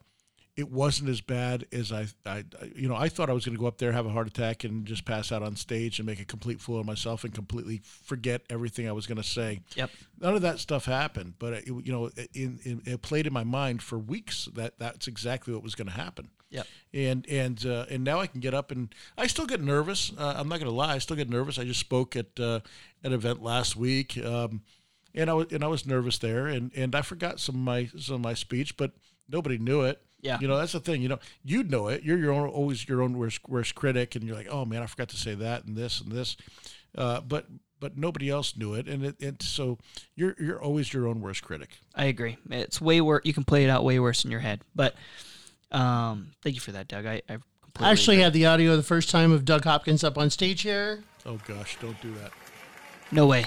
it 0.57 0.71
wasn't 0.71 1.11
as 1.11 1.21
bad 1.21 1.67
as 1.71 1.93
I, 1.93 2.07
I, 2.25 2.45
you 2.75 2.89
know, 2.89 2.97
I 2.97 3.09
thought 3.11 3.29
I 3.29 3.35
was 3.35 3.45
going 3.45 3.55
to 3.57 3.61
go 3.61 3.67
up 3.67 3.77
there, 3.77 3.93
have 3.93 4.07
a 4.07 4.11
heart 4.11 4.27
attack, 4.27 4.65
and 4.65 4.87
just 4.87 5.05
pass 5.05 5.31
out 5.31 5.43
on 5.43 5.55
stage 5.55 5.99
and 5.99 6.07
make 6.07 6.19
a 6.19 6.25
complete 6.25 6.61
fool 6.63 6.81
of 6.81 6.87
myself 6.87 7.25
and 7.25 7.35
completely 7.35 7.83
forget 7.85 8.41
everything 8.49 8.89
I 8.89 8.93
was 8.93 9.07
going 9.07 9.19
to 9.19 9.23
say 9.29 9.61
Yep. 9.75 9.91
none 10.21 10.35
of 10.35 10.43
that 10.43 10.59
stuff 10.59 10.87
happened 10.87 11.35
but 11.39 11.53
it, 11.53 11.67
you 11.67 11.93
know 11.93 12.11
in, 12.33 12.59
in, 12.65 12.83
it 12.87 13.03
played 13.03 13.27
in 13.27 13.33
my 13.33 13.45
mind 13.45 13.83
for 13.83 13.99
weeks 13.99 14.49
that 14.55 14.79
that's 14.79 15.07
exactly 15.09 15.53
what 15.53 15.63
was 15.63 15.75
going 15.75 15.89
to 15.89 15.93
happen 15.95 16.29
Yep. 16.51 16.67
and 16.95 17.27
and 17.29 17.67
uh, 17.67 17.85
and 17.91 18.03
now 18.05 18.21
I 18.21 18.27
can 18.27 18.41
get 18.41 18.55
up 18.55 18.71
and 18.71 18.95
I 19.19 19.27
still 19.27 19.47
get 19.47 19.61
nervous. 19.61 20.13
Uh, 20.17 20.35
I'm 20.37 20.49
not 20.49 20.59
going 20.61 20.71
to 20.71 20.77
lie, 20.77 20.95
I 20.95 20.99
still 20.99 21.17
get 21.17 21.29
nervous. 21.29 21.59
I 21.59 21.65
just 21.65 21.81
spoke 21.81 22.17
at 22.17 22.39
uh, 22.41 22.61
an 23.03 23.13
event 23.13 23.43
last 23.43 23.75
week, 23.77 24.17
um, 24.25 24.63
and 25.15 25.29
I 25.29 25.35
was 25.35 25.49
and 25.53 25.65
I 25.65 25.67
was 25.67 25.85
nervous 25.87 26.19
there, 26.19 26.47
and 26.47 26.71
and 26.77 26.95
I 26.95 27.03
forgot 27.03 27.41
some 27.41 27.57
of 27.57 27.61
my 27.61 27.91
some 27.99 28.15
of 28.17 28.21
my 28.23 28.35
speech, 28.35 28.77
but 28.77 28.93
nobody 29.29 29.59
knew 29.59 29.83
it. 29.83 30.01
Yeah. 30.27 30.39
you 30.41 30.49
know 30.49 30.57
that's 30.59 30.73
the 30.73 30.81
thing. 30.81 31.01
You 31.03 31.09
know, 31.09 31.19
you'd 31.45 31.71
know 31.71 31.89
it. 31.89 32.03
You're 32.03 32.19
your 32.19 32.33
own 32.33 32.49
always 32.49 32.87
your 32.89 33.01
own 33.03 33.17
worst 33.17 33.41
worst 33.49 33.75
critic, 33.75 34.15
and 34.17 34.25
you're 34.25 34.37
like, 34.37 34.49
oh 34.51 34.65
man, 34.65 34.83
I 34.83 34.87
forgot 34.87 35.09
to 35.11 35.17
say 35.17 35.35
that 35.37 35.65
and 35.65 35.77
this 35.77 36.01
and 36.01 36.13
this, 36.13 36.37
uh, 36.99 37.21
but 37.21 37.47
but 37.79 37.97
nobody 37.97 38.31
else 38.31 38.57
knew 38.57 38.75
it, 38.75 38.89
and 38.89 39.05
it, 39.05 39.21
and 39.21 39.41
so 39.43 39.79
you're 40.15 40.35
you're 40.39 40.61
always 40.63 40.93
your 40.93 41.07
own 41.07 41.21
worst 41.21 41.43
critic. 41.43 41.71
I 41.95 42.07
agree. 42.07 42.37
It's 42.51 42.81
way 42.81 43.01
worse. 43.01 43.23
You 43.25 43.33
can 43.33 43.45
play 43.45 43.65
it 43.65 43.71
out 43.71 43.85
way 43.85 43.99
worse 44.01 44.25
in 44.25 44.31
your 44.31 44.41
head. 44.41 44.61
But 44.75 44.95
um, 45.71 46.33
thank 46.43 46.55
you 46.55 46.61
for 46.61 46.73
that, 46.73 46.89
Doug. 46.89 47.07
I, 47.07 47.23
I 47.29 47.39
I 47.79 47.91
actually 47.91 48.17
agree. 48.17 48.25
had 48.25 48.33
the 48.33 48.47
audio 48.47 48.77
the 48.77 48.83
first 48.83 49.11
time 49.11 49.33
of 49.33 49.45
Doug 49.45 49.65
Hopkins 49.65 50.03
up 50.05 50.17
on 50.17 50.31
stage 50.31 50.63
here. 50.63 51.05
Oh 51.27 51.39
gosh, 51.47 51.77
don't 51.81 52.01
do 52.01 52.15
that. 52.15 52.33
no 53.13 53.27
way. 53.27 53.45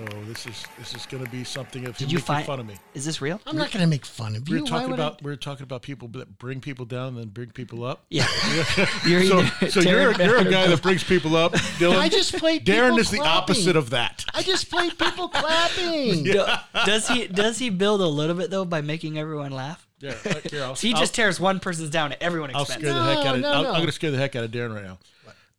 Oh, 0.00 0.04
this 0.28 0.46
is 0.46 0.64
this 0.78 0.94
is 0.94 1.06
going 1.06 1.24
to 1.24 1.30
be 1.30 1.42
something 1.42 1.84
of 1.86 1.96
Did 1.96 2.12
you 2.12 2.18
making 2.18 2.26
find? 2.26 2.46
fun 2.46 2.60
of 2.60 2.66
me. 2.66 2.74
Is 2.94 3.04
this 3.04 3.20
real? 3.20 3.40
I'm 3.46 3.56
not 3.56 3.72
going 3.72 3.82
to 3.82 3.88
make 3.88 4.06
fun 4.06 4.36
of 4.36 4.48
We 4.48 4.58
you. 4.58 4.60
were 4.62 4.64
Why 4.64 4.70
talking 4.70 4.90
would 4.92 5.00
I- 5.00 5.06
about 5.08 5.22
we're 5.24 5.34
talking 5.34 5.64
about 5.64 5.82
people 5.82 6.06
that 6.08 6.38
bring 6.38 6.60
people 6.60 6.84
down 6.86 7.08
and 7.08 7.16
then 7.18 7.28
bring 7.30 7.50
people 7.50 7.82
up. 7.84 8.04
Yeah. 8.08 8.26
You're 9.06 9.24
So, 9.24 9.40
either 9.40 9.70
so 9.70 9.80
you're 9.80 10.12
Darren 10.14 10.24
you're 10.26 10.36
a 10.38 10.44
guy 10.44 10.68
that 10.68 10.82
brings 10.82 11.02
people 11.02 11.34
up. 11.34 11.52
Dylan, 11.78 11.98
I 11.98 12.08
just 12.08 12.32
play 12.36 12.60
Darren 12.60 12.84
people 12.90 12.98
is 13.00 13.10
the 13.10 13.16
clapping. 13.16 13.42
opposite 13.42 13.74
of 13.76 13.90
that. 13.90 14.24
I 14.34 14.42
just 14.42 14.70
played 14.70 14.96
people 14.96 15.28
clapping. 15.34 16.22
Do- 16.22 16.44
does 16.86 17.08
he 17.08 17.26
does 17.26 17.58
he 17.58 17.68
build 17.70 18.00
a 18.00 18.06
little 18.06 18.36
bit 18.36 18.50
though 18.50 18.64
by 18.64 18.80
making 18.82 19.18
everyone 19.18 19.50
laugh? 19.50 19.84
Yeah, 20.00 20.14
uh, 20.26 20.34
here, 20.48 20.62
I'll, 20.62 20.76
So 20.76 20.86
he 20.86 20.94
I'll- 20.94 21.00
just 21.00 21.12
tears 21.16 21.40
one 21.40 21.58
person's 21.58 21.90
down 21.90 22.12
at 22.12 22.22
everyone 22.22 22.52
I'll 22.54 22.62
expense. 22.62 22.82
scare 22.82 22.94
the 22.94 23.02
heck 23.02 23.26
out 23.26 23.34
of. 23.34 23.40
No, 23.40 23.50
I'll, 23.52 23.62
no, 23.64 23.68
I'm 23.70 23.74
going 23.76 23.86
to 23.86 23.92
scare 23.92 24.12
the 24.12 24.16
heck 24.16 24.36
out 24.36 24.44
of 24.44 24.52
Darren 24.52 24.72
right 24.76 24.84
now. 24.84 24.98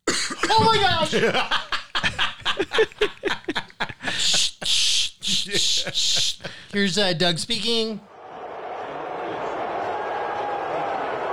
Oh 0.52 0.64
my 0.64 0.76
gosh. 0.80 1.14
Here's 6.72 6.96
uh, 6.98 7.12
Doug 7.14 7.38
speaking. 7.38 8.00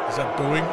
Is 0.10 0.16
that 0.18 0.36
booing? 0.38 0.64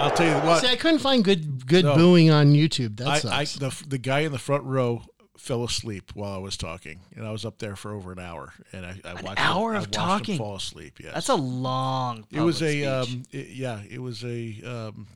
I'll 0.00 0.10
tell 0.10 0.26
you 0.26 0.34
what. 0.46 0.62
See, 0.62 0.68
I 0.68 0.76
couldn't 0.76 0.98
find 0.98 1.22
good 1.24 1.66
good 1.66 1.84
No. 1.84 1.94
booing 1.94 2.30
on 2.30 2.54
YouTube. 2.54 2.96
That 2.96 3.06
I, 3.08 3.18
sucks. 3.18 3.62
I 3.62 3.68
the 3.68 3.84
the 3.88 3.98
guy 3.98 4.20
in 4.20 4.32
the 4.32 4.38
front 4.38 4.64
row 4.64 5.02
fell 5.36 5.62
asleep 5.64 6.10
while 6.14 6.32
I 6.32 6.38
was 6.38 6.56
talking, 6.56 7.00
and 7.14 7.26
I 7.26 7.30
was 7.30 7.44
up 7.44 7.58
there 7.58 7.76
for 7.76 7.92
over 7.92 8.10
an 8.12 8.18
hour, 8.18 8.52
and 8.72 8.84
I, 8.86 9.00
I 9.04 9.14
watched 9.22 9.40
hour 9.40 9.72
him, 9.72 9.76
of 9.82 9.88
I 9.88 9.90
talking? 9.90 10.34
Him 10.34 10.38
fall 10.38 10.56
asleep. 10.56 10.98
Yes, 11.00 11.14
That's 11.14 11.28
a 11.28 11.34
long. 11.36 12.24
It 12.32 12.40
was 12.40 12.62
a 12.62 12.70
speech. 12.70 12.86
um, 13.16 13.22
it- 13.30 13.48
yeah, 13.48 13.80
it 13.88 14.00
was 14.00 14.24
a 14.24 14.60
um, 14.64 15.06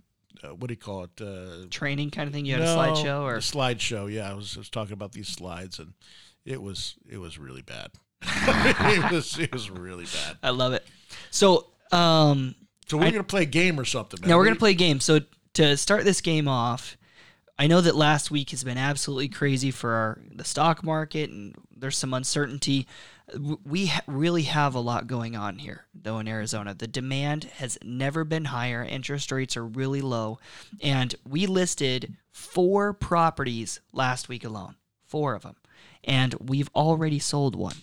uh, 0.47 0.55
what 0.55 0.69
do 0.69 0.73
you 0.73 0.79
call 0.79 1.05
it? 1.05 1.21
Uh, 1.21 1.67
training 1.71 2.11
kind 2.11 2.27
of 2.29 2.35
thing. 2.35 2.47
You 2.47 2.55
had 2.55 2.63
a 2.63 2.67
slideshow 2.67 3.23
or 3.23 3.37
a 3.37 3.39
slideshow? 3.41 4.13
Yeah, 4.13 4.31
I 4.31 4.35
was, 4.35 4.57
I 4.57 4.61
was 4.61 4.71
talking 4.71 4.93
about 4.93 5.13
these 5.13 5.29
slides, 5.29 5.79
and 5.79 5.93
it 6.45 6.61
was 6.63 6.95
it 7.09 7.19
was 7.19 7.39
really 7.39 7.63
bad. 7.63 7.91
it 8.23 9.13
was 9.13 9.39
it 9.39 9.53
was 9.53 9.71
really 9.71 10.05
bad. 10.05 10.37
I 10.43 10.51
love 10.51 10.73
it. 10.73 10.85
So 11.31 11.67
um, 11.93 12.55
So 12.89 12.97
we're 12.97 13.05
I- 13.07 13.11
gonna 13.11 13.25
play 13.25 13.43
a 13.43 13.47
game 13.47 13.79
or 13.79 13.85
something. 13.85 14.21
Man. 14.21 14.31
now 14.31 14.37
we're 14.37 14.43
We- 14.43 14.49
gonna 14.49 14.59
play 14.59 14.71
a 14.73 14.75
game. 14.75 15.01
So 15.01 15.21
to 15.55 15.77
start 15.77 16.05
this 16.05 16.21
game 16.21 16.49
off, 16.49 16.97
I 17.59 17.67
know 17.67 17.81
that 17.81 17.97
last 17.97 18.31
week 18.31 18.51
has 18.51 18.63
been 18.65 18.79
absolutely 18.79 19.29
crazy 19.29 19.71
for 19.71 19.91
our, 19.93 20.21
the 20.35 20.45
stock 20.45 20.85
market, 20.85 21.31
and 21.31 21.55
there's 21.75 21.97
some 21.97 22.13
uncertainty. 22.15 22.87
W- 23.33 23.59
We 23.65 23.93
really 24.07 24.43
have 24.45 24.75
a 24.75 24.81
lot 24.81 25.07
going 25.07 25.35
on 25.37 25.59
here, 25.59 25.87
though, 25.95 26.19
in 26.19 26.29
Arizona. 26.29 26.75
The 26.75 26.87
demand 26.87 27.45
has 27.57 27.77
never 27.83 28.25
been 28.25 28.47
higher. 28.47 28.85
Interest 28.85 29.31
rates 29.33 29.57
are 29.57 29.67
really 29.67 30.01
low, 30.01 30.39
and 30.81 31.15
we 31.29 31.47
listed 31.47 32.15
four 32.31 32.93
properties 32.93 33.81
last 33.93 34.29
week 34.29 34.45
alone, 34.45 34.77
four 35.05 35.35
of 35.35 35.43
them, 35.43 35.57
and 36.05 36.35
we've 36.35 36.71
already 36.75 37.19
sold 37.19 37.57
one, 37.57 37.75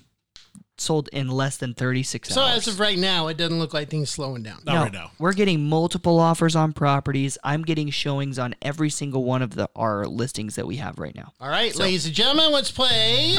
sold 0.77 1.09
in 1.11 1.27
less 1.27 1.57
than 1.57 1.73
36 1.73 2.29
so 2.29 2.41
hours. 2.41 2.51
So, 2.51 2.55
as 2.57 2.67
of 2.75 2.79
right 2.79 2.97
now, 2.97 3.27
it 3.27 3.35
doesn't 3.35 3.59
look 3.59 3.73
like 3.73 3.89
things 3.89 4.09
slowing 4.09 4.43
down. 4.43 4.61
Not 4.65 4.83
right 4.83 4.93
now. 4.93 5.11
We're 5.19 5.33
getting 5.33 5.67
multiple 5.67 6.19
offers 6.19 6.55
on 6.55 6.71
properties. 6.71 7.37
I'm 7.43 7.63
getting 7.63 7.89
showings 7.89 8.39
on 8.39 8.55
every 8.61 8.89
single 8.89 9.25
one 9.25 9.41
of 9.41 9.55
the 9.55 9.69
our 9.75 10.05
listings 10.05 10.55
that 10.55 10.65
we 10.65 10.77
have 10.77 10.99
right 10.99 11.15
now. 11.15 11.33
All 11.41 11.49
right, 11.49 11.75
ladies 11.75 12.05
and 12.05 12.15
gentlemen, 12.15 12.51
let's 12.53 12.71
play. 12.71 13.35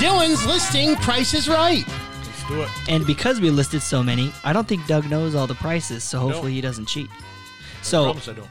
Dylan's 0.00 0.46
listing 0.46 0.96
Price 0.96 1.34
is 1.34 1.46
Right. 1.46 1.84
Let's 1.86 2.48
do 2.48 2.62
it. 2.62 2.70
And 2.88 3.06
because 3.06 3.38
we 3.38 3.50
listed 3.50 3.82
so 3.82 4.02
many, 4.02 4.32
I 4.44 4.54
don't 4.54 4.66
think 4.66 4.86
Doug 4.86 5.10
knows 5.10 5.34
all 5.34 5.46
the 5.46 5.54
prices, 5.56 6.02
so 6.02 6.18
hopefully 6.18 6.52
he 6.54 6.62
doesn't 6.62 6.86
cheat. 6.86 7.10
So 7.82 8.04
Promise 8.04 8.28
I 8.28 8.32
don't. 8.32 8.48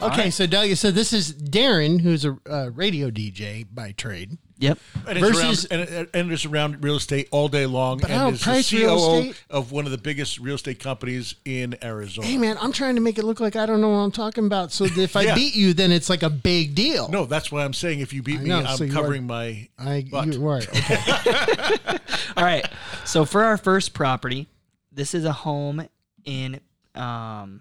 Okay, 0.00 0.30
so 0.30 0.48
Doug, 0.48 0.74
so 0.74 0.90
this 0.90 1.12
is 1.12 1.32
Darren, 1.32 2.00
who's 2.00 2.24
a 2.24 2.36
uh, 2.50 2.70
radio 2.74 3.10
DJ 3.10 3.64
by 3.72 3.92
trade. 3.92 4.38
Yep. 4.60 4.78
And 5.06 5.18
it's, 5.18 5.70
around, 5.70 5.88
and, 5.88 6.08
and 6.12 6.32
it's 6.32 6.44
around 6.44 6.82
real 6.82 6.96
estate 6.96 7.28
all 7.30 7.48
day 7.48 7.64
long. 7.64 7.98
But 7.98 8.10
I 8.10 8.14
and 8.26 8.34
is 8.34 8.40
the 8.40 8.44
price 8.44 8.72
real 8.72 8.96
COO 8.98 9.32
of 9.50 9.70
one 9.70 9.84
of 9.84 9.92
the 9.92 9.98
biggest 9.98 10.38
real 10.40 10.56
estate 10.56 10.80
companies 10.80 11.36
in 11.44 11.76
Arizona. 11.82 12.26
Hey 12.26 12.38
man, 12.38 12.56
I'm 12.60 12.72
trying 12.72 12.96
to 12.96 13.00
make 13.00 13.18
it 13.18 13.24
look 13.24 13.38
like 13.38 13.54
I 13.54 13.66
don't 13.66 13.80
know 13.80 13.90
what 13.90 13.98
I'm 13.98 14.10
talking 14.10 14.46
about. 14.46 14.72
So 14.72 14.84
if 14.84 15.14
I 15.16 15.20
Yeah. 15.28 15.34
beat 15.36 15.54
you, 15.54 15.74
then 15.74 15.92
it's 15.92 16.10
like 16.10 16.24
a 16.24 16.30
big 16.30 16.74
deal. 16.74 17.08
No, 17.08 17.24
that's 17.24 17.52
why 17.52 17.64
I'm 17.64 17.72
saying 17.72 18.00
if 18.00 18.12
you 18.12 18.22
beat 18.22 18.40
I 18.40 18.42
me, 18.42 18.48
know, 18.48 18.64
I'm 18.66 18.90
covering 18.90 19.22
are- 19.22 19.26
my 19.26 19.68
I 19.78 20.04
butt. 20.10 20.32
you 20.34 20.46
are 20.48 20.56
okay. 20.58 20.98
All 22.36 22.44
right. 22.44 22.66
So 23.04 23.24
for 23.24 23.44
our 23.44 23.56
first 23.58 23.94
property, 23.94 24.48
this 24.90 25.14
is 25.14 25.24
a 25.24 25.32
home 25.32 25.86
in 26.24 26.58
um, 26.96 27.60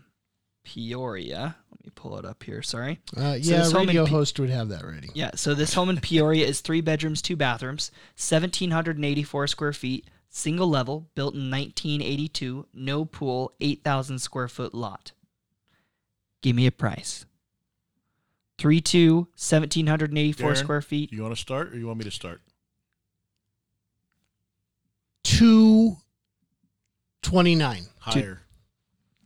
Peoria. 0.63 1.55
Let 1.88 1.95
me 1.95 2.01
pull 2.09 2.17
it 2.17 2.25
up 2.25 2.43
here. 2.43 2.61
Sorry. 2.61 2.99
Uh, 3.15 3.38
yeah, 3.39 3.59
this 3.59 3.71
home 3.71 3.83
in 3.83 3.88
radio 3.88 4.03
Pe- 4.03 4.11
host 4.11 4.38
would 4.41 4.49
have 4.49 4.67
that 4.69 4.85
ready. 4.85 5.09
Yeah. 5.13 5.31
So 5.35 5.53
this 5.53 5.73
home 5.73 5.89
in 5.89 6.01
Peoria 6.01 6.45
is 6.45 6.59
three 6.59 6.81
bedrooms, 6.81 7.21
two 7.21 7.38
bathrooms, 7.38 7.91
1,784 8.17 9.47
square 9.47 9.71
feet, 9.71 10.09
single 10.29 10.67
level, 10.67 11.07
built 11.15 11.33
in 11.33 11.49
1982, 11.49 12.67
no 12.73 13.05
pool, 13.05 13.53
8,000 13.61 14.19
square 14.19 14.49
foot 14.49 14.73
lot. 14.73 15.13
Give 16.41 16.57
me 16.57 16.67
a 16.67 16.71
price. 16.71 17.25
3 18.57 18.75
1784 18.79 20.51
Darren, 20.51 20.57
square 20.57 20.81
feet. 20.81 21.13
You 21.13 21.21
want 21.21 21.35
to 21.35 21.39
start, 21.41 21.73
or 21.73 21.77
you 21.77 21.88
want 21.88 21.99
me 21.99 22.05
to 22.05 22.11
start? 22.11 22.41
Two 25.23 25.97
twenty 27.21 27.55
nine. 27.55 27.83
Higher. 27.99 28.41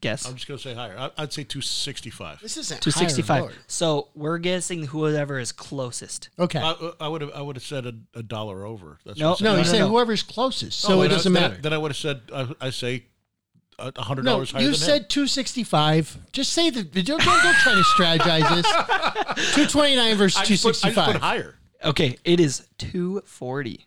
Guess. 0.02 0.26
I'm 0.28 0.34
just 0.34 0.48
gonna 0.48 0.58
say 0.60 0.74
higher. 0.74 0.98
I, 0.98 1.06
I'd 1.18 1.32
say 1.32 1.44
265. 1.44 2.42
This 2.42 2.58
isn't 2.58 2.82
Two 2.82 2.90
higher 2.90 3.06
or 3.06 3.10
sixty 3.10 3.22
five. 3.22 3.44
lower. 3.44 3.54
So 3.68 4.08
we're 4.16 4.40
guessing 4.40 4.84
whoever 4.88 5.38
is 5.40 5.52
closest. 5.52 6.30
Okay. 6.40 6.60
I, 6.60 6.76
I 7.00 7.08
would 7.08 7.22
have 7.22 7.32
I 7.36 7.42
would 7.42 7.56
have 7.56 7.64
said 7.64 7.86
a, 7.86 7.94
a 8.16 8.24
dollar 8.24 8.66
over. 8.66 8.98
That's 9.06 9.20
No, 9.20 9.30
what 9.32 9.42
I 9.42 9.46
no, 9.46 9.52
you 9.52 9.58
no, 9.58 9.64
say 9.64 9.80
no. 9.80 9.88
whoever's 9.90 10.24
closest, 10.24 10.80
so 10.80 10.94
Oh, 10.94 11.02
it 11.02 11.04
then 11.04 11.12
I- 11.12 11.14
doesn't 11.16 11.34
then 11.34 11.44
I- 11.44 11.48
matter. 11.50 11.62
Then 11.62 11.74
I 11.74 11.78
would 11.78 11.92
have 11.92 11.98
said 11.98 12.22
I, 12.34 12.48
I 12.60 12.70
say 12.72 13.06
a 13.78 13.92
a 13.96 14.02
hundred 14.02 14.26
no, 14.26 14.32
dollars 14.34 14.52
higher 14.52 14.62
you 14.64 14.70
than 14.70 14.78
said 14.80 15.02
him. 15.04 15.08
two 15.08 15.28
sixty 15.28 15.64
five. 15.64 16.18
Just 16.32 16.52
say 16.54 16.72
the 16.72 16.84
don't, 16.84 17.06
don't, 17.06 17.44
don't 17.44 17.56
try 17.58 17.74
to 17.76 17.82
strategize 17.82 18.56
this. 19.36 19.54
Two 19.56 19.68
twenty 19.68 19.96
nine 19.96 20.16
versus 20.18 20.42
I 20.42 20.46
two 20.46 20.54
just, 20.56 20.64
put, 20.64 20.70
I 20.84 20.90
just 20.90 20.96
put 20.96 21.12
five. 21.14 21.22
higher. 21.22 21.56
Okay, 21.86 22.18
it 22.24 22.40
is 22.40 22.68
two 22.80 23.22
forty. 23.26 23.86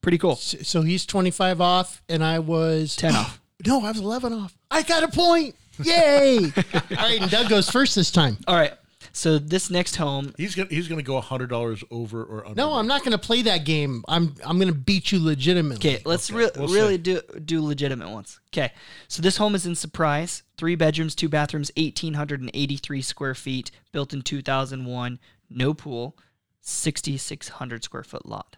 Pretty 0.00 0.16
cool. 0.16 0.36
So 0.36 0.80
he's 0.82 1.04
twenty 1.04 1.30
five 1.30 1.60
off, 1.60 2.02
and 2.08 2.24
I 2.24 2.38
was 2.38 2.96
10 2.96 3.14
off. 3.14 3.40
No, 3.66 3.84
I 3.84 3.88
was 3.90 3.98
eleven 4.00 4.32
off. 4.32 4.56
I 4.70 4.82
got 4.82 5.02
a 5.02 5.08
point. 5.08 5.54
Yay! 5.82 6.38
All 6.74 6.80
right, 6.90 7.20
and 7.20 7.30
Doug 7.30 7.48
goes 7.48 7.68
first 7.70 7.94
this 7.94 8.10
time. 8.10 8.36
All 8.46 8.54
right. 8.56 8.72
So 9.12 9.38
this 9.38 9.70
next 9.70 9.96
home, 9.96 10.32
He's 10.36 10.54
gonna 10.54 10.68
he's 10.70 10.86
gonna 10.86 11.02
go 11.02 11.16
a 11.16 11.20
hundred 11.20 11.48
dollars 11.50 11.82
over 11.90 12.22
or 12.22 12.46
under. 12.46 12.54
No, 12.54 12.74
I'm 12.74 12.86
not 12.86 13.00
going 13.00 13.10
to 13.10 13.18
play 13.18 13.42
that 13.42 13.64
game. 13.64 14.04
I'm 14.06 14.36
I'm 14.44 14.56
going 14.58 14.72
to 14.72 14.78
beat 14.78 15.10
you 15.10 15.18
legitimately. 15.18 15.94
okay, 15.94 16.02
let's 16.04 16.30
re- 16.30 16.50
we'll 16.56 16.68
really 16.68 16.94
see. 16.94 16.98
do 17.02 17.20
do 17.44 17.60
legitimate 17.60 18.08
ones. 18.10 18.38
Okay, 18.54 18.72
so 19.08 19.20
this 19.20 19.36
home 19.38 19.56
is 19.56 19.66
in 19.66 19.74
Surprise, 19.74 20.44
three 20.56 20.76
bedrooms, 20.76 21.16
two 21.16 21.28
bathrooms, 21.28 21.72
eighteen 21.76 22.14
hundred 22.14 22.40
and 22.40 22.52
eighty 22.54 22.76
three 22.76 23.02
square 23.02 23.34
feet, 23.34 23.72
built 23.90 24.12
in 24.12 24.22
two 24.22 24.42
thousand 24.42 24.84
one, 24.84 25.18
no 25.48 25.74
pool, 25.74 26.16
sixty 26.60 27.16
six 27.16 27.48
hundred 27.48 27.82
square 27.82 28.04
foot 28.04 28.26
lot. 28.26 28.56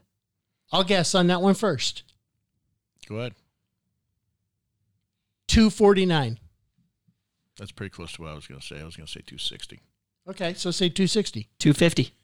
I'll 0.70 0.84
guess 0.84 1.14
on 1.14 1.28
that 1.28 1.40
one 1.40 1.54
first. 1.54 2.02
Go 3.08 3.16
ahead. 3.16 3.34
Two 5.48 5.70
forty 5.70 6.06
nine. 6.06 6.38
That's 7.58 7.72
pretty 7.72 7.90
close 7.90 8.12
to 8.12 8.22
what 8.22 8.30
I 8.32 8.34
was 8.34 8.46
gonna 8.46 8.62
say. 8.62 8.80
I 8.80 8.84
was 8.84 8.96
gonna 8.96 9.06
say 9.06 9.20
260. 9.20 9.80
Okay, 10.28 10.54
so 10.54 10.70
say 10.70 10.88
two 10.88 11.06
sixty. 11.06 11.48
Two 11.58 11.72
fifty. 11.72 12.14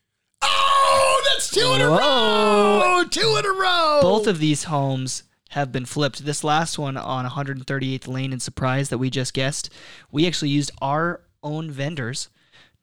Oh, 0.42 1.22
that's 1.32 1.50
two 1.50 1.72
in 1.74 1.80
a 1.80 1.88
row. 1.88 3.04
Two 3.10 3.36
in 3.38 3.44
a 3.44 3.50
row. 3.52 3.98
Both 4.00 4.26
of 4.26 4.38
these 4.38 4.64
homes 4.64 5.24
have 5.50 5.72
been 5.72 5.84
flipped. 5.84 6.24
This 6.24 6.44
last 6.44 6.78
one 6.78 6.96
on 6.96 7.24
138th 7.26 8.06
Lane 8.06 8.32
in 8.32 8.40
Surprise 8.40 8.88
that 8.90 8.98
we 8.98 9.10
just 9.10 9.34
guessed, 9.34 9.70
we 10.10 10.26
actually 10.26 10.50
used 10.50 10.70
our 10.82 11.22
own 11.42 11.70
vendors, 11.70 12.28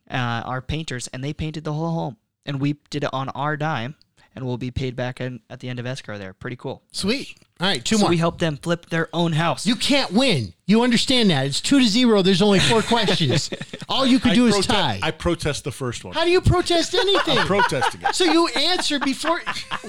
uh, 0.09 0.41
our 0.45 0.61
painters, 0.61 1.07
and 1.09 1.23
they 1.23 1.31
painted 1.33 1.63
the 1.63 1.73
whole 1.73 1.91
home. 1.91 2.17
And 2.45 2.59
we 2.59 2.77
did 2.89 3.03
it 3.03 3.09
on 3.13 3.29
our 3.29 3.55
dime, 3.55 3.95
and 4.35 4.45
we'll 4.45 4.57
be 4.57 4.69
paid 4.71 4.95
back 4.95 5.21
in, 5.21 5.39
at 5.49 5.59
the 5.61 5.69
end 5.69 5.79
of 5.79 5.85
escrow 5.85 6.17
there. 6.17 6.33
Pretty 6.33 6.55
cool. 6.57 6.83
Sweet. 6.91 7.35
All 7.59 7.67
right, 7.67 7.83
two 7.83 7.95
so 7.95 8.01
more. 8.01 8.09
we 8.09 8.17
help 8.17 8.39
them 8.39 8.57
flip 8.57 8.87
their 8.89 9.07
own 9.13 9.31
house. 9.31 9.65
you 9.65 9.75
can't 9.77 10.11
win. 10.11 10.53
You 10.67 10.81
understand 10.83 11.29
that? 11.29 11.45
It's 11.45 11.61
two 11.61 11.79
to 11.79 11.85
zero. 11.87 12.21
There's 12.21 12.41
only 12.41 12.59
four 12.59 12.81
questions. 12.83 13.49
All 13.87 14.05
you 14.05 14.19
could 14.19 14.33
do 14.33 14.45
I 14.45 14.49
is 14.49 14.55
prote- 14.57 14.65
tie. 14.67 14.99
I 15.01 15.11
protest 15.11 15.63
the 15.63 15.71
first 15.71 16.03
one. 16.03 16.13
How 16.13 16.25
do 16.25 16.31
you 16.31 16.41
protest 16.41 16.93
anything? 16.95 17.37
I'm 17.37 17.47
protesting 17.47 18.01
it. 18.01 18.13
so 18.13 18.25
you 18.25 18.47
answer 18.49 18.99
before 18.99 19.39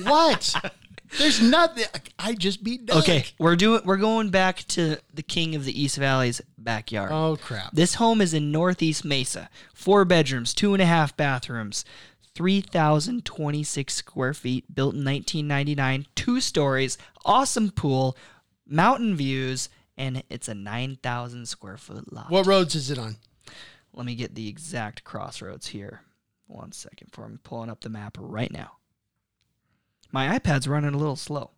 what? 0.04 0.54
There's 1.18 1.40
nothing. 1.40 1.84
I 2.18 2.34
just 2.34 2.62
beat 2.64 2.86
Doug. 2.86 2.98
okay, 3.04 3.24
we're 3.38 3.56
doing. 3.56 3.80
We're 3.84 3.96
going 3.96 4.30
back 4.30 4.58
to 4.68 4.98
the 5.14 5.22
king 5.22 5.54
of 5.54 5.64
the 5.64 5.80
East 5.80 5.96
Valley's 5.96 6.40
backyard. 6.58 7.10
Oh 7.12 7.36
crap. 7.40 7.72
This 7.72 7.94
home 7.94 8.20
is 8.20 8.34
in 8.34 8.50
Northeast 8.50 9.04
Mesa. 9.04 9.48
Four 9.72 10.04
bedrooms, 10.04 10.52
two 10.52 10.72
and 10.74 10.82
a 10.82 10.86
half 10.86 11.16
bathrooms, 11.16 11.84
3,026 12.36 13.94
square 13.94 14.34
feet, 14.34 14.74
built 14.74 14.94
in 14.94 15.04
1999, 15.04 16.06
two 16.14 16.38
stories, 16.38 16.98
awesome 17.24 17.70
pool, 17.70 18.14
mountain 18.66 19.16
views, 19.16 19.70
and 19.96 20.22
it's 20.28 20.46
a 20.46 20.54
9,000 20.54 21.46
square 21.48 21.78
foot 21.78 22.12
lot. 22.12 22.30
What 22.30 22.46
roads 22.46 22.74
is 22.74 22.90
it 22.90 22.98
on? 22.98 23.16
Let 23.94 24.04
me 24.04 24.14
get 24.14 24.34
the 24.34 24.48
exact 24.48 25.02
crossroads 25.02 25.68
here. 25.68 26.02
One 26.46 26.72
second 26.72 27.08
for 27.10 27.26
me 27.26 27.38
pulling 27.42 27.70
up 27.70 27.80
the 27.80 27.88
map 27.88 28.18
right 28.20 28.52
now. 28.52 28.72
My 30.12 30.38
iPad's 30.38 30.68
running 30.68 30.92
a 30.92 30.98
little 30.98 31.16
slow. 31.16 31.52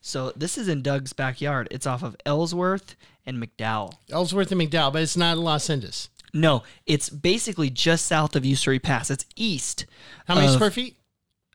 So 0.00 0.32
this 0.34 0.56
is 0.56 0.68
in 0.68 0.80
Doug's 0.80 1.12
backyard. 1.12 1.68
It's 1.70 1.86
off 1.86 2.02
of 2.02 2.16
Ellsworth 2.24 2.96
and 3.26 3.36
McDowell. 3.36 3.92
Ellsworth 4.10 4.50
and 4.52 4.60
McDowell, 4.60 4.94
but 4.94 5.02
it's 5.02 5.18
not 5.18 5.36
Los 5.36 5.68
Angeles. 5.68 6.08
No, 6.34 6.64
it's 6.84 7.08
basically 7.08 7.70
just 7.70 8.04
south 8.06 8.34
of 8.36 8.44
Usery 8.44 8.78
Pass. 8.82 9.08
It's 9.10 9.24
east. 9.36 9.86
How 10.26 10.34
many 10.34 10.48
of, 10.48 10.52
square 10.54 10.70
feet? 10.72 10.96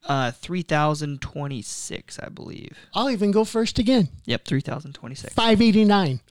Uh, 0.06 0.32
three 0.32 0.62
thousand 0.62 1.22
twenty-six, 1.22 2.18
I 2.18 2.30
believe. 2.30 2.76
I'll 2.94 3.10
even 3.10 3.32
go 3.32 3.44
first 3.44 3.78
again. 3.78 4.08
Yep, 4.26 4.46
three 4.46 4.62
thousand 4.62 4.94
twenty-six. 4.94 5.34
Five 5.34 5.62
eighty 5.62 5.84
nine. 5.86 6.22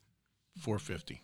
450. 0.61 1.23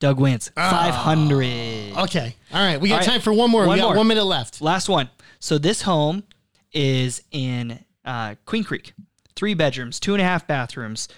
Doug 0.00 0.18
wins 0.18 0.50
Ah. 0.56 0.70
five 0.70 0.94
hundred. 0.94 1.96
Okay. 1.96 2.34
All 2.52 2.60
right. 2.66 2.80
We 2.80 2.88
got 2.88 2.94
All 2.96 2.98
right. 3.00 3.06
time 3.06 3.20
for 3.20 3.32
one 3.32 3.50
more. 3.50 3.66
One 3.66 3.76
we 3.76 3.80
got 3.80 3.88
more. 3.90 3.96
one 3.98 4.06
minute 4.08 4.24
left. 4.24 4.60
Last 4.60 4.88
one. 4.88 5.08
So 5.38 5.58
this 5.58 5.82
home 5.82 6.24
is 6.72 7.22
in 7.30 7.84
uh, 8.04 8.34
Queen 8.46 8.64
Creek. 8.64 8.92
Three 9.36 9.54
bedrooms, 9.54 10.00
two 10.00 10.12
and 10.14 10.20
a 10.20 10.24
half 10.24 10.46
bathrooms, 10.46 11.08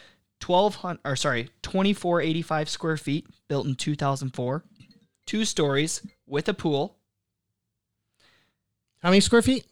twelve 0.40 0.76
hundred 0.76 1.00
or 1.04 1.16
sorry, 1.16 1.50
twenty 1.62 1.92
four 1.92 2.20
eighty 2.20 2.42
five 2.42 2.68
square 2.68 2.96
feet, 2.96 3.26
built 3.48 3.66
in 3.66 3.74
two 3.74 3.94
thousand 3.96 4.30
four. 4.34 4.64
Two 5.26 5.44
stories 5.44 6.02
with 6.26 6.48
a 6.48 6.54
pool, 6.54 6.96
How 9.02 9.10
many 9.10 9.20
square 9.20 9.42
feet? 9.42 9.64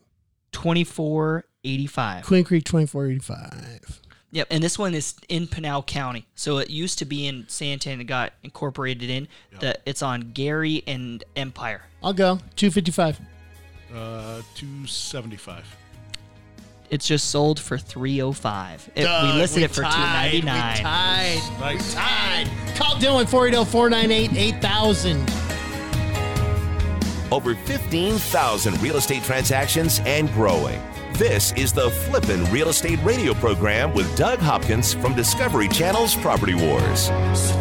twenty 0.53 0.85
four 0.85 1.45
eighty 1.65 1.87
five. 1.87 2.25
Queen 2.25 2.45
Creek 2.45 2.65
twenty 2.65 2.87
four 2.87 3.07
eighty 3.07 3.19
five. 3.21 4.01
Yep, 4.33 4.47
and 4.51 4.63
this 4.63 4.79
one 4.79 4.95
is 4.95 5.15
in 5.29 5.49
Pinal 5.49 5.83
County. 5.83 6.25
So 6.37 6.59
it 6.59 6.71
used 6.71 7.01
to 7.01 7.05
be 7.05 7.27
in 7.27 7.47
Santana, 7.49 8.05
got 8.05 8.33
incorporated 8.45 9.11
in. 9.11 9.27
That 9.61 9.83
it's 9.87 10.03
on 10.03 10.31
Gary 10.33 10.85
and 10.87 11.23
Empire. 11.37 11.83
I'll 12.03 12.13
go 12.13 12.39
two 12.57 12.71
fifty 12.71 12.93
five. 12.93 13.21
Uh, 13.93 14.41
275. 14.55 15.65
It's 16.91 17.07
just 17.07 17.31
sold 17.31 17.61
for 17.61 17.79
three 17.79 18.21
oh 18.21 18.33
five. 18.33 18.91
We 18.97 19.39
listed 19.39 19.63
it 19.63 19.71
for 19.71 19.83
two 19.83 19.89
ninety 19.89 20.43
nine. 20.43 20.77
we 20.77 20.83
Tied. 20.83 21.61
Nice. 21.61 21.95
Tied. 21.95 22.51
Call 22.75 22.97
Dylan 22.97 23.29
480 23.29 23.71
498 23.71 24.33
8000. 24.57 25.31
Over 27.33 27.55
15,000 27.55 28.83
real 28.83 28.97
estate 28.97 29.23
transactions 29.23 30.01
and 30.05 30.33
growing. 30.33 30.83
This 31.13 31.53
is 31.53 31.73
the 31.73 31.91
Flippin' 31.91 32.45
Real 32.47 32.71
Estate 32.71 32.99
Radio 33.05 33.35
program 33.35 33.95
with 33.95 34.17
Doug 34.17 34.41
Hopkins 34.41 34.95
from 34.95 35.15
Discovery 35.15 35.69
Channel's 35.69 36.17
Property 36.17 36.55
Wars. 36.55 37.03
So 37.39 37.61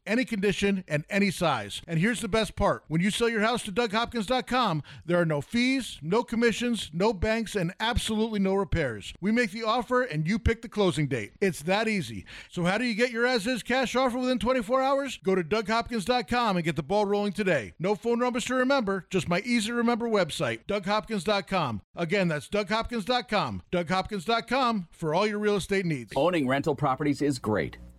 Any 0.05 0.25
condition, 0.25 0.83
and 0.87 1.05
any 1.09 1.31
size. 1.31 1.81
And 1.87 1.99
here's 1.99 2.21
the 2.21 2.27
best 2.27 2.55
part 2.55 2.83
when 2.87 3.01
you 3.01 3.11
sell 3.11 3.29
your 3.29 3.41
house 3.41 3.63
to 3.63 3.71
DougHopkins.com, 3.71 4.83
there 5.05 5.19
are 5.19 5.25
no 5.25 5.41
fees, 5.41 5.99
no 6.01 6.23
commissions, 6.23 6.89
no 6.93 7.13
banks, 7.13 7.55
and 7.55 7.73
absolutely 7.79 8.39
no 8.39 8.55
repairs. 8.55 9.13
We 9.21 9.31
make 9.31 9.51
the 9.51 9.63
offer 9.63 10.01
and 10.03 10.27
you 10.27 10.39
pick 10.39 10.61
the 10.61 10.69
closing 10.69 11.07
date. 11.07 11.33
It's 11.41 11.61
that 11.63 11.87
easy. 11.87 12.25
So, 12.49 12.63
how 12.63 12.77
do 12.77 12.85
you 12.85 12.95
get 12.95 13.11
your 13.11 13.25
as 13.25 13.47
is 13.47 13.63
cash 13.63 13.95
offer 13.95 14.17
within 14.17 14.39
24 14.39 14.81
hours? 14.81 15.19
Go 15.23 15.35
to 15.35 15.43
DougHopkins.com 15.43 16.57
and 16.57 16.65
get 16.65 16.75
the 16.75 16.83
ball 16.83 17.05
rolling 17.05 17.33
today. 17.33 17.73
No 17.79 17.95
phone 17.95 18.19
numbers 18.19 18.45
to 18.45 18.55
remember, 18.55 19.05
just 19.09 19.29
my 19.29 19.39
easy 19.39 19.67
to 19.67 19.73
remember 19.73 20.07
website, 20.07 20.65
DougHopkins.com. 20.67 21.81
Again, 21.95 22.27
that's 22.27 22.47
DougHopkins.com. 22.49 23.63
DougHopkins.com 23.71 24.87
for 24.91 25.13
all 25.13 25.27
your 25.27 25.39
real 25.39 25.55
estate 25.55 25.85
needs. 25.85 26.11
Owning 26.15 26.47
rental 26.47 26.75
properties 26.75 27.21
is 27.21 27.39
great. 27.39 27.77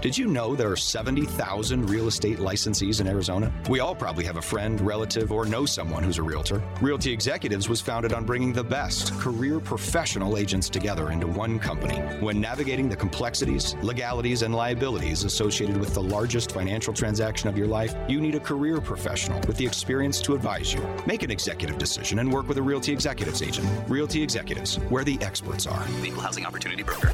Did 0.00 0.16
you 0.16 0.26
know 0.26 0.56
there 0.56 0.70
are 0.70 0.76
70,000 0.76 1.90
real 1.90 2.08
estate 2.08 2.38
licensees 2.38 3.00
in 3.00 3.06
Arizona? 3.06 3.52
We 3.68 3.80
all 3.80 3.94
probably 3.94 4.24
have 4.24 4.36
a 4.36 4.42
friend, 4.42 4.80
relative, 4.80 5.32
or 5.32 5.44
know 5.44 5.66
someone 5.66 6.02
who's 6.02 6.18
a 6.18 6.22
realtor. 6.22 6.62
Realty 6.80 7.12
Executives 7.12 7.68
was 7.68 7.80
founded 7.80 8.12
on 8.12 8.24
bringing 8.24 8.52
the 8.52 8.64
best 8.64 9.12
career 9.18 9.60
professional 9.60 10.36
agents 10.36 10.68
together 10.68 11.10
into 11.10 11.26
one 11.26 11.58
company. 11.58 11.96
When 12.20 12.40
navigating 12.40 12.88
the 12.88 12.96
complexities, 12.96 13.76
legalities, 13.82 14.42
and 14.42 14.54
liabilities 14.54 15.24
associated 15.24 15.76
with 15.76 15.94
the 15.94 16.02
largest 16.02 16.52
financial 16.52 16.94
transaction 16.94 17.48
of 17.48 17.58
your 17.58 17.66
life, 17.66 17.94
you 18.08 18.20
need 18.20 18.34
a 18.34 18.40
career 18.40 18.80
professional 18.80 19.40
with 19.46 19.56
the 19.56 19.66
experience 19.66 20.20
to 20.22 20.34
advise 20.34 20.72
you. 20.72 20.80
Make 21.06 21.22
an 21.22 21.30
executive 21.30 21.78
decision 21.78 22.18
and 22.20 22.32
work 22.32 22.48
with 22.48 22.58
a 22.58 22.62
Realty 22.62 22.92
Executives 22.92 23.42
agent. 23.42 23.68
Realty 23.88 24.22
Executives, 24.22 24.76
where 24.88 25.04
the 25.04 25.18
experts 25.20 25.66
are. 25.66 25.86
Equal 26.04 26.22
housing 26.22 26.46
opportunity 26.46 26.82
broker. 26.82 27.12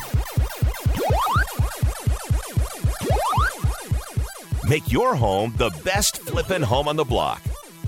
Make 4.69 4.91
your 4.91 5.15
home 5.15 5.55
the 5.59 5.71
best 5.85 6.19
flippin' 6.23 6.61
home 6.61 6.89
on 6.89 6.97
the 6.97 7.05
block. 7.05 7.41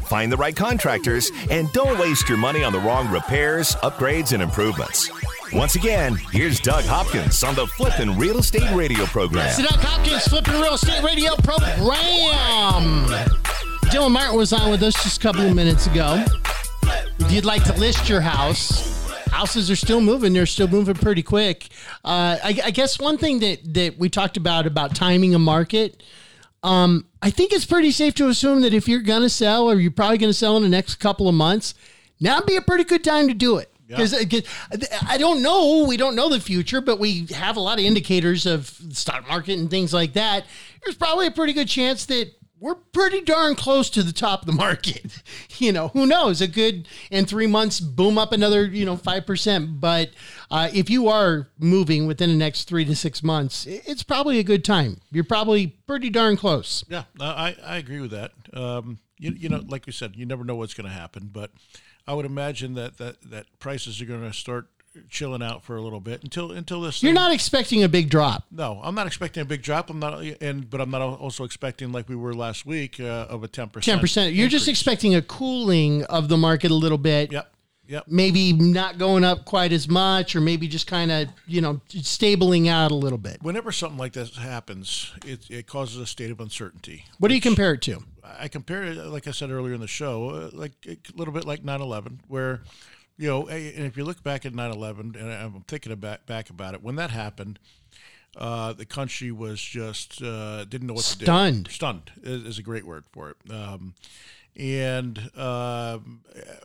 Find 0.07 0.31
the 0.31 0.37
right 0.37 0.55
contractors 0.55 1.33
and 1.51 1.71
don't 1.73 1.99
waste 1.99 2.29
your 2.29 2.39
money 2.39 2.63
on 2.63 2.73
the 2.73 2.79
wrong 2.79 3.11
repairs, 3.11 3.75
upgrades, 3.77 4.33
and 4.33 4.41
improvements. 4.41 5.11
Once 5.53 5.75
again, 5.75 6.15
here's 6.31 6.61
Doug 6.61 6.85
Hopkins 6.85 7.43
on 7.43 7.57
the 7.57 7.67
Flippin' 7.67 8.17
Real 8.17 8.39
Estate 8.39 8.71
Radio 8.77 9.07
program. 9.07 9.49
It's 9.49 9.57
the 9.57 9.65
Doug 9.65 9.81
Hopkins 9.81 10.29
Flipping 10.29 10.55
Real 10.55 10.75
Estate 10.75 11.03
Radio 11.03 11.35
program. 11.43 13.07
Dylan 13.91 14.13
Martin 14.13 14.37
was 14.37 14.53
on 14.53 14.71
with 14.71 14.83
us 14.85 14.95
just 15.03 15.19
a 15.19 15.21
couple 15.21 15.47
of 15.47 15.57
minutes 15.57 15.89
ago. 15.89 16.25
If 17.19 17.33
you'd 17.33 17.45
like 17.45 17.65
to 17.65 17.73
list 17.75 18.09
your 18.09 18.21
house, 18.21 19.11
houses 19.31 19.69
are 19.69 19.77
still 19.77 20.01
moving. 20.01 20.33
They're 20.33 20.47
still 20.47 20.69
moving 20.69 20.95
pretty 20.95 21.25
quick. 21.25 21.67
Uh, 22.05 22.39
I, 22.45 22.61
I 22.67 22.71
guess 22.71 23.01
one 23.01 23.19
thing 23.19 23.41
that 23.41 23.75
that 23.75 23.99
we 23.99 24.09
talked 24.09 24.37
about 24.37 24.65
about 24.67 24.95
timing 24.95 25.35
a 25.35 25.41
market. 25.41 26.05
Um, 26.63 27.07
I 27.23 27.31
think 27.31 27.53
it's 27.53 27.65
pretty 27.65 27.91
safe 27.93 28.15
to 28.15 28.29
assume 28.29 28.63
that 28.63 28.75
if 28.75 28.89
you're 28.89 29.01
going 29.01 29.23
to 29.23 29.31
sell, 29.31 29.71
or 29.71 29.77
you're 29.77 29.91
probably 29.91 30.19
going 30.19 30.31
to 30.31 30.35
sell 30.35 30.57
in 30.57 30.63
the 30.63 30.69
next 30.69 30.97
couple 30.97 31.29
of 31.29 31.35
months, 31.35 31.75
now 32.21 32.37
would 32.39 32.47
be 32.47 32.57
a 32.57 32.63
pretty 32.63 32.85
good 32.85 33.05
time 33.05 33.29
to 33.29 33.35
do 33.35 33.59
it. 33.59 33.73
Because 33.87 34.13
I 35.07 35.17
don't 35.17 35.41
know, 35.43 35.87
we 35.89 35.97
don't 35.97 36.15
know 36.15 36.29
the 36.29 36.41
future, 36.41 36.81
but 36.83 36.99
we 36.99 37.27
have 37.35 37.57
a 37.57 37.61
lot 37.61 37.79
of 37.79 37.85
indicators 37.85 38.45
of 38.45 38.77
the 38.87 38.95
stock 38.95 39.27
market 39.27 39.59
and 39.59 39.71
things 39.71 39.95
like 39.95 40.13
that. 40.13 40.45
There's 40.85 40.97
probably 40.97 41.27
a 41.27 41.31
pretty 41.31 41.55
good 41.55 41.69
chance 41.69 42.05
that 42.07 42.33
we're 42.61 42.75
pretty 42.75 43.21
darn 43.21 43.55
close 43.55 43.89
to 43.91 44.03
the 44.03 44.13
top 44.13 44.41
of 44.41 44.47
the 44.47 44.53
market. 44.53 45.23
You 45.59 45.73
know, 45.73 45.89
who 45.89 46.07
knows? 46.07 46.41
A 46.41 46.47
good 46.47 46.87
in 47.11 47.25
three 47.25 47.49
months, 47.49 47.81
boom 47.81 48.17
up 48.17 48.31
another, 48.31 48.65
you 48.65 48.85
know, 48.85 48.97
5%. 48.97 49.81
But 49.81 50.11
uh, 50.53 50.69
if 50.73 50.89
you 50.89 51.09
are 51.09 51.49
moving 51.59 52.07
within 52.07 52.31
the 52.31 52.37
next 52.37 52.69
three 52.69 52.85
to 52.85 52.95
six 52.95 53.25
months, 53.25 53.67
it's 53.67 54.05
probably 54.05 54.39
a 54.39 54.45
good 54.45 54.65
time. 54.65 55.01
You're 55.11 55.25
probably 55.25 55.67
pretty 55.67 56.11
darn 56.11 56.37
close. 56.37 56.85
Yeah, 56.89 57.05
I, 57.19 57.57
I 57.65 57.77
agree 57.79 58.01
with 58.01 58.13
that. 58.13 58.33
Um, 58.53 59.01
you, 59.19 59.33
you 59.33 59.49
know, 59.49 59.65
like 59.67 59.89
you 59.89 59.93
said, 59.93 60.15
you 60.15 60.27
never 60.27 60.45
know 60.45 60.55
what's 60.55 60.75
going 60.75 60.89
to 60.89 60.95
happen, 60.95 61.29
but 61.33 61.51
I 62.07 62.15
would 62.15 62.27
imagine 62.27 62.75
that 62.75 62.99
that, 62.99 63.21
that 63.31 63.47
prices 63.59 64.01
are 64.01 64.07
going 64.07 64.23
to 64.23 64.33
start 64.33 64.69
chilling 65.11 65.43
out 65.43 65.63
for 65.65 65.77
a 65.77 65.83
little 65.83 66.01
bit 66.01 66.23
until 66.23 66.53
until 66.53 66.81
this. 66.81 67.03
You're 67.03 67.11
thing- 67.11 67.15
not 67.15 67.33
expecting 67.33 67.83
a 67.83 67.89
big 67.89 68.11
drop. 68.11 68.45
No, 68.51 68.81
I'm 68.83 68.95
not 68.95 69.07
expecting 69.07 69.43
a 69.43 69.47
big 69.47 69.63
drop. 69.63 69.91
I'm 69.91 69.99
not, 69.99 70.23
and 70.41 70.69
but 70.69 70.81
I'm 70.81 70.91
not 70.91 71.03
also 71.03 71.45
expecting 71.45 71.93
like 71.93 72.09
we 72.09 72.17
were 72.17 72.35
last 72.35 72.67
week 72.67 73.01
uh, 73.01 73.27
of 73.29 73.43
a 73.45 73.49
ten 73.49 73.69
percent. 73.69 73.85
Ten 73.97 74.01
percent. 74.01 74.35
You're 74.35 74.49
just 74.49 74.69
expecting 74.69 75.15
a 75.15 75.23
cooling 75.23 76.05
of 76.05 76.29
the 76.29 76.37
market 76.37 76.71
a 76.71 76.75
little 76.75 76.99
bit. 76.99 77.33
Yep. 77.33 77.53
Yep. 77.89 78.05
Maybe 78.07 78.53
not 78.53 78.99
going 78.99 79.25
up 79.25 79.47
quite 79.47 79.73
as 79.73 79.89
much, 79.89 80.37
or 80.37 80.43
maybe 80.43 80.69
just 80.69 80.87
kind 80.87 81.11
of 81.11 81.29
you 81.47 81.63
know 81.63 81.81
stabling 81.89 82.69
out 82.69 82.91
a 82.91 82.95
little 82.95 83.17
bit. 83.17 83.43
Whenever 83.43 83.73
something 83.73 83.99
like 83.99 84.13
this 84.13 84.37
happens, 84.37 85.13
it, 85.25 85.51
it 85.51 85.67
causes 85.67 85.97
a 85.97 86.07
state 86.07 86.31
of 86.31 86.39
uncertainty. 86.39 87.07
What 87.19 87.29
do 87.29 87.35
you 87.35 87.41
compare 87.41 87.73
it 87.73 87.83
to? 87.83 88.05
I 88.23 88.49
compare 88.49 88.85
it, 88.85 88.99
like 88.99 89.27
I 89.27 89.31
said 89.31 89.51
earlier 89.51 89.73
in 89.73 89.81
the 89.81 89.87
show, 89.87 90.29
uh, 90.29 90.51
like 90.53 90.73
a 90.87 90.99
little 91.17 91.33
bit 91.33 91.47
like 91.47 91.63
9/11, 91.63 92.19
where 92.29 92.61
you 93.19 93.29
know, 93.29 93.49
and 93.49 93.85
if 93.85 93.97
you 93.97 94.05
look 94.05 94.23
back 94.23 94.47
at 94.47 94.53
9/11, 94.55 95.17
and 95.21 95.33
I'm 95.33 95.63
thinking 95.67 95.93
about 95.93 96.27
back 96.27 96.51
about 96.51 96.75
it, 96.75 96.83
when 96.83 96.97
that 96.97 97.11
happened, 97.11 97.59
uh, 98.37 98.73
the 98.73 98.87
country 98.87 99.33
was 99.33 99.61
just 99.61 100.23
uh, 100.23 100.65
didn't 100.65 100.87
know 100.87 100.95
what 100.95 101.05
to 101.05 101.19
do. 101.19 101.25
Stunned. 101.25 101.69
Stunned 101.71 102.13
is, 102.23 102.59
a 102.59 102.63
great 102.63 102.85
word 102.87 103.05
for 103.13 103.31
it. 103.31 103.37
Um, 103.53 103.95
and 104.57 105.31
uh, 105.37 105.99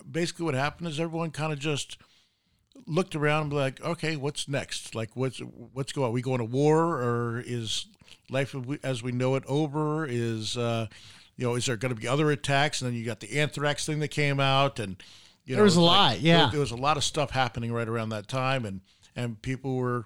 basically, 0.10 0.46
what 0.46 0.54
happened 0.54 0.88
is 0.90 1.00
everyone 1.00 1.32
kind 1.32 1.52
of 1.52 1.60
just 1.60 1.98
looked 2.86 3.16
around 3.16 3.42
and 3.44 3.50
be 3.50 3.56
like, 3.56 3.82
okay, 3.82 4.16
what's 4.16 4.48
next? 4.48 4.94
Like, 4.94 5.16
what's 5.16 5.40
what's 5.40 5.92
going? 5.92 6.06
On? 6.06 6.10
Are 6.12 6.14
we 6.14 6.22
going 6.22 6.40
to 6.40 6.46
war, 6.46 7.02
or 7.02 7.44
is 7.46 7.88
life 8.30 8.54
as 8.54 8.62
we- 8.62 8.80
as 8.84 9.02
we 9.02 9.12
know 9.12 9.36
it 9.36 9.44
over? 9.48 10.06
Is 10.06 10.56
uh, 10.58 10.88
you 11.36 11.46
know, 11.48 11.56
is 11.56 11.66
there 11.66 11.78
going 11.78 11.94
to 11.94 12.00
be 12.00 12.08
other 12.08 12.30
attacks? 12.30 12.82
And 12.82 12.92
then 12.92 12.98
you 12.98 13.06
got 13.06 13.20
the 13.22 13.40
anthrax 13.40 13.86
thing 13.88 14.00
that 14.00 14.10
came 14.10 14.40
out, 14.40 14.80
and 14.80 15.02
you 15.46 15.54
know, 15.54 15.58
There 15.58 15.64
was 15.64 15.76
a 15.76 15.82
like- 15.82 15.98
lot, 15.98 16.20
yeah. 16.22 16.38
There, 16.44 16.52
there 16.52 16.60
was 16.60 16.72
a 16.72 16.76
lot 16.78 16.98
of 16.98 17.04
stuff 17.04 17.32
happening 17.32 17.72
right 17.74 17.88
around 17.88 18.10
that 18.10 18.28
time, 18.28 18.66
and 18.66 18.82
and 19.16 19.42
people 19.42 19.76
were 19.76 20.06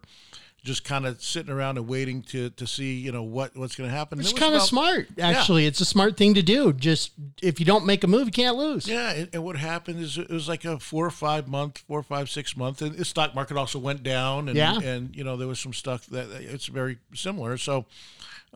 just 0.64 0.84
kind 0.84 1.06
of 1.06 1.22
sitting 1.24 1.50
around 1.54 1.78
and 1.78 1.88
waiting 1.88 2.22
to 2.22 2.50
to 2.50 2.68
see 2.68 2.96
you 2.96 3.12
know 3.12 3.24
what 3.24 3.56
what's 3.56 3.76
going 3.76 3.90
to 3.90 3.96
happen. 3.96 4.20
It's 4.20 4.32
it 4.32 4.38
kind 4.38 4.54
of 4.54 4.62
smart, 4.62 5.08
Yeah. 5.16 5.30
actually. 5.30 5.66
It's 5.66 5.80
a 5.80 5.86
smart 5.86 6.18
thing 6.18 6.34
to 6.34 6.42
do. 6.42 6.74
Just 6.74 7.12
if 7.42 7.60
you 7.60 7.66
don't 7.66 7.86
make 7.86 8.04
a 8.04 8.08
move, 8.08 8.26
you 8.26 8.32
can't 8.34 8.58
lose. 8.58 8.86
Yeah, 8.88 9.12
and, 9.12 9.30
and 9.32 9.44
what 9.46 9.56
happened 9.56 10.00
is 10.02 10.18
it 10.18 10.30
was 10.30 10.50
like 10.50 10.66
a 10.66 10.78
four 10.80 11.06
or 11.06 11.12
five 11.12 11.48
month, 11.48 11.78
four 11.88 12.00
or 12.00 12.04
five 12.04 12.30
six 12.30 12.58
month, 12.58 12.82
and 12.82 12.96
the 12.96 13.06
stock 13.06 13.34
market 13.34 13.56
also 13.56 13.80
went 13.80 14.04
down, 14.04 14.50
and 14.50 14.58
Yeah. 14.58 14.78
and 14.80 15.16
you 15.16 15.24
know 15.24 15.38
there 15.38 15.48
was 15.48 15.60
some 15.60 15.74
stuff 15.74 16.06
that 16.08 16.30
it's 16.42 16.66
very 16.66 16.98
similar. 17.14 17.58
So, 17.58 17.86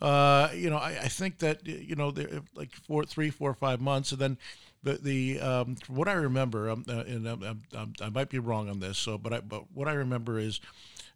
uh, 0.02 0.50
you 0.54 0.70
know, 0.70 0.78
I, 0.78 0.98
I 1.04 1.08
think 1.08 1.38
that 1.40 1.66
you 1.66 1.96
know 1.96 2.12
there 2.12 2.42
like 2.56 2.74
four, 2.76 3.06
three, 3.06 3.30
four, 3.30 3.52
or 3.52 3.56
five 3.56 3.80
months, 3.80 4.12
and 4.12 4.20
then 4.20 4.38
the 4.84 4.94
the 4.94 5.40
um, 5.40 5.76
what 5.88 6.08
I 6.08 6.14
remember, 6.14 6.70
um, 6.70 6.84
uh, 6.88 7.04
and 7.08 7.28
um, 7.28 7.62
um, 7.76 7.94
I 8.02 8.10
might 8.10 8.30
be 8.30 8.40
wrong 8.40 8.70
on 8.70 8.80
this, 8.80 8.98
so 8.98 9.18
but 9.18 9.34
I 9.34 9.40
but 9.42 9.72
what 9.74 9.88
I 9.88 9.94
remember 9.94 10.40
is 10.40 10.60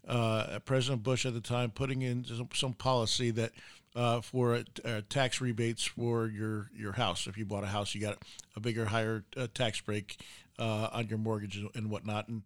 uh, 0.08 0.60
President 0.66 1.04
Bush 1.04 1.26
at 1.26 1.34
the 1.34 1.42
time 1.42 1.72
putting 1.72 2.02
in 2.02 2.24
some, 2.26 2.50
some 2.54 2.74
policy 2.74 3.32
that 3.32 3.52
uh, 3.96 4.22
for 4.22 4.62
uh, 4.84 5.02
tax 5.10 5.42
rebates 5.42 5.84
for 5.86 6.28
your 6.28 6.70
your 6.76 6.94
house. 6.94 7.28
If 7.28 7.38
you 7.38 7.46
bought 7.46 7.64
a 7.64 7.68
house, 7.68 7.96
you 7.96 8.02
got 8.02 8.18
a 8.56 8.60
bigger, 8.60 8.86
higher 8.86 9.24
uh, 9.36 9.48
tax 9.54 9.82
break 9.82 10.18
uh, 10.60 10.90
on 10.94 11.08
your 11.08 11.18
mortgage 11.18 11.58
and- 11.74 11.90
whatnot, 11.90 12.28
and 12.28 12.44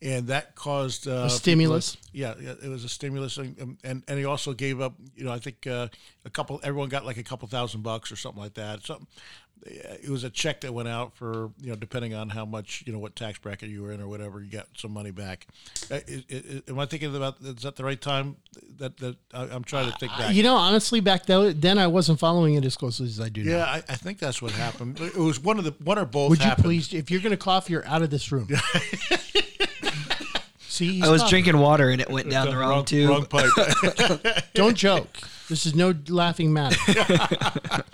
and 0.00 0.26
that 0.28 0.54
caused 0.54 1.06
uh, 1.06 1.24
A 1.26 1.30
stimulus? 1.30 1.96
people- 1.96 2.10
yeah, 2.12 2.34
yeah, 2.40 2.54
it 2.62 2.68
was 2.68 2.84
a 2.84 2.88
stimulus, 2.88 3.36
and 3.38 3.76
and, 3.84 4.02
and 4.08 4.18
he 4.18 4.24
also 4.24 4.52
gave 4.54 4.80
up. 4.80 4.94
You 5.14 5.24
know, 5.24 5.32
I 5.32 5.38
think 5.40 5.66
uh, 5.66 5.88
a 6.24 6.30
couple. 6.30 6.58
Everyone 6.62 6.88
got 6.88 7.04
like 7.04 7.16
a 7.18 7.22
couple 7.22 7.46
thousand 7.48 7.82
bucks 7.82 8.10
or 8.10 8.16
something 8.16 8.42
like 8.42 8.54
that. 8.54 8.84
Something. 8.86 9.06
It 9.66 10.10
was 10.10 10.24
a 10.24 10.30
check 10.30 10.60
that 10.60 10.74
went 10.74 10.88
out 10.88 11.16
for 11.16 11.50
you 11.58 11.70
know 11.70 11.76
depending 11.76 12.12
on 12.12 12.28
how 12.28 12.44
much 12.44 12.82
you 12.86 12.92
know 12.92 12.98
what 12.98 13.16
tax 13.16 13.38
bracket 13.38 13.70
you 13.70 13.80
were 13.82 13.92
in 13.92 14.00
or 14.02 14.06
whatever 14.08 14.42
you 14.42 14.50
got 14.50 14.66
some 14.76 14.90
money 14.92 15.10
back. 15.10 15.46
Uh, 15.90 16.00
i- 16.06 16.24
i- 16.30 16.62
am 16.68 16.78
I 16.78 16.84
thinking 16.84 17.16
about 17.16 17.36
is 17.40 17.62
that 17.62 17.76
the 17.76 17.84
right 17.84 17.98
time? 17.98 18.36
That 18.78 18.98
that 18.98 19.16
I, 19.32 19.44
I'm 19.44 19.64
trying 19.64 19.90
to 19.90 19.96
think 19.98 20.12
back. 20.18 20.34
You 20.34 20.42
know, 20.42 20.54
honestly, 20.56 21.00
back 21.00 21.24
then, 21.24 21.58
then 21.60 21.78
I 21.78 21.86
wasn't 21.86 22.18
following 22.18 22.54
it 22.56 22.64
as 22.66 22.76
closely 22.76 23.06
as 23.06 23.18
I 23.20 23.30
do 23.30 23.42
now. 23.42 23.50
Yeah, 23.52 23.64
I, 23.64 23.76
I 23.76 23.96
think 23.96 24.18
that's 24.18 24.42
what 24.42 24.52
happened. 24.52 25.00
It 25.00 25.16
was 25.16 25.40
one 25.40 25.56
of 25.58 25.64
the 25.64 25.72
one 25.82 25.98
or 25.98 26.04
both. 26.04 26.28
Would 26.28 26.40
you 26.40 26.44
happened. 26.44 26.64
please, 26.64 26.92
if 26.92 27.10
you're 27.10 27.20
going 27.22 27.30
to 27.30 27.36
cough, 27.38 27.70
you're 27.70 27.86
out 27.86 28.02
of 28.02 28.10
this 28.10 28.30
room. 28.30 28.48
See, 30.68 31.00
I 31.02 31.08
was 31.08 31.22
coughing. 31.22 31.30
drinking 31.30 31.58
water 31.58 31.88
and 31.90 32.00
it 32.00 32.10
went 32.10 32.28
down 32.28 32.48
the 32.50 32.56
wrong, 32.56 32.84
tube. 32.84 33.08
Wrong 33.08 33.26
pipe. 33.26 33.48
Don't 34.54 34.76
joke. 34.76 35.08
This 35.48 35.66
is 35.66 35.74
no 35.74 35.94
laughing 36.08 36.52
matter. 36.52 36.76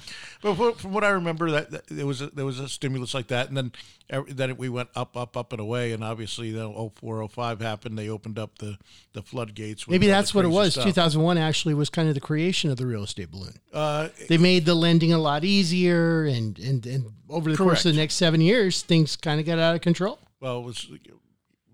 but 0.42 0.54
from- 0.78 0.92
what 0.92 1.04
I 1.04 1.10
remember, 1.10 1.50
that, 1.50 1.70
that 1.70 1.86
there 1.88 2.06
was 2.06 2.20
a, 2.20 2.28
there 2.28 2.44
was 2.44 2.58
a 2.58 2.68
stimulus 2.68 3.14
like 3.14 3.28
that, 3.28 3.48
and 3.48 3.56
then 3.56 3.72
every- 4.08 4.32
then 4.32 4.56
we 4.56 4.68
went 4.68 4.88
up, 4.94 5.16
up, 5.16 5.36
up 5.36 5.52
and 5.52 5.60
away, 5.60 5.92
and 5.92 6.02
obviously 6.02 6.50
then 6.52 6.72
04, 6.94 7.28
05 7.28 7.60
happened. 7.60 7.98
They 7.98 8.08
opened 8.08 8.38
up 8.38 8.58
the 8.58 8.78
the 9.12 9.22
floodgates. 9.22 9.86
Maybe 9.88 10.06
that's 10.06 10.34
what 10.34 10.44
it 10.44 10.48
was. 10.48 10.72
stuff. 10.74 10.84
2001 10.86 11.36
actually 11.38 11.74
was 11.74 11.90
kind 11.90 12.08
of 12.08 12.14
the 12.14 12.20
creation 12.20 12.70
of 12.70 12.76
the 12.76 12.86
real 12.86 13.02
estate 13.04 13.30
balloon. 13.30 13.58
Uh, 13.72 14.08
They 14.28 14.38
made 14.38 14.64
the 14.66 14.74
lending 14.74 15.12
a 15.12 15.18
lot 15.18 15.44
easier, 15.44 16.24
and 16.24 16.58
and 16.58 16.84
and 16.86 17.06
over 17.28 17.50
the 17.50 17.56
course 17.56 17.84
of 17.84 17.92
the 17.94 17.98
next 18.00 18.14
seven 18.14 18.40
years, 18.40 18.82
things 18.82 19.16
kind 19.16 19.40
of 19.40 19.46
got 19.46 19.58
out 19.58 19.74
of 19.74 19.80
control. 19.80 20.18
well, 20.40 20.58
it 20.60 20.64
was 20.64 20.86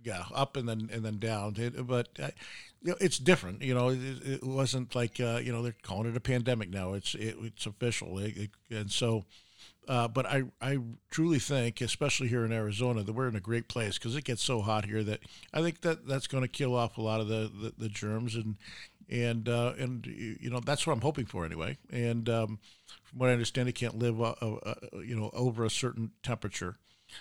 yeah, 0.05 0.25
up 0.35 0.57
and 0.57 0.69
then 0.69 0.89
and 0.93 1.05
then 1.05 1.19
down. 1.19 1.55
It, 1.57 1.87
but 1.87 2.09
uh, 2.23 2.29
you 2.87 2.93
know, 2.93 2.99
it's 3.01 3.19
different. 3.19 3.63
You 3.63 3.75
know, 3.75 3.89
it, 3.91 3.99
it 4.25 4.45
wasn't 4.45 4.95
like 4.95 5.21
uh, 5.21 5.41
you 5.43 5.53
know 5.53 5.63
they're 5.63 5.75
calling 5.83 6.09
it 6.11 6.17
a 6.17 6.21
pandemic 6.21 6.71
now. 6.71 6.95
It's 6.95 7.15
it, 7.15 7.37
it's 7.43 7.67
official, 7.67 8.19
It- 8.19 8.51
and 8.71 8.91
so. 8.91 9.25
Uh, 9.89 10.09
but 10.09 10.27
I, 10.27 10.43
I 10.61 10.79
truly 11.11 11.39
think, 11.39 11.81
especially 11.81 12.27
here 12.27 12.45
in 12.45 12.51
Arizona, 12.51 13.05
that 13.05 13.13
we're 13.13 13.29
in 13.29 13.37
a 13.37 13.41
great 13.41 13.69
place 13.69 13.99
because 13.99 14.17
it 14.17 14.25
gets 14.25 14.43
so 14.43 14.61
hot 14.61 14.85
here 14.85 15.05
that 15.05 15.21
I 15.55 15.63
think 15.63 15.83
that 15.83 16.09
that's 16.09 16.27
going 16.27 16.43
to 16.43 16.49
kill 16.49 16.75
off 16.75 16.99
a 16.99 17.03
lot 17.03 17.21
of 17.21 17.29
the, 17.29 17.51
the, 17.55 17.73
the 17.79 17.89
germs 17.89 18.35
and 18.35 18.57
and 19.09 19.49
uh, 19.49 19.75
and 19.79 20.05
you 20.07 20.51
know 20.51 20.61
that's 20.61 20.87
what 20.87 20.93
I'm 20.93 21.01
hoping 21.03 21.27
for 21.27 21.45
anyway. 21.47 21.79
And 21.91 22.29
um, 22.29 22.59
from 23.05 23.19
what 23.21 23.31
I 23.31 23.33
understand, 23.33 23.69
it 23.69 23.77
can't 23.77 23.97
live 23.97 24.21
uh, 24.21 24.35
uh, 24.43 24.75
you 25.05 25.15
know 25.15 25.31
over 25.33 25.65
a 25.65 25.71
certain 25.71 26.11
temperature. 26.23 26.77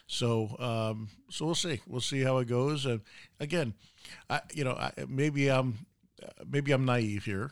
So 0.07 0.55
um, 0.59 1.09
so 1.29 1.45
we'll 1.45 1.55
see. 1.55 1.81
We'll 1.88 2.01
see 2.01 2.21
how 2.21 2.38
it 2.39 2.47
goes. 2.47 2.86
And 2.86 3.01
again, 3.39 3.73
I, 4.29 4.41
you 4.53 4.63
know, 4.63 4.73
I, 4.73 4.91
maybe 5.07 5.49
I'm 5.49 5.86
maybe 6.49 6.71
I'm 6.71 6.86
naive 6.86 7.25
here, 7.25 7.51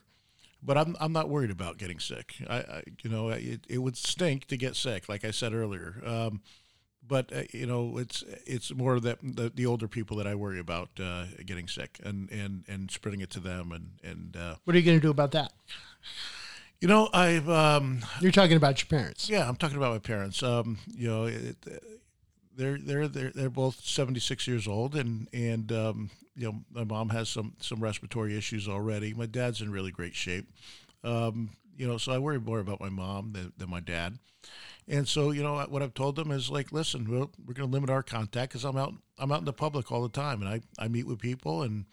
but 0.61 0.77
I'm 0.77 0.95
I'm 0.99 1.13
not 1.13 1.29
worried 1.29 1.51
about 1.51 1.77
getting 1.77 1.99
sick. 1.99 2.35
I, 2.49 2.55
I 2.57 2.83
you 3.03 3.09
know 3.09 3.29
it, 3.29 3.65
it 3.69 3.77
would 3.79 3.97
stink 3.97 4.45
to 4.47 4.57
get 4.57 4.75
sick, 4.75 5.07
like 5.09 5.23
I 5.25 5.31
said 5.31 5.53
earlier. 5.53 6.01
Um, 6.05 6.41
but 7.05 7.33
uh, 7.33 7.43
you 7.51 7.65
know 7.65 7.97
it's 7.97 8.23
it's 8.45 8.73
more 8.73 8.99
that 8.99 9.19
the, 9.21 9.51
the 9.53 9.65
older 9.65 9.87
people 9.87 10.17
that 10.17 10.27
I 10.27 10.35
worry 10.35 10.59
about 10.59 10.89
uh, 11.01 11.25
getting 11.45 11.67
sick 11.67 11.99
and, 12.03 12.31
and, 12.31 12.63
and 12.67 12.89
spreading 12.89 13.19
it 13.21 13.29
to 13.31 13.39
them 13.41 13.71
and 13.73 13.89
and 14.03 14.37
uh, 14.37 14.55
What 14.63 14.75
are 14.75 14.79
you 14.79 14.85
going 14.85 14.99
to 14.99 15.01
do 15.05 15.11
about 15.11 15.31
that? 15.31 15.51
you 16.79 16.87
know 16.87 17.09
I've 17.13 17.49
um, 17.49 17.99
You're 18.21 18.31
talking 18.31 18.55
about 18.57 18.81
your 18.81 18.87
parents. 18.87 19.29
yeah 19.29 19.47
I'm 19.47 19.55
talking 19.57 19.77
about 19.77 19.91
my 19.91 19.99
parents 19.99 20.41
um, 20.43 20.77
you 20.95 21.09
know 21.09 21.25
it, 21.25 21.57
they're 22.55 22.77
they're 22.77 23.07
they're 23.07 23.31
they're 23.31 23.49
both 23.49 23.83
76 23.83 24.47
years 24.47 24.67
old 24.67 24.95
and 24.95 25.27
and 25.33 25.71
um, 25.71 26.09
you 26.35 26.47
know 26.47 26.59
my 26.71 26.83
mom 26.83 27.09
has 27.09 27.29
some 27.29 27.53
some 27.59 27.79
respiratory 27.79 28.37
issues 28.37 28.67
already. 28.67 29.13
My 29.13 29.25
dad's 29.25 29.61
in 29.61 29.71
really 29.71 29.91
great 29.91 30.15
shape. 30.15 30.47
Um, 31.03 31.51
you 31.77 31.87
know 31.87 31.97
so 31.97 32.11
I 32.11 32.17
worry 32.17 32.39
more 32.39 32.59
about 32.59 32.79
my 32.79 32.89
mom 32.89 33.33
than, 33.33 33.53
than 33.57 33.69
my 33.69 33.79
dad. 33.79 34.17
And 34.87 35.07
so 35.07 35.31
you 35.31 35.43
know 35.43 35.65
what 35.69 35.81
I've 35.81 35.93
told 35.93 36.15
them 36.15 36.31
is 36.31 36.49
like 36.49 36.71
listen 36.71 37.09
we're, 37.09 37.27
we're 37.45 37.53
going 37.53 37.69
to 37.69 37.73
limit 37.73 37.89
our 37.89 38.03
contact 38.03 38.51
because 38.51 38.65
I'm 38.65 38.77
out 38.77 38.93
I'm 39.17 39.31
out 39.31 39.39
in 39.39 39.45
the 39.45 39.53
public 39.53 39.91
all 39.91 40.03
the 40.03 40.09
time 40.09 40.41
and 40.41 40.49
I, 40.49 40.61
I 40.77 40.87
meet 40.87 41.07
with 41.07 41.19
people 41.19 41.63
and 41.63 41.85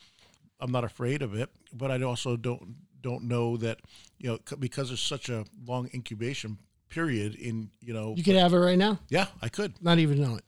I'm 0.58 0.72
not 0.72 0.84
afraid 0.84 1.22
of 1.22 1.34
it 1.34 1.50
but 1.72 1.90
I 1.90 2.02
also 2.02 2.36
don't 2.36 2.74
don't 3.00 3.24
know 3.24 3.56
that 3.58 3.78
you 4.18 4.28
know 4.30 4.56
because 4.58 4.88
there's 4.88 5.00
such 5.00 5.28
a 5.28 5.44
long 5.66 5.88
incubation 5.94 6.58
period 6.91 7.34
in 7.36 7.70
you 7.80 7.95
know 7.95 8.14
You 8.16 8.22
could 8.22 8.36
have 8.36 8.53
it 8.53 8.59
right 8.59 8.78
now, 8.78 8.99
yeah 9.09 9.26
I 9.41 9.49
could 9.49 9.74
not 9.82 9.99
even 9.99 10.20
know 10.20 10.36
it. 10.36 10.45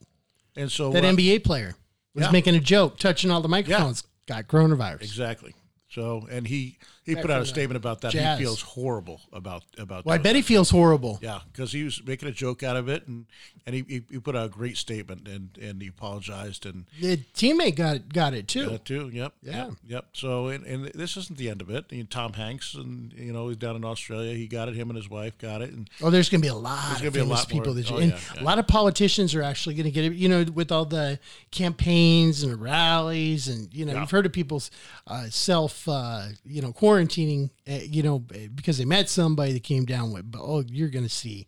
and 0.56 0.70
so 0.70 0.90
That 0.92 1.04
uh, 1.04 1.12
NBA 1.12 1.44
player 1.44 1.74
was 2.14 2.24
yeah. 2.26 2.30
making 2.30 2.54
a 2.54 2.60
joke, 2.60 2.98
touching 2.98 3.30
all 3.30 3.40
the 3.40 3.48
microphones, 3.48 4.04
got 4.26 4.46
coronavirus. 4.48 5.02
Exactly. 5.02 5.54
So, 5.88 6.26
and 6.30 6.46
he 6.46 6.78
he 7.04 7.14
put 7.16 7.30
out 7.30 7.42
a 7.42 7.46
statement 7.46 7.76
about 7.76 8.00
that. 8.02 8.12
Jazz. 8.12 8.38
He 8.38 8.44
feels 8.44 8.62
horrible 8.62 9.20
about 9.32 9.64
about. 9.78 10.04
Well, 10.04 10.14
I 10.14 10.18
bet 10.18 10.36
he 10.36 10.42
feels 10.42 10.70
horrible. 10.70 11.18
Yeah, 11.22 11.40
because 11.52 11.72
he 11.72 11.82
was 11.84 12.02
making 12.04 12.28
a 12.28 12.32
joke 12.32 12.62
out 12.62 12.76
of 12.76 12.88
it, 12.88 13.06
and 13.08 13.26
and 13.66 13.74
he, 13.74 13.84
he, 13.88 14.02
he 14.10 14.18
put 14.18 14.36
out 14.36 14.46
a 14.46 14.48
great 14.48 14.76
statement, 14.76 15.26
and 15.28 15.50
and 15.60 15.80
he 15.82 15.88
apologized, 15.88 16.64
and 16.66 16.84
The 17.00 17.16
teammate 17.34 17.76
got 17.76 18.12
got 18.12 18.34
it 18.34 18.46
too. 18.48 18.64
got 18.66 18.72
it 18.74 18.84
too. 18.84 19.10
Yep. 19.12 19.32
Yeah. 19.42 19.52
Yep. 19.66 19.72
yep. 19.86 20.06
So, 20.12 20.48
and, 20.48 20.64
and 20.66 20.84
this 20.86 21.16
isn't 21.16 21.38
the 21.38 21.48
end 21.50 21.60
of 21.60 21.70
it. 21.70 21.86
Tom 22.10 22.32
Hanks, 22.34 22.74
and 22.74 23.12
you 23.14 23.32
know, 23.32 23.48
he's 23.48 23.56
down 23.56 23.76
in 23.76 23.84
Australia. 23.84 24.34
He 24.34 24.46
got 24.46 24.68
it. 24.68 24.74
Him 24.74 24.90
and 24.90 24.96
his 24.96 25.08
wife 25.10 25.36
got 25.38 25.62
it, 25.62 25.70
and 25.70 25.88
Oh, 26.02 26.10
there's 26.10 26.28
going 26.28 26.40
to 26.40 26.44
be 26.46 26.50
a 26.50 26.54
lot 26.54 26.82
There's 26.88 26.96
of 26.98 27.02
gonna 27.14 27.24
be 27.24 27.30
a 27.30 27.34
lot 27.34 27.48
people 27.48 27.66
more. 27.66 27.74
this 27.74 27.90
year. 27.90 27.98
Oh, 27.98 28.02
and 28.02 28.12
yeah, 28.12 28.18
yeah. 28.36 28.42
A 28.42 28.44
lot 28.44 28.58
of 28.58 28.66
politicians 28.66 29.34
are 29.34 29.42
actually 29.42 29.74
going 29.74 29.84
to 29.84 29.90
get 29.90 30.04
it. 30.04 30.12
You 30.14 30.28
know, 30.28 30.44
with 30.54 30.70
all 30.72 30.84
the 30.84 31.18
campaigns 31.50 32.42
and 32.42 32.60
rallies, 32.60 33.48
and 33.48 33.72
you 33.72 33.84
know, 33.84 33.92
Yeah. 33.92 34.00
you've 34.00 34.10
heard 34.10 34.26
of 34.26 34.32
people's 34.32 34.70
uh, 35.06 35.26
self, 35.30 35.88
uh, 35.88 36.26
you 36.44 36.60
know, 36.62 36.72
quarantining. 36.92 37.50
Uh, 37.68 37.84
you 37.84 38.02
know, 38.02 38.18
because 38.18 38.78
they 38.78 38.84
met 38.84 39.08
somebody 39.08 39.52
that 39.52 39.62
came 39.62 39.84
down 39.84 40.12
with. 40.12 40.30
But 40.30 40.40
oh, 40.42 40.64
you're 40.68 40.88
going 40.88 41.04
to 41.04 41.10
see. 41.10 41.46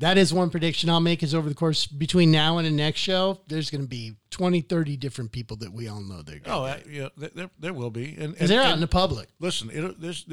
That 0.00 0.18
is 0.18 0.34
one 0.34 0.50
prediction 0.50 0.90
I'll 0.90 1.00
make 1.00 1.22
is 1.22 1.34
over 1.34 1.48
the 1.48 1.54
course 1.54 1.86
between 1.86 2.32
now 2.32 2.58
and 2.58 2.66
the 2.66 2.70
next 2.70 2.98
show, 2.98 3.40
there's 3.46 3.70
going 3.70 3.82
to 3.82 3.88
be 3.88 4.14
20, 4.30 4.60
30 4.60 4.96
different 4.96 5.30
people 5.30 5.56
that 5.58 5.72
we 5.72 5.86
all 5.86 6.00
know 6.00 6.20
they're 6.20 6.40
going 6.40 6.82
to 6.82 6.88
be. 6.88 6.98
oh, 6.98 7.08
yeah, 7.16 7.28
there, 7.32 7.48
there, 7.60 7.72
will 7.72 7.90
be, 7.90 8.16
and, 8.18 8.32
Because 8.32 8.48
they're 8.48 8.60
and- 8.60 8.70
out 8.70 8.74
in 8.74 8.80
the 8.80 8.88
public. 8.88 9.28
listen, 9.38 9.70
it, 9.72 10.00
there's 10.00 10.26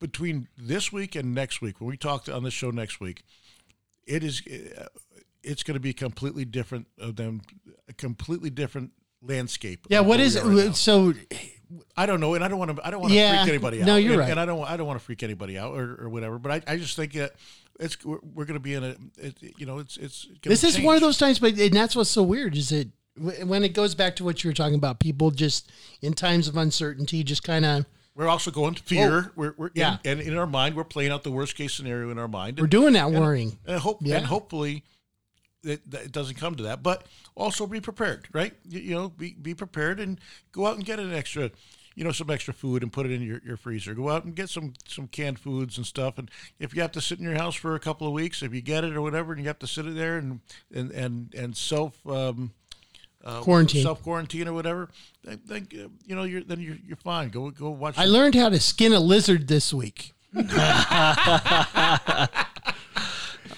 between 0.00 0.48
this 0.56 0.92
week 0.92 1.14
and 1.14 1.34
next 1.34 1.60
week 1.60 1.80
when 1.80 1.88
we 1.88 1.96
talk 1.96 2.28
on 2.28 2.42
the 2.42 2.50
show 2.50 2.70
next 2.70 3.00
week, 3.00 3.22
it 4.06 4.24
is 4.24 4.42
uh, 4.46 4.86
it's 5.42 5.62
going 5.62 5.74
to 5.74 5.80
be 5.80 5.92
completely 5.92 6.44
different 6.44 6.86
of 6.98 7.16
them, 7.16 7.42
a 7.88 7.92
completely 7.92 8.50
different 8.50 8.90
landscape. 9.22 9.86
Yeah, 9.88 10.00
what 10.00 10.18
is 10.20 10.36
is 10.36 10.42
right 10.42 10.74
so? 10.74 11.14
I 11.96 12.06
don't 12.06 12.20
know, 12.20 12.34
and 12.34 12.42
I 12.44 12.48
don't 12.48 12.58
want 12.58 12.76
to. 12.76 12.86
I 12.86 12.90
don't 12.90 13.00
want 13.00 13.12
to 13.12 13.16
Yeah, 13.18 13.42
freak 13.42 13.50
anybody 13.54 13.82
out. 13.82 13.86
no, 13.86 13.96
you're 13.96 14.12
and, 14.12 14.20
right. 14.20 14.30
And 14.30 14.40
I 14.40 14.46
don't. 14.46 14.64
I 14.64 14.76
don't 14.76 14.86
want 14.86 14.98
to 14.98 15.04
freak 15.04 15.22
anybody 15.22 15.58
out 15.58 15.74
or, 15.74 16.02
or 16.04 16.08
whatever. 16.08 16.38
But 16.38 16.52
I, 16.68 16.72
I 16.74 16.76
just 16.76 16.96
think 16.96 17.12
that 17.14 17.32
it's 17.78 18.02
we're, 18.04 18.18
we're 18.34 18.44
going 18.46 18.54
to 18.54 18.60
be 18.60 18.74
in 18.74 18.84
a. 18.84 18.96
It, 19.18 19.36
you 19.58 19.66
know, 19.66 19.78
it's 19.78 19.96
it's. 19.96 20.24
Gonna 20.24 20.38
This 20.44 20.64
is 20.64 20.80
one 20.80 20.94
of 20.94 21.00
those 21.02 21.18
times, 21.18 21.38
but 21.38 21.58
and 21.58 21.72
that's 21.74 21.94
what's 21.94 22.10
so 22.10 22.22
weird 22.22 22.56
is 22.56 22.72
it 22.72 22.88
when 23.16 23.64
it 23.64 23.74
goes 23.74 23.94
back 23.94 24.16
to 24.16 24.24
what 24.24 24.42
you 24.44 24.50
were 24.50 24.54
talking 24.54 24.76
about. 24.76 24.98
People 25.00 25.30
just 25.30 25.70
in 26.02 26.14
times 26.14 26.48
of 26.48 26.56
uncertainty, 26.56 27.22
just 27.24 27.42
kind 27.42 27.64
of 27.64 27.84
We're 28.14 28.28
also 28.28 28.50
going 28.50 28.74
to 28.74 28.82
fear. 28.82 29.26
Oh, 29.28 29.30
we're, 29.36 29.54
we're 29.56 29.70
yeah. 29.74 29.98
and 30.04 30.20
in 30.20 30.36
our 30.38 30.46
mind, 30.46 30.74
we're 30.74 30.84
playing 30.84 31.10
out 31.10 31.22
the 31.24 31.32
worst 31.32 31.54
case 31.56 31.74
scenario 31.74 32.10
in 32.10 32.18
our 32.18 32.28
mind. 32.28 32.58
we're 32.58 32.64
And- 32.64 32.70
doing 32.70 32.92
that 32.94 33.08
and- 33.08 33.18
worrying. 33.20 33.58
and 33.66 33.80
hope 33.80 33.98
Yeah. 34.02 34.16
and 34.18 34.26
hopefully 34.26 34.84
it, 35.68 35.82
it 35.92 36.12
doesn't 36.12 36.36
come 36.36 36.54
to 36.54 36.62
that 36.62 36.82
but 36.82 37.06
also 37.34 37.66
be 37.66 37.80
prepared 37.80 38.28
right 38.32 38.54
you, 38.68 38.80
you 38.80 38.94
know 38.94 39.08
be, 39.08 39.34
be 39.34 39.54
prepared 39.54 40.00
and 40.00 40.20
go 40.52 40.66
out 40.66 40.76
and 40.76 40.84
get 40.84 40.98
an 40.98 41.12
extra 41.12 41.50
you 41.94 42.04
know 42.04 42.12
some 42.12 42.30
extra 42.30 42.54
food 42.54 42.82
and 42.82 42.92
put 42.92 43.06
it 43.06 43.12
in 43.12 43.22
your, 43.22 43.40
your 43.44 43.56
freezer 43.56 43.94
go 43.94 44.08
out 44.08 44.24
and 44.24 44.34
get 44.34 44.48
some 44.48 44.72
some 44.86 45.08
canned 45.08 45.38
foods 45.38 45.76
and 45.76 45.86
stuff 45.86 46.18
and 46.18 46.30
if 46.58 46.74
you 46.74 46.80
have 46.80 46.92
to 46.92 47.00
sit 47.00 47.18
in 47.18 47.24
your 47.24 47.34
house 47.34 47.54
for 47.54 47.74
a 47.74 47.80
couple 47.80 48.06
of 48.06 48.12
weeks 48.12 48.42
if 48.42 48.54
you 48.54 48.60
get 48.60 48.84
it 48.84 48.94
or 48.94 49.02
whatever 49.02 49.32
and 49.32 49.40
you 49.42 49.48
have 49.48 49.58
to 49.58 49.66
sit 49.66 49.86
it 49.86 49.94
there 49.94 50.16
and 50.16 50.40
and 50.72 50.90
and, 50.92 51.34
and 51.34 51.56
self 51.56 52.06
um, 52.06 52.52
uh, 53.24 53.40
Quarantine. 53.40 53.82
self 53.82 54.00
quarantine 54.02 54.46
or 54.46 54.52
whatever 54.52 54.88
then, 55.24 55.40
then 55.46 55.66
you 56.06 56.14
know 56.14 56.22
you're 56.22 56.44
then 56.44 56.60
you're, 56.60 56.76
you're 56.86 56.96
fine 56.96 57.30
go 57.30 57.50
go 57.50 57.70
watch 57.70 57.98
I 57.98 58.04
learned 58.04 58.36
how 58.36 58.48
to 58.48 58.60
skin 58.60 58.92
a 58.92 59.00
lizard 59.00 59.48
this 59.48 59.74
week. 59.74 60.14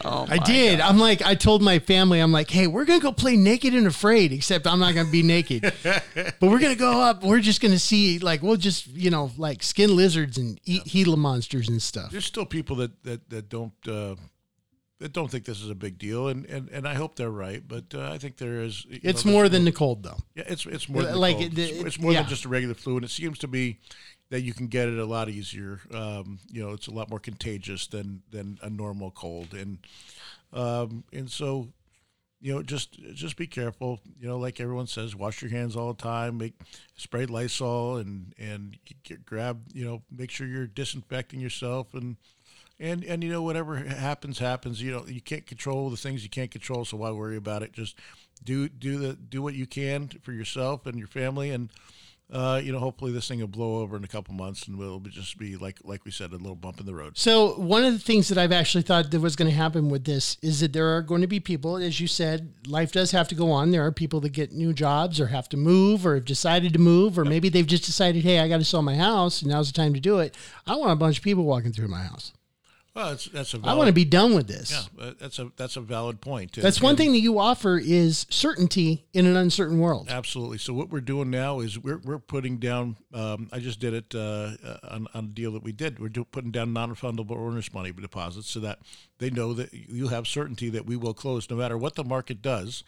I 0.05 0.39
did. 0.39 0.81
I'm 0.81 0.99
like, 0.99 1.23
I 1.23 1.35
told 1.35 1.63
my 1.63 1.79
family, 1.79 2.21
I'm 2.21 2.33
like, 2.33 2.51
hey, 2.51 2.67
we're 2.67 2.85
gonna 2.85 3.01
go 3.01 3.13
play 3.13 3.37
Naked 3.37 3.75
and 3.75 3.87
Afraid, 3.87 4.33
except 4.33 4.67
I'm 4.67 4.79
not 4.79 4.95
gonna 4.95 5.11
be 5.11 5.23
naked, 5.23 5.63
but 5.83 6.41
we're 6.43 6.59
gonna 6.59 6.75
go 6.75 7.01
up. 7.01 7.23
We're 7.23 7.41
just 7.41 7.61
gonna 7.61 7.79
see, 7.79 8.19
like, 8.19 8.43
we'll 8.43 8.57
just, 8.57 8.87
you 8.89 9.11
know, 9.11 9.31
like 9.37 9.63
skin 9.63 9.95
lizards 9.97 10.39
and 10.39 10.61
eat 10.65 10.85
Gila 10.85 11.17
monsters 11.17 11.69
and 11.69 11.83
stuff. 11.83 12.11
there's 12.11 12.25
still 12.27 12.47
people 12.47 12.77
that 12.77 13.03
that, 13.05 13.29
that 13.31 13.49
don't 13.49 13.73
uh, 13.89 14.15
that 15.01 15.13
don't 15.13 15.31
think 15.31 15.45
this 15.45 15.61
is 15.61 15.71
a 15.71 15.75
big 15.75 15.99
deal, 15.99 16.29
and 16.29 16.47
and, 16.47 16.69
and 16.71 16.87
I 16.87 16.95
hope 16.95 17.17
they're 17.17 17.31
right. 17.31 17.63
But 17.67 17.95
uh, 17.95 18.11
I 18.13 18.19
think 18.19 18.37
there 18.37 18.61
is. 18.61 18.87
It's 18.91 19.25
know, 19.25 19.33
more 19.33 19.49
than 19.49 19.65
the 19.65 19.73
cold, 19.73 20.03
though. 20.03 20.19
yeah, 20.35 20.45
it's 20.47 20.67
it's 20.67 20.89
more 20.89 21.03
than 21.03 21.17
like, 21.17 21.41
it- 21.41 21.59
it's, 21.59 21.73
it's 21.85 21.99
more 21.99 22.13
yeah. 22.13 22.21
than 22.21 22.29
just 22.29 22.45
a 22.45 22.49
regular 22.49 22.75
flu, 22.75 22.97
and 22.97 23.05
it 23.05 23.11
seems 23.11 23.39
to 23.39 23.49
be 23.49 23.79
that 24.31 24.43
you 24.43 24.55
can 24.55 24.69
get 24.69 24.89
it 24.89 24.99
a 24.99 25.05
lot 25.05 25.29
easier. 25.29 25.81
Um, 25.93 26.39
you 26.51 26.63
know, 26.63 26.73
it's 26.73 26.87
a 26.87 26.93
lot 26.93 27.11
more 27.11 27.21
contagious 27.21 27.87
than 27.87 28.23
than 28.31 28.59
a 28.63 28.71
normal 28.71 29.11
cold, 29.11 29.55
and 29.55 29.79
um, 30.53 31.05
and 31.13 31.31
so 31.31 31.69
you 32.41 32.55
know, 32.55 32.63
just 32.63 32.93
just 33.15 33.37
be 33.37 33.47
careful. 33.47 34.01
You 34.19 34.29
know, 34.29 34.39
like 34.39 34.61
everyone 34.61 34.87
says, 34.87 35.15
wash 35.15 35.43
your 35.43 35.51
hands 35.51 35.77
all 35.77 35.93
the 35.93 36.03
time. 36.03 36.39
Make 36.39 36.55
spray 36.97 37.27
Lysol 37.27 37.97
and 37.97 38.33
and 38.39 38.79
get, 39.05 39.27
grab. 39.27 39.61
You 39.75 39.85
know, 39.85 40.03
make 40.11 40.31
sure 40.31 40.47
you're 40.47 40.67
disinfecting 40.67 41.41
yourself 41.41 41.95
and. 41.95 42.17
And, 42.83 43.05
and 43.05 43.23
you 43.23 43.31
know 43.31 43.43
whatever 43.43 43.77
happens 43.77 44.39
happens 44.39 44.81
you 44.81 44.91
know 44.91 45.05
you 45.07 45.21
can't 45.21 45.45
control 45.45 45.91
the 45.91 45.99
things 45.99 46.23
you 46.23 46.31
can't 46.31 46.51
control 46.51 46.87
so 46.87 46.97
why 46.97 47.11
worry 47.11 47.37
about 47.37 47.63
it 47.63 47.75
just 47.75 47.95
do 48.43 48.71
do 48.71 48.97
the 48.97 49.13
do 49.13 49.43
what 49.43 49.53
you 49.53 49.67
can 49.67 50.09
for 50.23 50.33
yourself 50.33 50.87
and 50.87 50.99
your 50.99 51.07
family 51.07 51.51
and 51.51 51.69
uh, 52.33 52.61
you 52.63 52.71
know, 52.73 52.79
hopefully 52.79 53.13
this 53.13 53.27
thing 53.27 53.41
will 53.41 53.49
blow 53.49 53.81
over 53.81 53.97
in 53.97 54.05
a 54.05 54.09
couple 54.09 54.35
months 54.35 54.67
and 54.69 54.81
it 54.81 54.85
will 54.85 55.01
just 55.01 55.37
be 55.37 55.57
like 55.57 55.79
like 55.85 56.05
we 56.05 56.11
said, 56.11 56.31
a 56.31 56.37
little 56.37 56.55
bump 56.55 56.79
in 56.79 56.87
the 56.87 56.95
road. 56.95 57.19
So 57.19 57.55
one 57.55 57.85
of 57.85 57.93
the 57.93 57.99
things 57.99 58.29
that 58.29 58.39
I've 58.39 58.53
actually 58.53 58.83
thought 58.83 59.11
that 59.11 59.21
was 59.21 59.35
going 59.35 59.51
to 59.51 59.57
happen 59.57 59.89
with 59.89 60.05
this 60.05 60.37
is 60.41 60.61
that 60.61 60.73
there 60.73 60.97
are 60.97 61.03
going 61.03 61.23
to 61.23 61.27
be 61.27 61.41
people, 61.41 61.77
as 61.77 62.01
you 62.01 62.07
said, 62.07 62.55
life 62.67 62.93
does 62.93 63.11
have 63.11 63.27
to 63.29 63.35
go 63.35 63.51
on. 63.51 63.71
There 63.71 63.85
are 63.85 63.93
people 63.93 64.21
that 64.21 64.31
get 64.31 64.53
new 64.53 64.73
jobs 64.73 65.21
or 65.21 65.27
have 65.29 65.49
to 65.51 65.57
move 65.57 66.07
or 66.07 66.15
have 66.15 66.25
decided 66.25 66.73
to 66.73 66.79
move, 66.79 67.19
or 67.19 67.25
maybe 67.25 67.49
they've 67.49 67.67
just 67.67 67.85
decided, 67.85 68.23
hey, 68.23 68.39
I 68.39 68.49
got 68.49 68.59
to 68.59 68.65
sell 68.65 68.83
my 68.83 68.97
house, 68.97 69.43
and 69.43 69.51
now's 69.51 69.73
the 69.73 69.77
time 69.77 69.95
to 69.95 70.01
do 70.01 70.19
it. 70.19 70.37
I 70.67 70.77
want 70.77 70.93
a 70.93 70.97
bunch 70.97 71.19
of 71.19 71.25
people 71.25 71.45
walking 71.45 71.73
through 71.73 71.89
my 71.89 72.03
house. 72.03 72.33
Well, 73.01 73.11
that's 73.11 73.25
that's 73.27 73.55
a. 73.55 73.59
Valid, 73.59 73.73
I 73.73 73.79
want 73.79 73.89
to 73.89 73.95
be 73.95 74.05
done 74.05 74.35
with 74.35 74.47
this. 74.47 74.89
Yeah, 74.99 75.13
that's 75.19 75.39
a 75.39 75.51
that's 75.57 75.77
a 75.77 75.81
valid 75.81 76.21
point. 76.21 76.53
That's 76.53 76.77
and, 76.77 76.85
one 76.85 76.97
thing 76.97 77.13
that 77.13 77.21
you 77.21 77.39
offer 77.39 77.81
is 77.83 78.27
certainty 78.29 79.07
in 79.15 79.25
an 79.25 79.37
uncertain 79.37 79.79
world. 79.79 80.09
Absolutely. 80.11 80.59
So 80.59 80.75
what 80.75 80.91
we're 80.91 81.01
doing 81.01 81.31
now 81.31 81.61
is 81.61 81.79
we're 81.79 82.01
we're 82.05 82.19
putting 82.19 82.59
down. 82.59 82.97
Um, 83.15 83.49
I 83.53 83.59
just 83.59 83.81
did 83.81 83.95
it 83.95 84.15
uh, 84.15 84.53
on, 84.91 85.07
on 85.15 85.25
a 85.25 85.29
deal 85.29 85.53
that 85.53 85.63
we 85.63 85.73
did. 85.73 85.99
We're 85.99 86.11
do, 86.11 86.25
putting 86.25 86.51
down 86.51 86.75
non-refundable 86.75 87.37
earnest 87.39 87.73
money 87.73 87.91
deposits 87.91 88.51
so 88.51 88.61
that 88.61 88.81
they 89.19 89.31
know 89.31 89.55
that 89.55 89.73
you 89.73 90.09
have 90.09 90.27
certainty 90.27 90.69
that 90.69 90.85
we 90.85 90.97
will 90.97 91.15
close 91.15 91.49
no 91.49 91.57
matter 91.57 91.79
what 91.79 91.95
the 91.95 92.05
market 92.05 92.43
does 92.43 92.85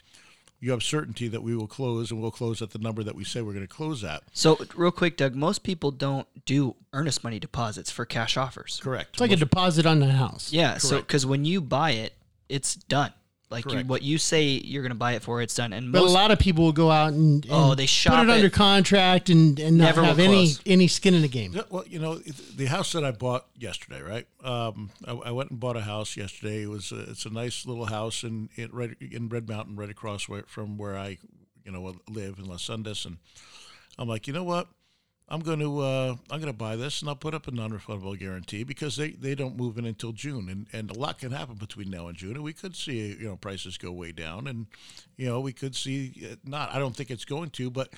you 0.63 0.71
have 0.71 0.81
certainty 0.81 1.27
that 1.27 1.43
we 1.43 1.53
will 1.57 1.67
close 1.67 2.09
and 2.09 2.21
we'll 2.21 2.31
close 2.31 2.61
at 2.61 2.71
the 2.71 2.79
number 2.79 3.03
that 3.03 3.15
we 3.15 3.25
say 3.25 3.41
we're 3.41 3.51
going 3.51 3.67
to 3.67 3.73
close 3.73 4.01
at. 4.01 4.23
So, 4.31 4.57
real 4.75 4.91
quick, 4.91 5.17
Doug, 5.17 5.35
most 5.35 5.61
people 5.61 5.91
don't 5.91 6.25
do 6.45 6.77
earnest 6.93 7.21
money 7.21 7.37
deposits 7.37 7.91
for 7.91 8.05
cash 8.05 8.37
offers. 8.37 8.79
Correct. 8.81 9.09
It's 9.11 9.19
like 9.19 9.31
most 9.31 9.41
a 9.41 9.45
deposit 9.45 9.85
on 9.85 9.99
the 9.99 10.07
house. 10.13 10.53
Yeah. 10.53 10.69
Correct. 10.69 10.81
So, 10.83 10.99
because 10.99 11.25
when 11.25 11.43
you 11.43 11.59
buy 11.59 11.91
it, 11.91 12.13
it's 12.47 12.75
done. 12.75 13.11
Like 13.53 13.71
you, 13.71 13.81
what 13.81 14.01
you 14.01 14.17
say 14.17 14.45
you're 14.45 14.81
going 14.81 14.89
to 14.89 14.95
buy 14.95 15.13
it 15.13 15.21
for, 15.21 15.39
it's 15.39 15.53
done. 15.53 15.73
And 15.73 15.91
but 15.91 16.01
a 16.01 16.05
lot 16.05 16.31
of 16.31 16.39
people 16.39 16.63
will 16.65 16.73
go 16.73 16.89
out 16.89 17.13
and, 17.13 17.45
and 17.45 17.53
oh, 17.53 17.75
they 17.75 17.85
shop 17.85 18.15
put 18.15 18.29
it, 18.29 18.31
it, 18.31 18.35
under 18.35 18.49
contract 18.49 19.29
and, 19.29 19.59
and 19.59 19.77
not 19.77 19.93
have 19.93 20.17
any 20.17 20.53
any 20.65 20.87
skin 20.87 21.13
in 21.13 21.21
the 21.21 21.27
game. 21.27 21.53
Yeah, 21.53 21.61
well, 21.69 21.85
you 21.87 21.99
know, 21.99 22.15
the 22.15 22.65
house 22.65 22.91
that 22.93 23.05
I 23.05 23.11
bought 23.11 23.45
yesterday, 23.55 24.01
right? 24.01 24.27
Um, 24.43 24.89
I, 25.05 25.11
I, 25.11 25.31
went 25.31 25.51
and 25.51 25.59
bought 25.59 25.77
a 25.77 25.81
house 25.81 26.17
yesterday. 26.17 26.63
It 26.63 26.69
was 26.69 26.91
a, 26.91 27.11
it's 27.11 27.27
a 27.27 27.29
nice 27.29 27.67
little 27.67 27.85
house 27.85 28.23
in 28.23 28.49
in 28.55 28.71
Red, 28.71 28.95
in 28.99 29.29
Red 29.29 29.47
Mountain, 29.47 29.75
right 29.75 29.89
across 29.89 30.27
where, 30.27 30.43
from 30.47 30.79
where 30.79 30.97
I 30.97 31.19
you 31.63 31.71
know 31.71 31.95
live 32.09 32.39
in 32.39 32.45
Las 32.45 32.67
Sendas, 32.67 33.05
and 33.05 33.17
I'm 33.99 34.07
like, 34.07 34.25
you 34.25 34.33
know 34.33 34.43
what? 34.43 34.67
I'm 35.29 35.39
going 35.39 35.59
to 35.59 35.79
uh, 35.79 36.15
I'm 36.29 36.39
going 36.39 36.51
to 36.51 36.57
buy 36.57 36.75
this 36.75 37.01
and 37.01 37.09
I'll 37.09 37.15
put 37.15 37.33
up 37.33 37.47
a 37.47 37.51
non-refundable 37.51 38.19
guarantee 38.19 38.63
because 38.63 38.95
they, 38.95 39.11
they 39.11 39.35
don't 39.35 39.57
move 39.57 39.77
in 39.77 39.85
until 39.85 40.11
June 40.11 40.49
and, 40.49 40.67
and 40.73 40.91
a 40.91 40.99
lot 40.99 41.19
can 41.19 41.31
happen 41.31 41.55
between 41.55 41.89
now 41.89 42.07
and 42.07 42.17
June 42.17 42.35
and 42.35 42.43
we 42.43 42.53
could 42.53 42.75
see 42.75 43.15
you 43.19 43.27
know 43.27 43.35
prices 43.35 43.77
go 43.77 43.91
way 43.91 44.11
down 44.11 44.47
and 44.47 44.67
you 45.17 45.25
know 45.25 45.39
we 45.39 45.53
could 45.53 45.75
see 45.75 46.37
not 46.45 46.73
I 46.73 46.79
don't 46.79 46.95
think 46.95 47.09
it's 47.09 47.25
going 47.25 47.49
to 47.51 47.69
but 47.69 47.93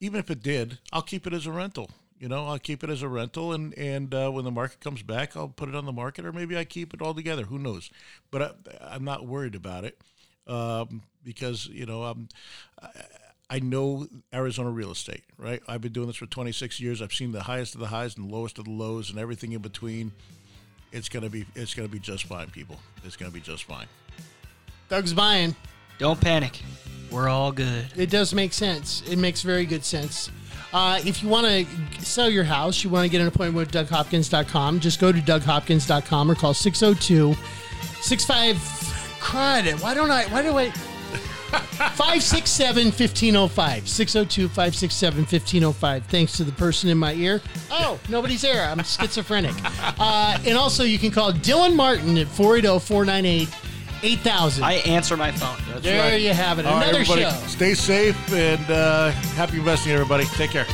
even 0.00 0.20
if 0.20 0.30
it 0.30 0.42
did 0.42 0.78
I'll 0.92 1.02
keep 1.02 1.26
it 1.26 1.32
as 1.32 1.46
a 1.46 1.52
rental 1.52 1.90
you 2.18 2.28
know 2.28 2.46
I'll 2.46 2.58
keep 2.58 2.84
it 2.84 2.90
as 2.90 3.02
a 3.02 3.08
rental 3.08 3.52
and 3.52 3.76
and 3.76 4.14
uh, 4.14 4.30
when 4.30 4.44
the 4.44 4.50
market 4.50 4.80
comes 4.80 5.02
back 5.02 5.36
I'll 5.36 5.48
put 5.48 5.68
it 5.68 5.74
on 5.74 5.86
the 5.86 5.92
market 5.92 6.24
or 6.24 6.32
maybe 6.32 6.56
I 6.56 6.64
keep 6.64 6.94
it 6.94 7.02
all 7.02 7.14
together 7.14 7.42
who 7.42 7.58
knows 7.58 7.90
but 8.30 8.56
I, 8.80 8.94
am 8.94 9.04
not 9.04 9.26
worried 9.26 9.54
about 9.54 9.84
it 9.84 9.98
um, 10.46 11.02
because 11.24 11.66
you 11.66 11.86
know 11.86 12.04
I'm. 12.04 12.28
I, 13.50 13.56
I 13.56 13.58
know 13.60 14.06
Arizona 14.32 14.70
real 14.70 14.92
estate, 14.92 15.22
right? 15.38 15.62
I've 15.68 15.80
been 15.80 15.92
doing 15.92 16.06
this 16.06 16.16
for 16.16 16.26
26 16.26 16.80
years. 16.80 17.02
I've 17.02 17.12
seen 17.12 17.32
the 17.32 17.42
highest 17.42 17.74
of 17.74 17.80
the 17.80 17.88
highs 17.88 18.16
and 18.16 18.28
the 18.28 18.34
lowest 18.34 18.58
of 18.58 18.64
the 18.64 18.70
lows 18.70 19.10
and 19.10 19.18
everything 19.18 19.52
in 19.52 19.60
between. 19.60 20.12
It's 20.92 21.08
gonna 21.08 21.30
be 21.30 21.46
it's 21.54 21.74
gonna 21.74 21.88
be 21.88 22.00
just 22.00 22.24
fine, 22.24 22.50
people. 22.50 22.78
It's 23.04 23.16
gonna 23.16 23.30
be 23.30 23.40
just 23.40 23.64
fine. 23.64 23.86
Doug's 24.88 25.12
buying. 25.12 25.54
Don't 25.98 26.20
panic. 26.20 26.60
We're 27.10 27.28
all 27.28 27.52
good. 27.52 27.86
It 27.96 28.10
does 28.10 28.34
make 28.34 28.52
sense. 28.52 29.02
It 29.08 29.18
makes 29.18 29.42
very 29.42 29.66
good 29.66 29.84
sense. 29.84 30.30
Uh, 30.72 31.00
if 31.04 31.22
you 31.22 31.28
want 31.28 31.46
to 31.46 32.04
sell 32.04 32.30
your 32.30 32.44
house, 32.44 32.84
you 32.84 32.90
want 32.90 33.04
to 33.04 33.10
get 33.10 33.20
an 33.20 33.26
appointment 33.26 33.56
with 33.56 33.72
DougHopkins.com, 33.72 34.78
just 34.78 35.00
go 35.00 35.10
to 35.10 35.18
DougHopkins.com 35.18 36.30
or 36.30 36.34
call 36.36 36.54
602 36.54 37.34
65 38.00 38.56
crud. 39.20 39.82
Why 39.82 39.94
don't 39.94 40.10
I? 40.10 40.24
Why 40.26 40.42
do 40.42 40.56
I? 40.56 40.72
567 41.50 42.86
1505. 42.86 43.88
602 43.88 44.48
567 44.48 45.20
1505. 45.20 46.06
Thanks 46.06 46.36
to 46.36 46.44
the 46.44 46.52
person 46.52 46.90
in 46.90 46.98
my 46.98 47.14
ear. 47.14 47.40
Oh, 47.70 47.98
nobody's 48.08 48.42
there. 48.42 48.64
I'm 48.64 48.78
schizophrenic. 48.82 49.54
Uh, 49.98 50.38
and 50.46 50.56
also, 50.56 50.84
you 50.84 50.98
can 50.98 51.10
call 51.10 51.32
Dylan 51.32 51.74
Martin 51.74 52.16
at 52.18 52.28
480 52.28 52.78
498 52.84 53.48
8000. 54.02 54.64
I 54.64 54.74
answer 54.74 55.16
my 55.16 55.30
phone. 55.30 55.58
That's 55.68 55.82
there 55.82 56.12
right. 56.12 56.20
you 56.20 56.32
have 56.32 56.58
it. 56.58 56.66
All 56.66 56.78
Another 56.78 56.98
right, 56.98 57.06
show. 57.06 57.46
Stay 57.46 57.74
safe 57.74 58.32
and 58.32 58.70
uh, 58.70 59.10
happy 59.10 59.58
investing, 59.58 59.92
everybody. 59.92 60.24
Take 60.24 60.50
care. 60.50 60.66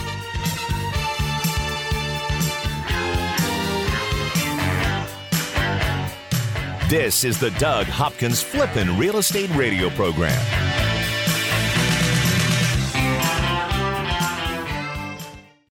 This 6.88 7.24
is 7.24 7.40
the 7.40 7.50
Doug 7.52 7.86
Hopkins 7.86 8.40
Flippin' 8.40 8.96
Real 8.96 9.16
Estate 9.16 9.50
Radio 9.56 9.90
Program. 9.90 10.65